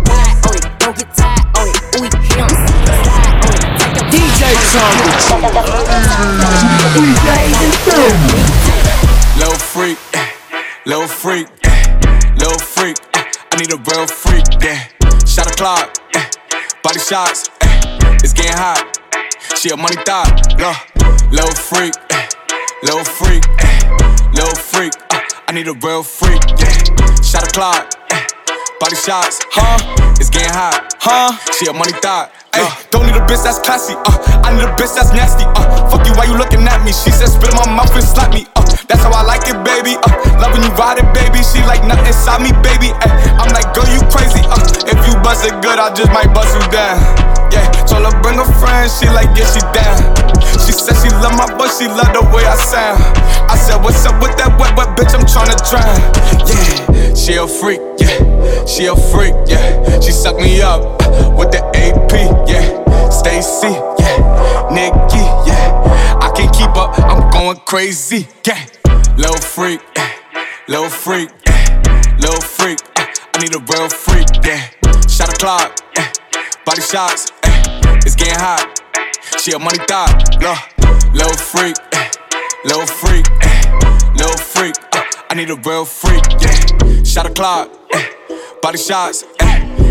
Ride 0.09 0.33
on 0.41 0.49
oh, 0.49 0.57
it, 0.57 0.65
don't 0.81 0.97
get 0.97 1.13
tired 1.13 1.45
on 1.53 1.69
it. 1.69 1.77
Ooh, 2.01 2.09
he 2.09 2.09
him. 2.33 2.49
Slide 2.49 3.45
on 3.45 3.53
it, 3.53 3.77
take 3.77 3.93
your 3.93 4.09
DJ 4.09 4.57
Little 9.37 9.61
freak, 9.61 10.01
little 10.85 11.05
freak, 11.07 11.45
need 13.69 13.77
a 13.77 13.91
real 13.91 14.07
freak, 14.07 14.45
yeah. 14.61 14.87
Shot 15.25 15.51
a 15.51 15.55
clock, 15.55 15.97
eh, 16.15 16.25
body 16.83 16.99
shots, 16.99 17.49
eh, 17.61 18.17
it's 18.23 18.33
getting 18.33 18.53
hot. 18.53 18.97
She 19.57 19.69
a 19.69 19.77
money 19.77 19.97
thought, 20.05 20.31
look, 20.57 20.77
little 21.31 21.53
freak, 21.53 21.93
eh, 22.09 22.27
little 22.83 23.03
freak, 23.03 23.43
eh, 23.59 24.29
little 24.33 24.55
freak. 24.55 24.93
uh, 25.11 25.19
I 25.47 25.51
need 25.51 25.67
a 25.67 25.73
real 25.73 26.03
freak, 26.03 26.41
yeah. 26.57 26.73
Shot 27.21 27.43
a 27.43 27.51
clock, 27.51 27.93
eh, 28.11 28.25
body 28.79 28.95
shots, 28.95 29.39
huh? 29.51 29.77
It's 30.19 30.29
getting 30.29 30.53
hot, 30.53 30.93
huh? 30.99 31.37
She 31.53 31.67
a 31.67 31.73
money 31.73 31.93
thought. 32.01 32.31
Ay, 32.53 32.65
don't 32.89 33.05
need 33.05 33.15
a 33.15 33.25
bitch 33.27 33.43
that's 33.43 33.59
classy, 33.59 33.93
uh. 33.93 34.41
I 34.43 34.53
need 34.55 34.63
a 34.63 34.73
bitch 34.73 34.95
that's 34.95 35.13
nasty, 35.13 35.45
uh. 35.45 35.89
Fuck 35.89 36.07
you, 36.07 36.13
why 36.13 36.25
you 36.25 36.37
looking 36.37 36.65
at 36.65 36.83
me? 36.83 36.91
She 36.91 37.11
said 37.11 37.27
spit 37.27 37.51
in 37.51 37.55
my 37.55 37.69
mouth 37.69 37.93
and 37.93 38.03
slap 38.03 38.33
me, 38.33 38.47
uh. 38.55 38.58
That's 38.89 39.05
how 39.05 39.13
I 39.13 39.21
like 39.21 39.45
it, 39.45 39.55
baby, 39.61 39.93
uh. 40.01 40.41
Loving 40.41 40.65
you 40.65 40.73
ride 40.73 40.97
it, 40.97 41.05
baby. 41.13 41.45
She 41.45 41.61
like 41.69 41.85
nothing 41.85 42.09
inside 42.09 42.41
me, 42.41 42.49
baby. 42.65 42.89
Ay, 43.05 43.37
I'm 43.37 43.53
like, 43.53 43.69
girl, 43.77 43.85
you 43.93 44.01
crazy, 44.09 44.41
uh. 44.49 44.57
If 44.89 44.97
you 45.05 45.13
bust 45.21 45.45
it 45.45 45.53
good, 45.61 45.77
I 45.77 45.93
just 45.93 46.09
might 46.09 46.33
bust 46.33 46.57
you 46.57 46.65
down. 46.73 46.97
Yeah, 47.53 47.65
told 47.85 48.09
her 48.09 48.13
bring 48.25 48.41
a 48.41 48.45
friend, 48.57 48.89
she 48.89 49.05
like, 49.13 49.29
yeah, 49.37 49.45
she 49.45 49.61
down. 49.77 49.97
She 50.65 50.73
said 50.73 50.97
she 51.01 51.09
love 51.21 51.37
my 51.37 51.45
voice, 51.53 51.77
she 51.77 51.85
love 51.85 52.09
the 52.17 52.25
way 52.33 52.45
I 52.45 52.57
sound. 52.57 52.97
I 53.49 53.55
said, 53.57 53.77
what's 53.81 54.01
up 54.05 54.17
with 54.21 54.33
that 54.41 54.57
wet, 54.57 54.73
wet 54.73 54.97
bitch? 54.97 55.13
I'm 55.13 55.25
tryna 55.25 55.57
drown. 55.69 55.97
Yeah, 56.49 57.13
she 57.13 57.37
a 57.37 57.45
freak, 57.45 57.81
yeah. 58.01 58.65
She 58.65 58.85
a 58.89 58.95
freak, 59.13 59.37
yeah. 59.45 60.01
She 60.01 60.11
suck 60.11 60.37
me 60.37 60.61
up 60.61 60.81
uh, 61.05 61.29
with 61.37 61.53
the 61.53 61.61
AP, 61.77 62.13
yeah. 62.49 63.09
Stacy, 63.09 63.73
yeah. 64.01 64.69
Nikki, 64.73 65.21
yeah. 65.49 66.17
Can't 66.39 66.55
keep 66.55 66.77
up, 66.77 66.97
I'm 66.97 67.29
going 67.31 67.57
crazy. 67.65 68.25
Yeah. 68.47 68.65
Little 69.17 69.41
freak, 69.41 69.81
eh. 69.97 70.09
little 70.69 70.89
freak, 70.89 71.29
eh. 71.45 72.15
little 72.17 72.39
freak. 72.39 72.79
Eh. 72.95 73.13
I 73.33 73.39
need 73.41 73.53
a 73.53 73.59
real 73.59 73.89
freak, 73.89 74.25
yeah. 74.45 74.69
Shot 75.09 75.33
a 75.33 75.37
clock, 75.37 75.77
eh. 75.97 76.09
body 76.65 76.81
shots, 76.81 77.29
eh. 77.43 77.99
it's 78.05 78.15
getting 78.15 78.39
hot. 78.39 78.63
She 79.37 79.51
a 79.51 79.59
money 79.59 79.79
thought, 79.79 80.37
no. 80.39 80.55
Little 81.11 81.35
freak, 81.35 81.75
eh. 81.91 82.09
little 82.63 82.87
freak, 82.87 83.25
eh. 83.41 84.13
little 84.15 84.37
freak. 84.37 84.75
Uh, 84.95 85.03
I 85.29 85.35
need 85.35 85.49
a 85.49 85.57
real 85.57 85.83
freak, 85.83 86.23
yeah. 86.39 87.03
Shot 87.03 87.25
a 87.25 87.33
clock, 87.33 87.69
eh. 87.91 88.05
body 88.61 88.77
shots. 88.77 89.25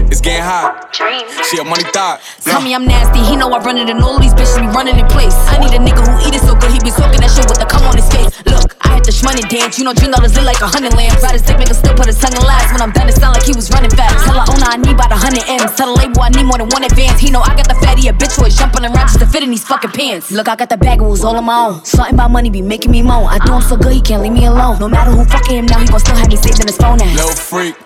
It's 0.09 0.21
getting 0.21 0.42
hot. 0.42 0.88
She 0.92 1.61
a 1.61 1.64
money 1.64 1.85
thought. 1.92 2.21
Tell 2.40 2.61
me 2.61 2.75
I'm 2.75 2.87
nasty, 2.88 3.21
he 3.21 3.37
know 3.37 3.53
I 3.53 3.61
run 3.61 3.77
it 3.77 3.88
and 3.92 4.01
all 4.01 4.18
these 4.18 4.33
bitches 4.33 4.57
be 4.57 4.66
running 4.73 4.97
in 4.97 5.07
place. 5.09 5.37
I 5.53 5.61
need 5.61 5.77
a 5.77 5.81
nigga 5.81 6.01
who 6.01 6.12
eat 6.25 6.35
it 6.35 6.40
so 6.40 6.57
good, 6.57 6.73
he 6.73 6.81
be 6.81 6.90
talking 6.90 7.21
that 7.21 7.29
shit 7.29 7.44
with 7.44 7.61
the 7.61 7.68
come 7.68 7.85
on 7.85 7.97
his 7.97 8.09
face. 8.09 8.33
Look, 8.49 8.73
I 8.81 8.97
had 8.97 9.05
the 9.05 9.12
shmoney 9.12 9.44
dance, 9.49 9.77
you 9.77 9.85
know 9.85 9.92
Dream 9.92 10.12
dollars 10.12 10.33
lit 10.33 10.49
like 10.49 10.61
a 10.64 10.68
hundred 10.68 10.97
lambs. 10.97 11.21
Ride 11.21 11.37
his 11.37 11.44
dick, 11.44 11.61
make 11.61 11.68
still 11.77 11.92
put 11.92 12.09
his 12.09 12.16
tongue 12.16 12.33
in 12.33 12.40
last. 12.40 12.73
When 12.73 12.81
I'm 12.81 12.92
done, 12.92 13.09
it 13.09 13.21
sound 13.21 13.37
like 13.37 13.44
he 13.44 13.53
was 13.53 13.68
running 13.68 13.92
fast. 13.92 14.25
Tell 14.25 14.40
her 14.40 14.49
oh, 14.49 14.53
owner 14.57 14.68
I 14.68 14.81
need 14.81 14.97
about 14.97 15.12
a 15.12 15.21
hundred 15.21 15.44
M's. 15.44 15.77
Tell 15.77 15.92
the 15.92 15.97
label 16.01 16.25
I 16.25 16.33
need 16.33 16.49
more 16.49 16.57
than 16.57 16.73
one 16.73 16.85
advance. 16.88 17.21
He 17.21 17.29
know 17.29 17.44
I 17.44 17.53
got 17.53 17.68
the 17.68 17.77
fatty, 17.85 18.09
a 18.09 18.16
bitch 18.16 18.33
who 18.40 18.49
is 18.49 18.57
jumping 18.57 18.88
around 18.88 19.12
just 19.12 19.21
to 19.21 19.27
fit 19.29 19.44
in 19.44 19.53
these 19.53 19.64
fucking 19.68 19.92
pants. 19.92 20.33
Look, 20.33 20.49
I 20.49 20.57
got 20.57 20.73
the 20.73 20.81
bag, 20.81 21.05
it 21.05 21.09
was 21.09 21.21
all 21.21 21.37
on 21.37 21.44
my 21.44 21.68
own. 21.68 21.85
Something 21.85 22.14
about 22.16 22.33
money 22.33 22.49
be 22.49 22.62
making 22.62 22.90
me 22.90 23.03
moan. 23.05 23.29
I 23.29 23.38
do 23.44 23.53
him 23.53 23.61
so 23.61 23.77
good, 23.77 23.92
he 23.92 24.01
can't 24.01 24.23
leave 24.23 24.33
me 24.33 24.49
alone. 24.49 24.81
No 24.81 24.88
matter 24.88 25.12
who 25.12 25.25
fucking 25.25 25.57
him 25.57 25.66
now, 25.66 25.79
he 25.79 25.87
gon' 25.87 26.01
still 26.01 26.16
have 26.16 26.29
me 26.29 26.37
saved 26.37 26.61
in 26.61 26.66
his 26.66 26.77
phone 26.77 26.97
ass. 27.03 27.12
Little 27.12 27.37
freak, 27.37 27.77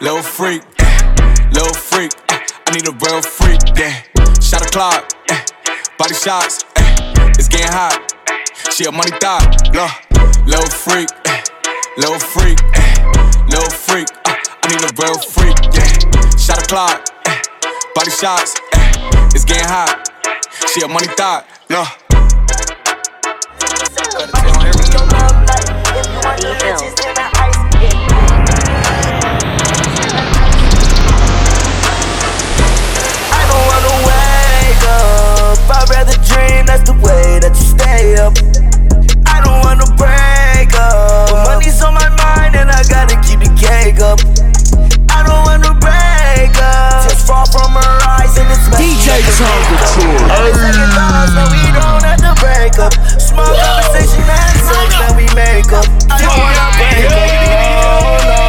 little 0.00 0.22
freak, 0.22 0.62
little 1.52 1.74
freak. 1.74 2.12
I 2.30 2.72
need 2.72 2.88
a 2.88 2.92
real 2.92 3.22
freak, 3.22 3.60
yeah. 3.76 4.02
Shot 4.40 4.62
a 4.62 4.70
clock, 4.70 5.12
eh. 5.30 5.44
body 5.98 6.14
shots, 6.14 6.64
eh. 6.76 7.14
it's 7.38 7.48
getting 7.48 7.72
hot. 7.72 8.00
She 8.72 8.84
a 8.84 8.92
money 8.92 9.12
thought, 9.20 9.46
look, 9.72 9.90
little 10.46 10.70
freak, 10.70 11.08
eh. 11.26 11.42
little 11.96 12.18
freak, 12.18 12.58
eh. 12.74 13.46
little 13.48 13.70
freak. 13.70 14.08
Uh, 14.26 14.34
I 14.62 14.68
need 14.68 14.82
a 14.82 14.92
real 15.02 15.18
freak, 15.18 15.56
yeah. 15.74 16.36
Shot 16.36 16.62
a 16.62 16.66
clock, 16.66 17.08
eh. 17.26 17.40
body 17.94 18.10
shots, 18.10 18.54
eh. 18.74 19.28
it's 19.34 19.44
getting 19.44 19.68
hot. 19.68 20.10
She 20.72 20.82
a 20.82 20.88
money 20.88 21.08
thought, 21.16 21.46
look. 21.70 22.15
No, 50.46 51.42
we 51.50 51.58
don't 51.74 52.06
have 52.06 52.22
to 52.22 52.32
break 52.40 52.78
up. 52.78 52.94
Small 53.18 53.50
conversation 53.50 54.22
and 54.22 54.58
sex, 54.62 54.94
then 54.94 55.16
we 55.16 55.26
make 55.34 55.72
up. 55.72 55.86
I 56.06 56.22
don't 56.22 56.38
wanna 56.38 56.70
break 56.78 57.10
up. 57.10 57.26
No, 57.50 58.14
no, 58.30 58.44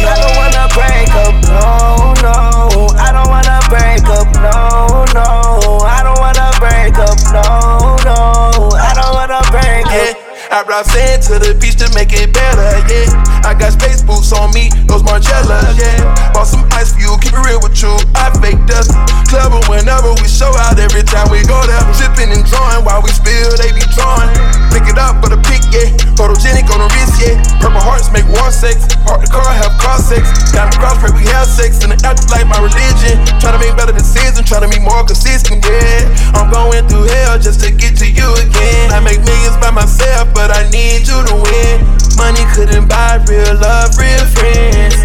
I 0.00 0.16
don't 0.16 0.36
wanna 0.40 0.64
break 0.72 1.12
up. 1.12 1.34
No, 1.52 2.14
no, 2.24 2.88
I 2.96 3.12
don't 3.12 3.28
wanna 3.28 3.60
break 3.68 4.04
up. 4.08 4.32
No, 4.40 5.04
no, 5.12 5.84
I 5.84 6.00
don't 6.02 6.18
wanna 6.18 6.48
break 6.58 6.96
up. 6.96 7.18
No, 7.36 7.96
no, 8.00 8.70
I 8.72 8.94
don't 8.94 9.12
wanna 9.12 9.42
break 9.50 9.86
up. 9.86 10.21
I 10.52 10.60
brought 10.68 10.84
sand 10.84 11.24
to 11.32 11.40
the 11.40 11.56
beach 11.56 11.80
to 11.80 11.88
make 11.96 12.12
it 12.12 12.28
better, 12.28 12.76
yeah. 12.84 13.08
I 13.40 13.56
got 13.56 13.72
space 13.72 14.04
boots 14.04 14.36
on 14.36 14.52
me, 14.52 14.68
those 14.84 15.00
Margielas, 15.00 15.80
yeah. 15.80 16.04
Bought 16.36 16.44
some 16.44 16.68
ice 16.76 16.92
for 16.92 17.00
you, 17.00 17.16
keep 17.24 17.32
it 17.32 17.40
real 17.40 17.56
with 17.64 17.72
you. 17.80 17.88
I 18.12 18.28
fake 18.36 18.60
dust. 18.68 18.92
Clever 19.32 19.64
whenever 19.72 20.12
we 20.20 20.28
show 20.28 20.52
out, 20.68 20.76
every 20.76 21.08
time 21.08 21.32
we 21.32 21.40
go 21.48 21.56
there. 21.64 21.80
Tripping 21.96 22.36
and 22.36 22.44
drawing 22.44 22.84
while 22.84 23.00
we 23.00 23.08
spill, 23.16 23.48
they 23.56 23.72
be 23.72 23.80
drawing. 23.96 24.28
Pick 24.68 24.84
it 24.92 25.00
up 25.00 25.24
for 25.24 25.32
the 25.32 25.40
pick, 25.48 25.64
yeah. 25.72 25.88
Photogenic 26.20 26.68
on 26.68 26.84
the 26.84 26.88
wrist, 27.00 27.16
yeah. 27.16 27.40
Purple 27.56 27.80
hearts 27.80 28.12
make 28.12 28.28
war 28.28 28.52
sex. 28.52 28.92
Heart 29.08 29.24
the 29.24 29.32
car, 29.32 29.48
have 29.48 29.72
car 29.80 29.96
sex. 30.04 30.52
Got 30.52 30.68
the 30.68 30.76
cross, 30.76 31.00
pray 31.00 31.16
we 31.16 31.24
have 31.32 31.48
sex. 31.48 31.80
And 31.80 31.96
the 31.96 31.98
afterlife, 32.04 32.44
my 32.44 32.60
religion. 32.60 33.24
Trying 33.40 33.56
to 33.56 33.60
make 33.60 33.72
better 33.72 33.96
decisions, 33.96 34.44
trying 34.44 34.68
to 34.68 34.70
be 34.72 34.84
more 34.84 35.00
consistent, 35.00 35.64
yeah. 35.64 36.12
I'm 36.36 36.52
going 36.52 36.84
through 36.92 37.08
hell 37.08 37.40
just 37.40 37.64
to 37.64 37.72
get 37.72 37.96
to 38.04 38.06
you 38.08 38.28
again. 38.36 38.92
I 38.92 39.00
make 39.00 39.24
millions 39.24 39.56
by 39.56 39.72
myself, 39.72 40.28
but 40.36 40.41
I 40.50 40.68
need 40.70 41.06
you 41.06 41.22
to 41.22 41.34
win. 41.38 41.84
Money 42.16 42.42
couldn't 42.54 42.88
buy 42.88 43.22
real 43.28 43.54
love, 43.60 43.94
real 43.98 44.24
friends. 44.34 44.96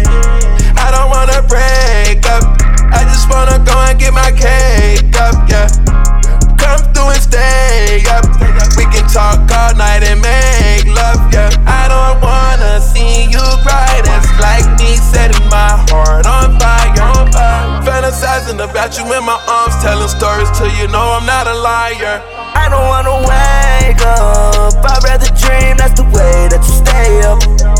I 0.74 0.90
don't 0.90 1.10
wanna 1.10 1.42
break 1.46 2.24
up. 2.26 2.42
I 2.90 3.04
just 3.06 3.30
wanna 3.30 3.62
go 3.62 3.76
and 3.86 3.98
get 3.98 4.12
my 4.12 4.32
cake 4.32 5.14
up, 5.20 5.36
yeah. 5.46 5.68
Come 6.58 6.80
through 6.90 7.14
and 7.14 7.22
stay 7.22 8.02
up. 8.10 8.24
We 8.76 8.84
can 8.90 9.06
talk 9.06 9.46
all 9.52 9.74
night 9.76 10.02
and 10.02 10.20
make 10.20 10.86
love, 10.90 11.20
yeah. 11.32 11.50
I 11.66 11.86
don't 11.86 12.18
wanna 12.22 12.80
see 12.80 13.30
you 13.30 13.44
cry. 13.62 14.00
That's 14.02 14.30
like 14.40 14.66
me 14.80 14.96
setting 14.96 15.46
my 15.50 15.78
heart 15.90 16.26
on 16.26 16.58
fire, 16.58 17.02
on 17.14 17.30
fire. 17.30 17.82
Fantasizing 17.86 18.58
about 18.58 18.96
you 18.98 19.04
in 19.12 19.24
my 19.24 19.38
arms, 19.46 19.76
telling 19.82 20.08
stories 20.08 20.50
till 20.56 20.72
you 20.80 20.88
know 20.88 21.14
I'm 21.14 21.26
not 21.26 21.46
a 21.46 21.54
liar. 21.54 22.47
I 22.68 22.70
don't 22.70 22.86
wanna 22.86 23.16
wake 23.20 24.02
up. 24.02 24.74
I'd 24.84 25.02
rather 25.02 25.26
dream, 25.28 25.78
that's 25.78 25.94
the 25.94 26.04
way 26.04 26.48
that 26.50 26.60
you 26.60 26.74
stay 26.84 27.22
up. 27.22 27.77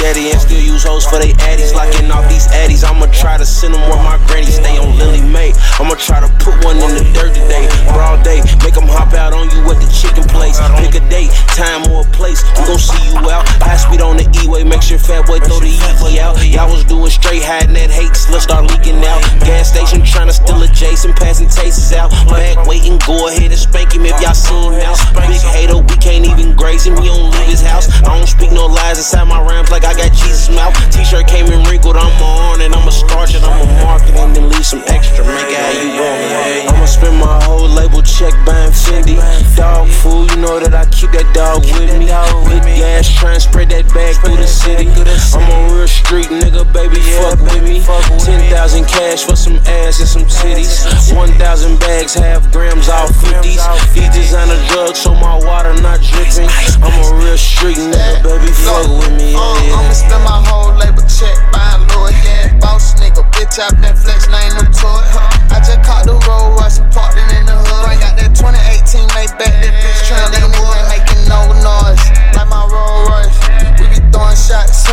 Just 0.00 0.16
daddy 0.16 0.30
and 0.30 0.40
still 0.40 0.60
use 0.60 0.84
hoes 0.84 1.04
for 1.04 1.18
they 1.18 1.32
addies. 1.44 1.74
Locking 1.74 2.10
off 2.10 2.28
these 2.28 2.46
addies, 2.48 2.84
I'ma 2.84 3.06
try 3.12 3.36
to 3.36 3.44
send 3.44 3.74
them 3.74 3.82
where 3.88 4.02
my 4.02 4.16
granny 4.26 4.50
stay 4.50 4.78
on 4.78 4.96
Lily 4.96 5.20
May. 5.20 5.52
I'ma 5.78 5.94
try 5.94 6.20
to 6.20 6.28
put 6.40 6.64
one 6.64 6.76
in 6.76 6.96
the 6.96 7.04
dirt 7.12 7.34
today. 7.34 7.68
Broad 7.92 8.24
day, 8.24 8.40
make 8.64 8.74
them 8.74 8.88
hop 8.88 9.12
out 9.14 9.32
on 9.32 9.50
you 9.50 9.60
at 9.70 9.78
the 9.80 9.88
chicken 9.92 10.24
place. 10.28 10.58
Pick 10.80 10.96
a 10.96 11.04
date, 11.08 11.30
time 11.56 11.84
or 11.92 12.02
a 12.02 12.08
place. 12.12 12.42
We 12.58 12.66
gon' 12.66 12.78
see 12.78 13.00
you 13.12 13.30
out. 13.30 13.46
High 13.60 13.76
speed 13.76 14.00
on 14.00 14.16
the 14.16 14.26
E-way, 14.42 14.64
make 14.64 14.82
sure 14.82 14.98
fat 14.98 15.26
boy 15.26 15.38
throw 15.40 15.60
the 15.60 15.70
Yeezy 15.70 16.18
out. 16.18 16.40
Y'all 16.44 16.70
was 16.70 16.84
doing 16.84 17.10
straight 17.10 17.42
hiding 17.42 17.74
that 17.74 17.90
hate, 17.90 18.12
let's 18.32 18.44
start 18.44 18.64
leaking 18.64 19.00
out. 19.04 19.20
Gas 19.44 19.72
station 19.72 20.00
tryna 20.00 20.32
steal 20.32 20.62
a 20.62 20.68
Jason, 20.68 21.12
passing 21.12 21.48
tastes 21.48 21.92
out. 21.92 22.10
Back 22.28 22.66
waiting, 22.66 22.98
go 23.06 23.28
ahead 23.28 23.52
and 23.52 23.60
spank 23.60 23.92
him 23.92 24.06
if 24.06 24.16
y'all 24.20 24.34
see 24.34 24.54
him 24.54 24.80
out. 24.80 24.98
Big 25.28 25.40
hater, 25.40 25.78
we 25.78 25.96
can't 26.00 26.24
even 26.24 26.56
graze 26.56 26.86
him, 26.86 26.96
he 26.96 27.08
don't 27.08 27.30
leave 27.30 27.50
his 27.52 27.62
house. 27.62 27.88
I 28.02 28.16
don't 28.16 28.26
speak 28.28 28.52
no 28.52 28.66
lies 28.66 28.98
inside 28.98 29.28
my 29.28 29.40
rhymes 29.40 29.70
like 29.70 29.84
I 29.84 29.89
got 29.94 30.12
Jesus 30.12 30.48
mouth. 30.50 30.74
T-shirt 30.92 31.26
came 31.26 31.46
in 31.46 31.62
wrinkled, 31.64 31.96
I'm 31.96 32.22
on 32.22 32.60
and 32.60 32.74
I'ma 32.74 32.90
starch 32.90 33.34
it, 33.34 33.42
I'ma 33.42 33.66
mark 33.82 34.02
it 34.08 34.14
and 34.16 34.34
then 34.34 34.48
leave 34.48 34.66
some 34.66 34.82
extra, 34.86 35.24
make 35.24 35.50
it 35.50 35.58
how 35.58 35.72
you 35.82 35.90
want 35.98 36.20
it. 36.22 36.70
I'ma 36.70 36.86
spend 36.86 37.18
my 37.18 37.42
whole 37.44 37.68
label 37.68 38.02
check 38.02 38.34
buying 38.46 38.72
Fendi. 38.72 39.16
Dog 39.56 39.88
food, 39.88 40.30
you 40.30 40.36
know 40.38 40.60
that 40.60 40.74
I 40.74 40.86
keep 40.90 41.10
that 41.12 41.28
dog 41.34 41.64
with 41.64 41.90
me. 41.98 42.06
Big 42.06 42.62
gas, 42.78 43.08
trying 43.08 43.34
to 43.34 43.40
spread 43.40 43.70
that 43.70 43.88
bag 43.92 44.16
through 44.22 44.36
the 44.36 44.46
city. 44.46 44.86
I'm 44.86 45.49
street, 45.90 46.30
nigga, 46.30 46.62
baby, 46.72 47.02
fuck 47.18 47.42
with 47.42 47.66
me. 47.66 47.82
10,000 47.82 48.86
cash 48.86 49.24
for 49.26 49.34
some 49.34 49.58
ass 49.66 49.98
and 49.98 50.08
some 50.08 50.24
titties. 50.24 50.86
1,000 51.14 51.80
bags, 51.80 52.14
half 52.14 52.46
grams, 52.52 52.88
all 52.88 53.08
50s. 53.08 53.58
These 53.94 54.10
designer 54.14 54.58
drugs, 54.70 55.00
so 55.02 55.14
my 55.14 55.34
water 55.42 55.74
not 55.82 55.98
dripping. 56.00 56.48
I'm 56.78 56.94
a 56.94 57.18
real 57.18 57.36
street 57.36 57.76
nigga, 57.76 58.22
baby, 58.22 58.50
fuck 58.54 58.86
with 58.86 59.12
me. 59.18 59.34
Yeah, 59.34 59.66
yeah. 59.66 59.78
I'ma 59.82 59.92
spend 59.92 60.24
my 60.24 60.38
whole 60.46 60.72
labor 60.78 61.02
check 61.10 61.36
buying 61.50 61.82
Louis. 61.90 62.14
Yeah, 62.22 62.54
boss 62.62 62.94
nigga, 63.02 63.26
bitch, 63.34 63.58
I 63.58 63.68
been 63.82 63.96
flexing, 63.96 64.32
I 64.32 64.46
ain't 64.46 64.54
no 64.54 64.64
toy. 64.70 65.02
I 65.50 65.58
just 65.58 65.82
caught 65.82 66.06
the 66.06 66.14
road, 66.30 66.54
and 66.62 66.92
parked 66.94 67.18
it 67.18 67.26
in 67.34 67.46
the 67.46 67.58
hood. 67.58 67.84
Bring 67.90 68.02
out 68.06 68.14
that 68.16 68.30
2018 68.38 69.10
Maybach, 69.10 69.42
that 69.42 69.74
bitch 69.82 70.00
tryna 70.06 70.30
leave 70.30 70.46
the 70.46 70.50
wood, 70.62 70.82
making 70.86 71.22
no 71.26 71.50
noise. 71.58 72.04
Like 72.38 72.48
my 72.48 72.62
Rolls 72.70 73.10
Royce, 73.10 73.38
we 73.82 73.90
be 73.90 73.98
throwing 74.14 74.38
shots? 74.38 74.86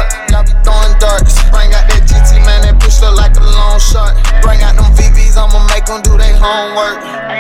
A 3.78 3.94
long 3.94 4.14
shot. 4.14 4.42
Bring 4.42 4.62
out 4.62 4.76
them 4.76 4.90
VVs, 4.98 5.38
I'ma 5.38 5.62
make 5.70 5.86
them 5.86 6.02
do 6.02 6.18
their 6.18 6.36
homework. 6.38 6.98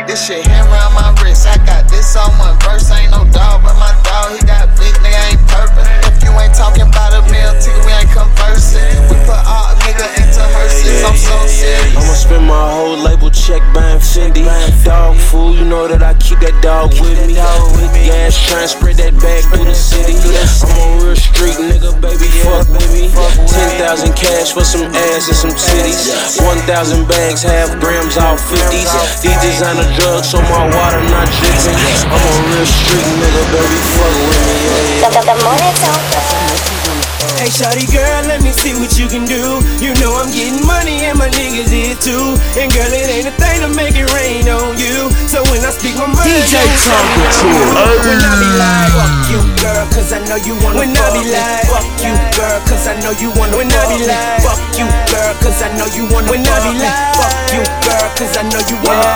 This 0.07 0.25
shit 0.25 0.45
hand 0.45 0.69
around 0.69 0.93
my 0.93 1.09
wrist, 1.21 1.47
I 1.47 1.57
got 1.65 1.89
this 1.89 2.15
on 2.15 2.29
one 2.37 2.57
verse. 2.61 2.89
Ain't 2.91 3.11
no 3.11 3.25
dog, 3.33 3.63
but 3.63 3.75
my 3.77 3.93
dog, 4.05 4.37
he 4.37 4.41
got 4.45 4.69
big, 4.77 4.93
nigga 5.01 5.33
ain't 5.33 5.41
purpose. 5.49 5.87
If 6.05 6.23
you 6.23 6.31
ain't 6.37 6.53
talking 6.53 6.87
about 6.87 7.13
a 7.13 7.21
meal 7.31 7.53
ticket, 7.57 7.81
we 7.85 7.91
ain't 7.91 8.11
conversing. 8.13 8.85
We 9.09 9.17
put 9.25 9.41
all 9.45 9.73
nigga 9.81 10.05
into 10.21 10.36
hearses, 10.87 11.03
I'm 11.03 11.15
so 11.15 11.47
serious. 11.47 11.95
I'ma 11.95 12.13
spend 12.13 12.45
my 12.47 12.71
whole 12.71 12.97
label 12.97 13.29
check 13.29 13.61
buying 13.73 13.99
buying 13.99 13.99
Fendi. 13.99 14.43
Dog 14.83 15.15
food, 15.17 15.59
you 15.59 15.65
know 15.65 15.87
that 15.87 16.03
I 16.03 16.13
keep 16.15 16.39
that 16.39 16.55
dog 16.63 16.91
with 16.99 17.19
me. 17.27 17.35
Gas 18.07 18.35
trying 18.47 18.67
spread 18.67 18.95
that 18.97 19.13
bag 19.19 19.43
through 19.51 19.65
the 19.65 19.75
city. 19.75 20.15
I'm 20.15 20.99
a 20.99 21.03
real 21.03 21.15
street 21.15 21.57
nigga, 21.59 21.91
baby, 21.99 22.27
fuck 22.43 22.67
with 22.69 22.87
me. 22.91 23.11
10,000 23.11 24.13
cash 24.15 24.53
for 24.53 24.63
some 24.63 24.87
ass 24.91 25.27
and 25.27 25.37
some 25.37 25.55
titties. 25.55 26.39
1,000 26.39 27.07
bags, 27.07 27.43
half 27.43 27.71
grams, 27.79 28.17
all 28.17 28.37
50s. 28.37 28.89
These 29.21 29.39
designer 29.43 29.87
drugs, 29.99 30.31
so 30.31 30.41
my 30.41 30.67
water 30.71 31.01
not 31.11 31.27
dripping. 31.39 31.77
I'm 32.07 32.21
a 32.21 32.33
real 32.51 32.65
street 32.67 33.07
nigga, 33.19 33.43
baby, 33.51 33.79
fuck 33.95 34.13
with 34.27 34.41
me. 34.45 34.55
Yeah, 34.55 34.83
yeah. 34.87 35.03
The, 35.03 35.09
the, 35.15 35.21
the 35.27 35.35
morning 35.43 35.73
talk. 35.79 36.26
Hey, 37.47 37.63
shawty 37.63 37.87
girl, 37.95 38.27
let 38.27 38.43
me 38.43 38.51
see 38.51 38.75
what 38.75 38.99
you 38.99 39.07
can 39.07 39.23
do. 39.23 39.63
You 39.79 39.95
know 40.03 40.11
I'm 40.19 40.27
getting 40.35 40.67
money 40.67 41.07
and 41.07 41.15
my 41.15 41.31
niggas 41.31 41.71
here 41.71 41.95
too. 41.95 42.35
And 42.59 42.67
girl, 42.75 42.91
it 42.91 43.07
ain't 43.07 43.23
a 43.23 43.31
thing 43.39 43.63
to 43.63 43.71
make 43.71 43.95
it 43.95 44.03
rain 44.11 44.51
on 44.51 44.75
you. 44.75 45.07
So 45.31 45.39
when 45.47 45.63
I 45.63 45.71
speak 45.71 45.95
my 45.95 46.11
mind, 46.11 46.27
DJ 46.27 46.59
Tonka 46.83 47.31
When 48.03 48.19
I 48.19 48.35
be 48.35 48.51
like, 48.59 48.91
fuck 48.99 49.31
you, 49.31 49.39
girl, 49.63 49.87
cause 49.95 50.11
I 50.11 50.19
know 50.27 50.35
you 50.35 50.59
wanna 50.59 50.75
When 50.75 50.91
I 50.91 51.07
be 51.15 51.23
like, 51.23 51.71
fuck 51.71 51.87
you, 52.03 52.15
girl, 52.35 52.59
cause 52.67 52.83
I 52.83 52.99
know 52.99 53.15
you 53.15 53.31
wanna 53.39 53.55
When 53.55 53.71
I 53.71 53.95
be 53.95 54.03
like, 54.03 54.43
fuck 54.43 54.59
you, 54.75 54.87
girl, 55.07 55.31
cause 55.39 55.63
I 55.63 55.71
know 55.79 55.87
you 55.95 56.03
wanna 56.11 56.27
When 56.27 56.43
I 56.43 56.57
be 56.67 56.75
like, 56.83 57.15
fuck 57.15 57.31
you, 57.55 57.63
girl, 57.87 58.07
cause 58.19 58.35
I 58.35 58.43
know 58.43 58.59
you 58.67 58.75
wanna 58.83 59.07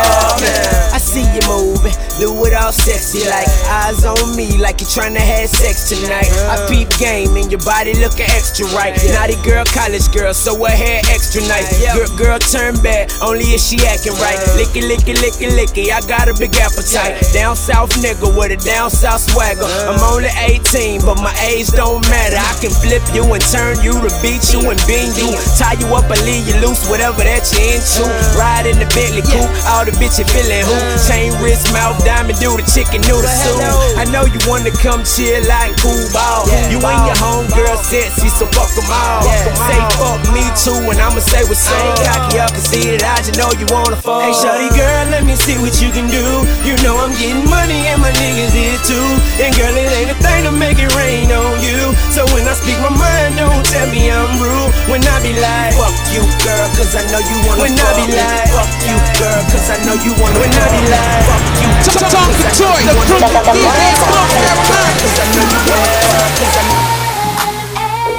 I 0.92 1.00
see 1.00 1.24
you 1.24 1.40
moving, 1.48 1.96
do 2.20 2.36
it 2.44 2.54
all 2.54 2.76
sexy 2.76 3.24
like 3.24 3.48
eyes 3.72 4.04
on 4.04 4.36
me, 4.36 4.60
like 4.60 4.82
you're 4.82 4.90
trying 4.90 5.16
to 5.16 5.24
have 5.24 5.48
sex 5.48 5.88
tonight. 5.88 6.28
I 6.52 6.60
peep 6.68 6.92
game 7.00 7.38
and 7.40 7.50
your 7.50 7.64
body 7.64 7.96
looking 7.96 8.21
extra 8.30 8.66
right. 8.78 8.94
Naughty 9.14 9.40
girl, 9.42 9.66
college 9.74 10.06
girl, 10.12 10.34
so 10.34 10.54
her 10.62 10.70
hair 10.70 11.02
extra 11.10 11.42
nice. 11.48 11.72
Girl, 11.94 12.10
girl 12.18 12.40
turn 12.40 12.76
bad, 12.82 13.12
only 13.22 13.46
if 13.56 13.62
she 13.62 13.82
acting 13.88 14.14
right. 14.22 14.38
Licky, 14.58 14.86
licky, 14.86 15.18
licky, 15.18 15.50
licky, 15.50 15.90
I 15.90 16.02
got 16.06 16.30
a 16.30 16.34
big 16.38 16.56
appetite. 16.58 17.18
Down 17.34 17.56
south 17.56 17.92
nigga 18.04 18.30
with 18.36 18.52
a 18.52 18.60
down 18.62 18.90
south 18.90 19.22
swagger. 19.32 19.66
I'm 19.88 20.00
only 20.14 20.30
18, 20.38 21.02
but 21.02 21.18
my 21.22 21.34
age 21.48 21.68
don't 21.74 22.02
matter. 22.10 22.38
I 22.38 22.54
can 22.62 22.72
flip 22.72 23.04
you 23.16 23.26
and 23.34 23.44
turn 23.50 23.82
you 23.82 23.94
to 23.98 24.12
beat 24.22 24.44
you 24.54 24.62
and 24.70 24.80
bend 24.86 25.18
you. 25.18 25.32
Tie 25.58 25.80
you 25.80 25.88
up 25.96 26.10
and 26.10 26.22
leave 26.28 26.46
you 26.48 26.58
loose, 26.62 26.86
whatever 26.90 27.24
that 27.24 27.48
you 27.56 27.62
into. 27.78 28.04
Ride 28.38 28.68
in 28.68 28.78
the 28.78 28.88
Bentley 28.94 29.24
coupe, 29.26 29.50
all 29.72 29.86
the 29.88 29.94
bitches 29.98 30.28
feeling 30.30 30.66
who. 30.66 30.78
Chain 31.08 31.32
wrist, 31.40 31.72
mouth, 31.74 31.98
diamond, 32.04 32.38
do 32.40 32.56
the 32.58 32.66
chicken 32.68 33.02
noodle 33.08 33.30
soup. 33.30 33.62
I 33.98 34.06
know 34.10 34.26
you 34.28 34.40
wanna 34.48 34.72
come 34.84 35.04
chill 35.04 35.40
like 35.48 35.76
cool 35.80 36.06
ball. 36.12 36.48
You 36.70 36.80
and 36.82 37.02
your 37.08 37.18
homegirl 37.18 37.80
sexy, 38.12 38.30
so 38.30 38.46
fuck 38.52 38.70
them 38.76 38.88
all. 38.92 39.24
Say 39.24 39.80
fuck 39.96 40.20
me 40.34 40.44
too, 40.60 40.76
and 40.92 41.00
I'ma 41.00 41.20
say 41.20 41.44
what's 41.48 41.68
up. 41.68 41.76
Oh. 41.80 41.96
Cocky 42.04 42.40
up, 42.40 42.52
can 42.52 42.62
see 42.62 42.90
it, 42.92 43.04
I 43.04 43.16
just 43.24 43.38
know 43.38 43.52
you 43.56 43.66
wanna 43.72 43.96
fuck. 43.96 44.24
Hey, 44.24 44.34
shorty 44.34 44.70
girl, 44.76 45.06
let 45.12 45.24
me 45.24 45.36
see 45.36 45.58
what 45.58 45.80
you 45.82 45.92
can 45.92 46.10
do. 46.10 46.24
You 46.68 46.76
know 46.84 46.98
I'm 47.00 47.16
getting 47.16 47.48
money 47.50 47.88
and 47.88 48.02
my 48.02 48.12
niggas 48.12 48.52
here 48.52 48.80
too. 48.84 49.08
And 49.40 49.56
girl, 49.56 49.74
it 49.76 49.92
ain't 49.96 50.12
a 50.12 50.18
thing 50.20 50.44
to 50.46 50.52
make 50.52 50.80
it 50.80 50.92
rain 50.96 51.32
on 51.32 51.62
you. 51.64 51.96
So 52.12 52.26
when 52.36 52.44
I 52.48 52.54
speak 52.54 52.80
my 52.84 52.92
mind, 52.92 53.38
don't 53.40 53.64
tell 53.66 53.88
me 53.90 54.12
I'm 54.12 54.40
rude. 54.42 54.72
When 54.92 55.02
I 55.04 55.22
be 55.24 55.34
like, 55.40 55.74
fuck 55.78 55.96
you, 56.12 56.24
girl, 56.44 56.68
cause 56.76 56.96
I 56.96 57.04
know 57.12 57.22
you 57.22 57.38
wanna 57.48 57.64
When 57.64 57.72
I 57.72 57.90
be 57.96 58.06
like, 58.12 58.50
fuck 58.52 58.68
you, 58.84 58.98
girl, 59.22 59.42
cause 59.48 59.70
I 59.72 59.78
know 59.86 59.96
you 59.96 60.12
wanna 60.20 60.42
When 60.42 60.52
I 60.52 60.68
be 60.74 60.84
like, 60.90 61.24
fuck 61.30 61.40
you, 61.62 61.70
Tonka 62.12 62.50
Toy, 62.60 62.82
the 62.84 62.92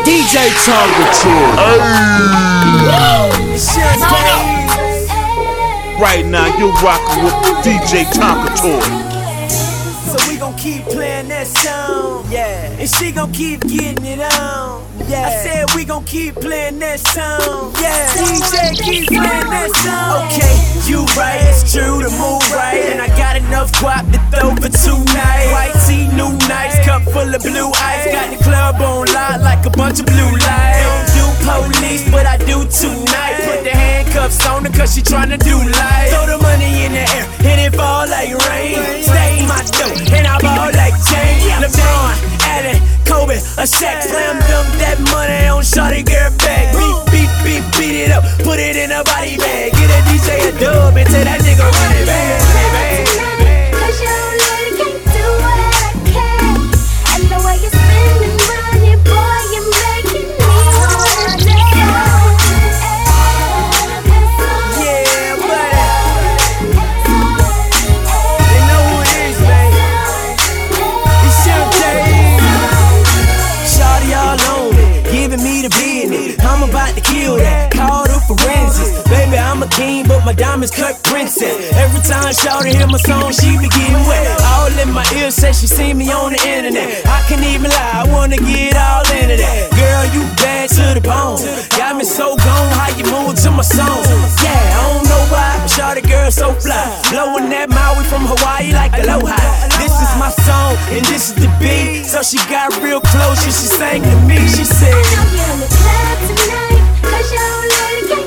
DJ 0.05 0.51
Tonka 0.65 1.05
Right 6.01 6.27
now, 6.27 6.47
you're 6.59 6.73
rocking 6.83 7.25
with 7.25 7.35
DJ 7.65 8.05
Tonka 8.07 8.51
Toy. 8.57 9.12
Playing 11.43 11.55
that 11.55 11.59
song, 11.59 12.27
yeah. 12.31 12.81
And 12.81 12.89
she 12.89 13.13
gon' 13.13 13.33
keep 13.33 13.61
getting 13.63 14.05
it 14.05 14.21
on, 14.39 14.87
yeah. 15.09 15.27
I 15.27 15.31
said 15.43 15.67
we 15.75 15.85
gon' 15.85 16.05
keep 16.05 16.35
playing 16.37 16.79
that 16.81 17.01
song, 17.01 17.73
yeah. 17.81 18.09
DJ 18.15 18.79
keep 18.79 19.09
playing 19.09 19.51
that 19.51 19.71
song. 19.83 20.27
Okay, 20.27 20.91
you 20.91 21.05
right, 21.17 21.41
it's 21.49 21.73
true, 21.73 22.03
to 22.03 22.11
move 22.11 22.43
right. 22.53 22.83
And 22.91 23.01
I 23.01 23.09
got 23.17 23.37
enough 23.37 23.73
guap 23.73 24.07
to 24.13 24.19
throw 24.31 24.55
for 24.57 24.71
two 24.71 25.05
nights. 25.15 25.53
White 25.53 25.77
tea, 25.87 26.07
new 26.15 26.33
nights, 26.49 26.79
cup 26.87 27.03
full 27.03 27.35
of 27.35 27.43
blue 27.43 27.71
ice. 27.75 28.07
Got 28.13 28.37
the 28.37 28.43
club 28.43 28.81
on 28.81 29.07
lock 29.13 29.41
like 29.41 29.65
a 29.67 29.71
bunch 29.71 30.01
of 30.01 30.07
blue 30.07 30.31
lights. 30.31 31.12
Police, 31.43 32.09
but 32.11 32.27
I 32.27 32.37
do 32.39 32.63
tonight. 32.71 33.43
Put 33.43 33.65
the 33.65 33.75
handcuffs 33.75 34.39
on 34.47 34.65
her 34.65 34.73
cause 34.73 34.95
she 34.95 35.03
tryna 35.03 35.39
do 35.43 35.59
life. 35.59 36.11
Throw 36.11 36.27
the 36.27 36.39
money 36.39 36.87
in 36.87 36.93
the 36.93 37.03
air, 37.03 37.27
and 37.51 37.59
it 37.61 37.75
fall 37.75 38.07
like 38.07 38.31
rain. 38.49 38.79
Stay 39.03 39.43
in 39.43 39.47
my 39.51 39.63
dough, 39.75 40.15
and 40.15 40.27
I 40.27 40.39
ball 40.39 40.71
like 40.73 40.95
James. 41.11 41.43
LeBron, 41.63 42.15
Allen, 42.47 42.79
Kobe, 43.05 43.37
a 43.59 43.67
Shaq. 43.67 44.03
Slam 44.07 44.39
dunk 44.47 44.69
that 44.79 44.99
money 45.11 45.49
on 45.51 45.63
Shawty 45.63 46.07
girl 46.07 46.31
back. 46.39 46.71
Beat, 46.79 47.11
beat, 47.11 47.33
beat, 47.43 47.65
beat 47.79 47.97
it 48.07 48.11
up, 48.11 48.23
put 48.47 48.59
it 48.59 48.77
in 48.77 48.91
a 48.93 49.03
body 49.03 49.37
bag. 49.37 49.73
Get 49.73 49.91
a 49.91 50.01
DJ 50.07 50.49
a 50.49 50.53
dub 50.59 50.97
and 50.97 51.09
tell 51.09 51.25
that 51.25 51.41
nigga 51.43 51.67
run 51.67 51.93
it 51.99 52.07
back. 52.07 52.42
Diamonds 80.63 80.71
cut 80.71 81.03
princess. 81.03 81.73
Every 81.75 82.01
time 82.03 82.31
Shawty 82.33 82.75
hear 82.75 82.87
my 82.87 82.99
song, 82.99 83.33
she 83.33 83.59
be 83.59 83.69
getting 83.69 84.03
wet. 84.07 84.41
All 84.55 84.71
in 84.79 84.93
my 84.93 85.05
ear 85.19 85.31
say 85.31 85.53
she 85.53 85.67
seen 85.67 85.99
me 85.99 86.11
on 86.13 86.33
the 86.33 86.41
internet. 86.47 87.05
I 87.07 87.23
can't 87.29 87.43
even 87.43 87.71
lie, 87.71 88.05
I 88.05 88.13
wanna 88.13 88.37
get 88.37 88.77
all 88.77 89.03
into 89.11 89.37
that. 89.37 89.71
Girl, 89.75 90.05
you 90.15 90.23
bad 90.39 90.71
to 90.71 90.95
the 90.95 91.03
bone. 91.03 91.43
Got 91.77 91.97
me 91.97 92.05
so 92.05 92.37
gone, 92.37 92.71
how 92.79 92.91
you 92.97 93.05
move 93.11 93.35
to 93.43 93.51
my 93.51 93.63
song. 93.63 94.03
Yeah, 94.43 94.79
I 94.79 94.95
don't 94.95 95.05
know 95.11 95.23
why, 95.33 95.59
but 95.59 95.71
Shawty 95.71 96.03
girl 96.09 96.31
so 96.31 96.55
fly. 96.55 96.87
Blowing 97.11 97.51
that 97.51 97.69
Maui 97.71 98.05
from 98.05 98.23
Hawaii 98.27 98.73
like 98.73 98.93
aloha. 98.95 99.39
This 99.83 99.95
is 99.99 100.13
my 100.19 100.31
song, 100.47 100.77
and 100.95 101.05
this 101.07 101.31
is 101.31 101.35
the 101.35 101.51
beat. 101.59 102.07
So 102.07 102.23
she 102.23 102.39
got 102.47 102.71
real 102.83 103.01
close 103.01 103.43
and 103.43 103.55
she 103.55 103.67
sang 103.67 104.03
to 104.03 104.17
me. 104.29 104.39
She 104.47 104.65
said, 104.65 104.95
I'm 104.95 105.27
in 105.27 105.57
the 105.59 105.69
club 105.75 106.19
tonight. 106.29 106.83
Cause 107.03 107.33
you 107.33 107.47
really 107.67 108.22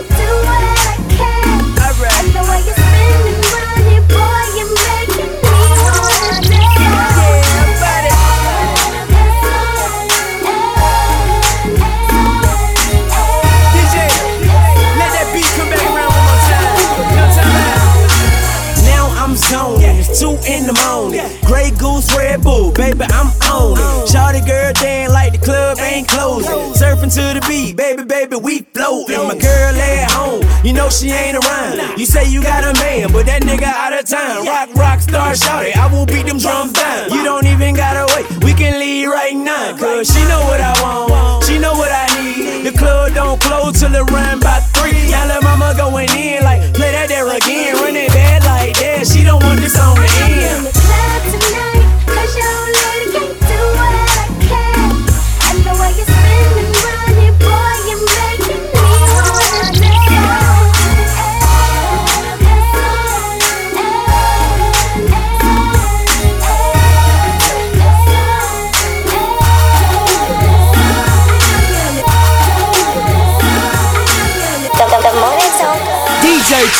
baby, 28.40 28.46
we 28.46 28.62
floating. 28.74 29.28
My 29.28 29.38
girl 29.38 29.76
at 29.76 30.12
home, 30.12 30.44
you 30.64 30.74
know 30.74 30.90
she 30.90 31.10
ain't 31.10 31.38
around. 31.38 32.00
You 32.00 32.06
say 32.06 32.30
you 32.30 32.42
got 32.42 32.64
a 32.64 32.74
man, 32.80 33.12
but 33.12 33.26
that 33.26 33.44
nigga 33.44 33.64
out 33.64 33.94
of 33.94 34.06
town. 34.06 34.46
Rock, 34.46 34.74
rock 34.76 35.02
star, 35.02 35.36
shout 35.36 35.66
it. 35.66 35.78
I 35.78 35.92
will 35.92 36.06
beat 36.06 36.26
them 36.26 36.38
drums 36.38 36.74
down. 36.74 37.12
You 37.12 37.24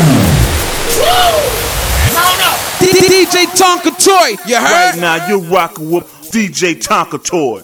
DJ 2.80 3.46
Tonka 3.56 3.92
Toy, 4.04 4.36
you 4.46 4.56
heard? 4.58 4.96
Right 4.96 5.00
now, 5.00 5.28
you're 5.28 5.40
rocking 5.40 5.90
with 5.90 6.04
DJ 6.32 6.76
Tonka 6.76 7.24
Toy. 7.24 7.62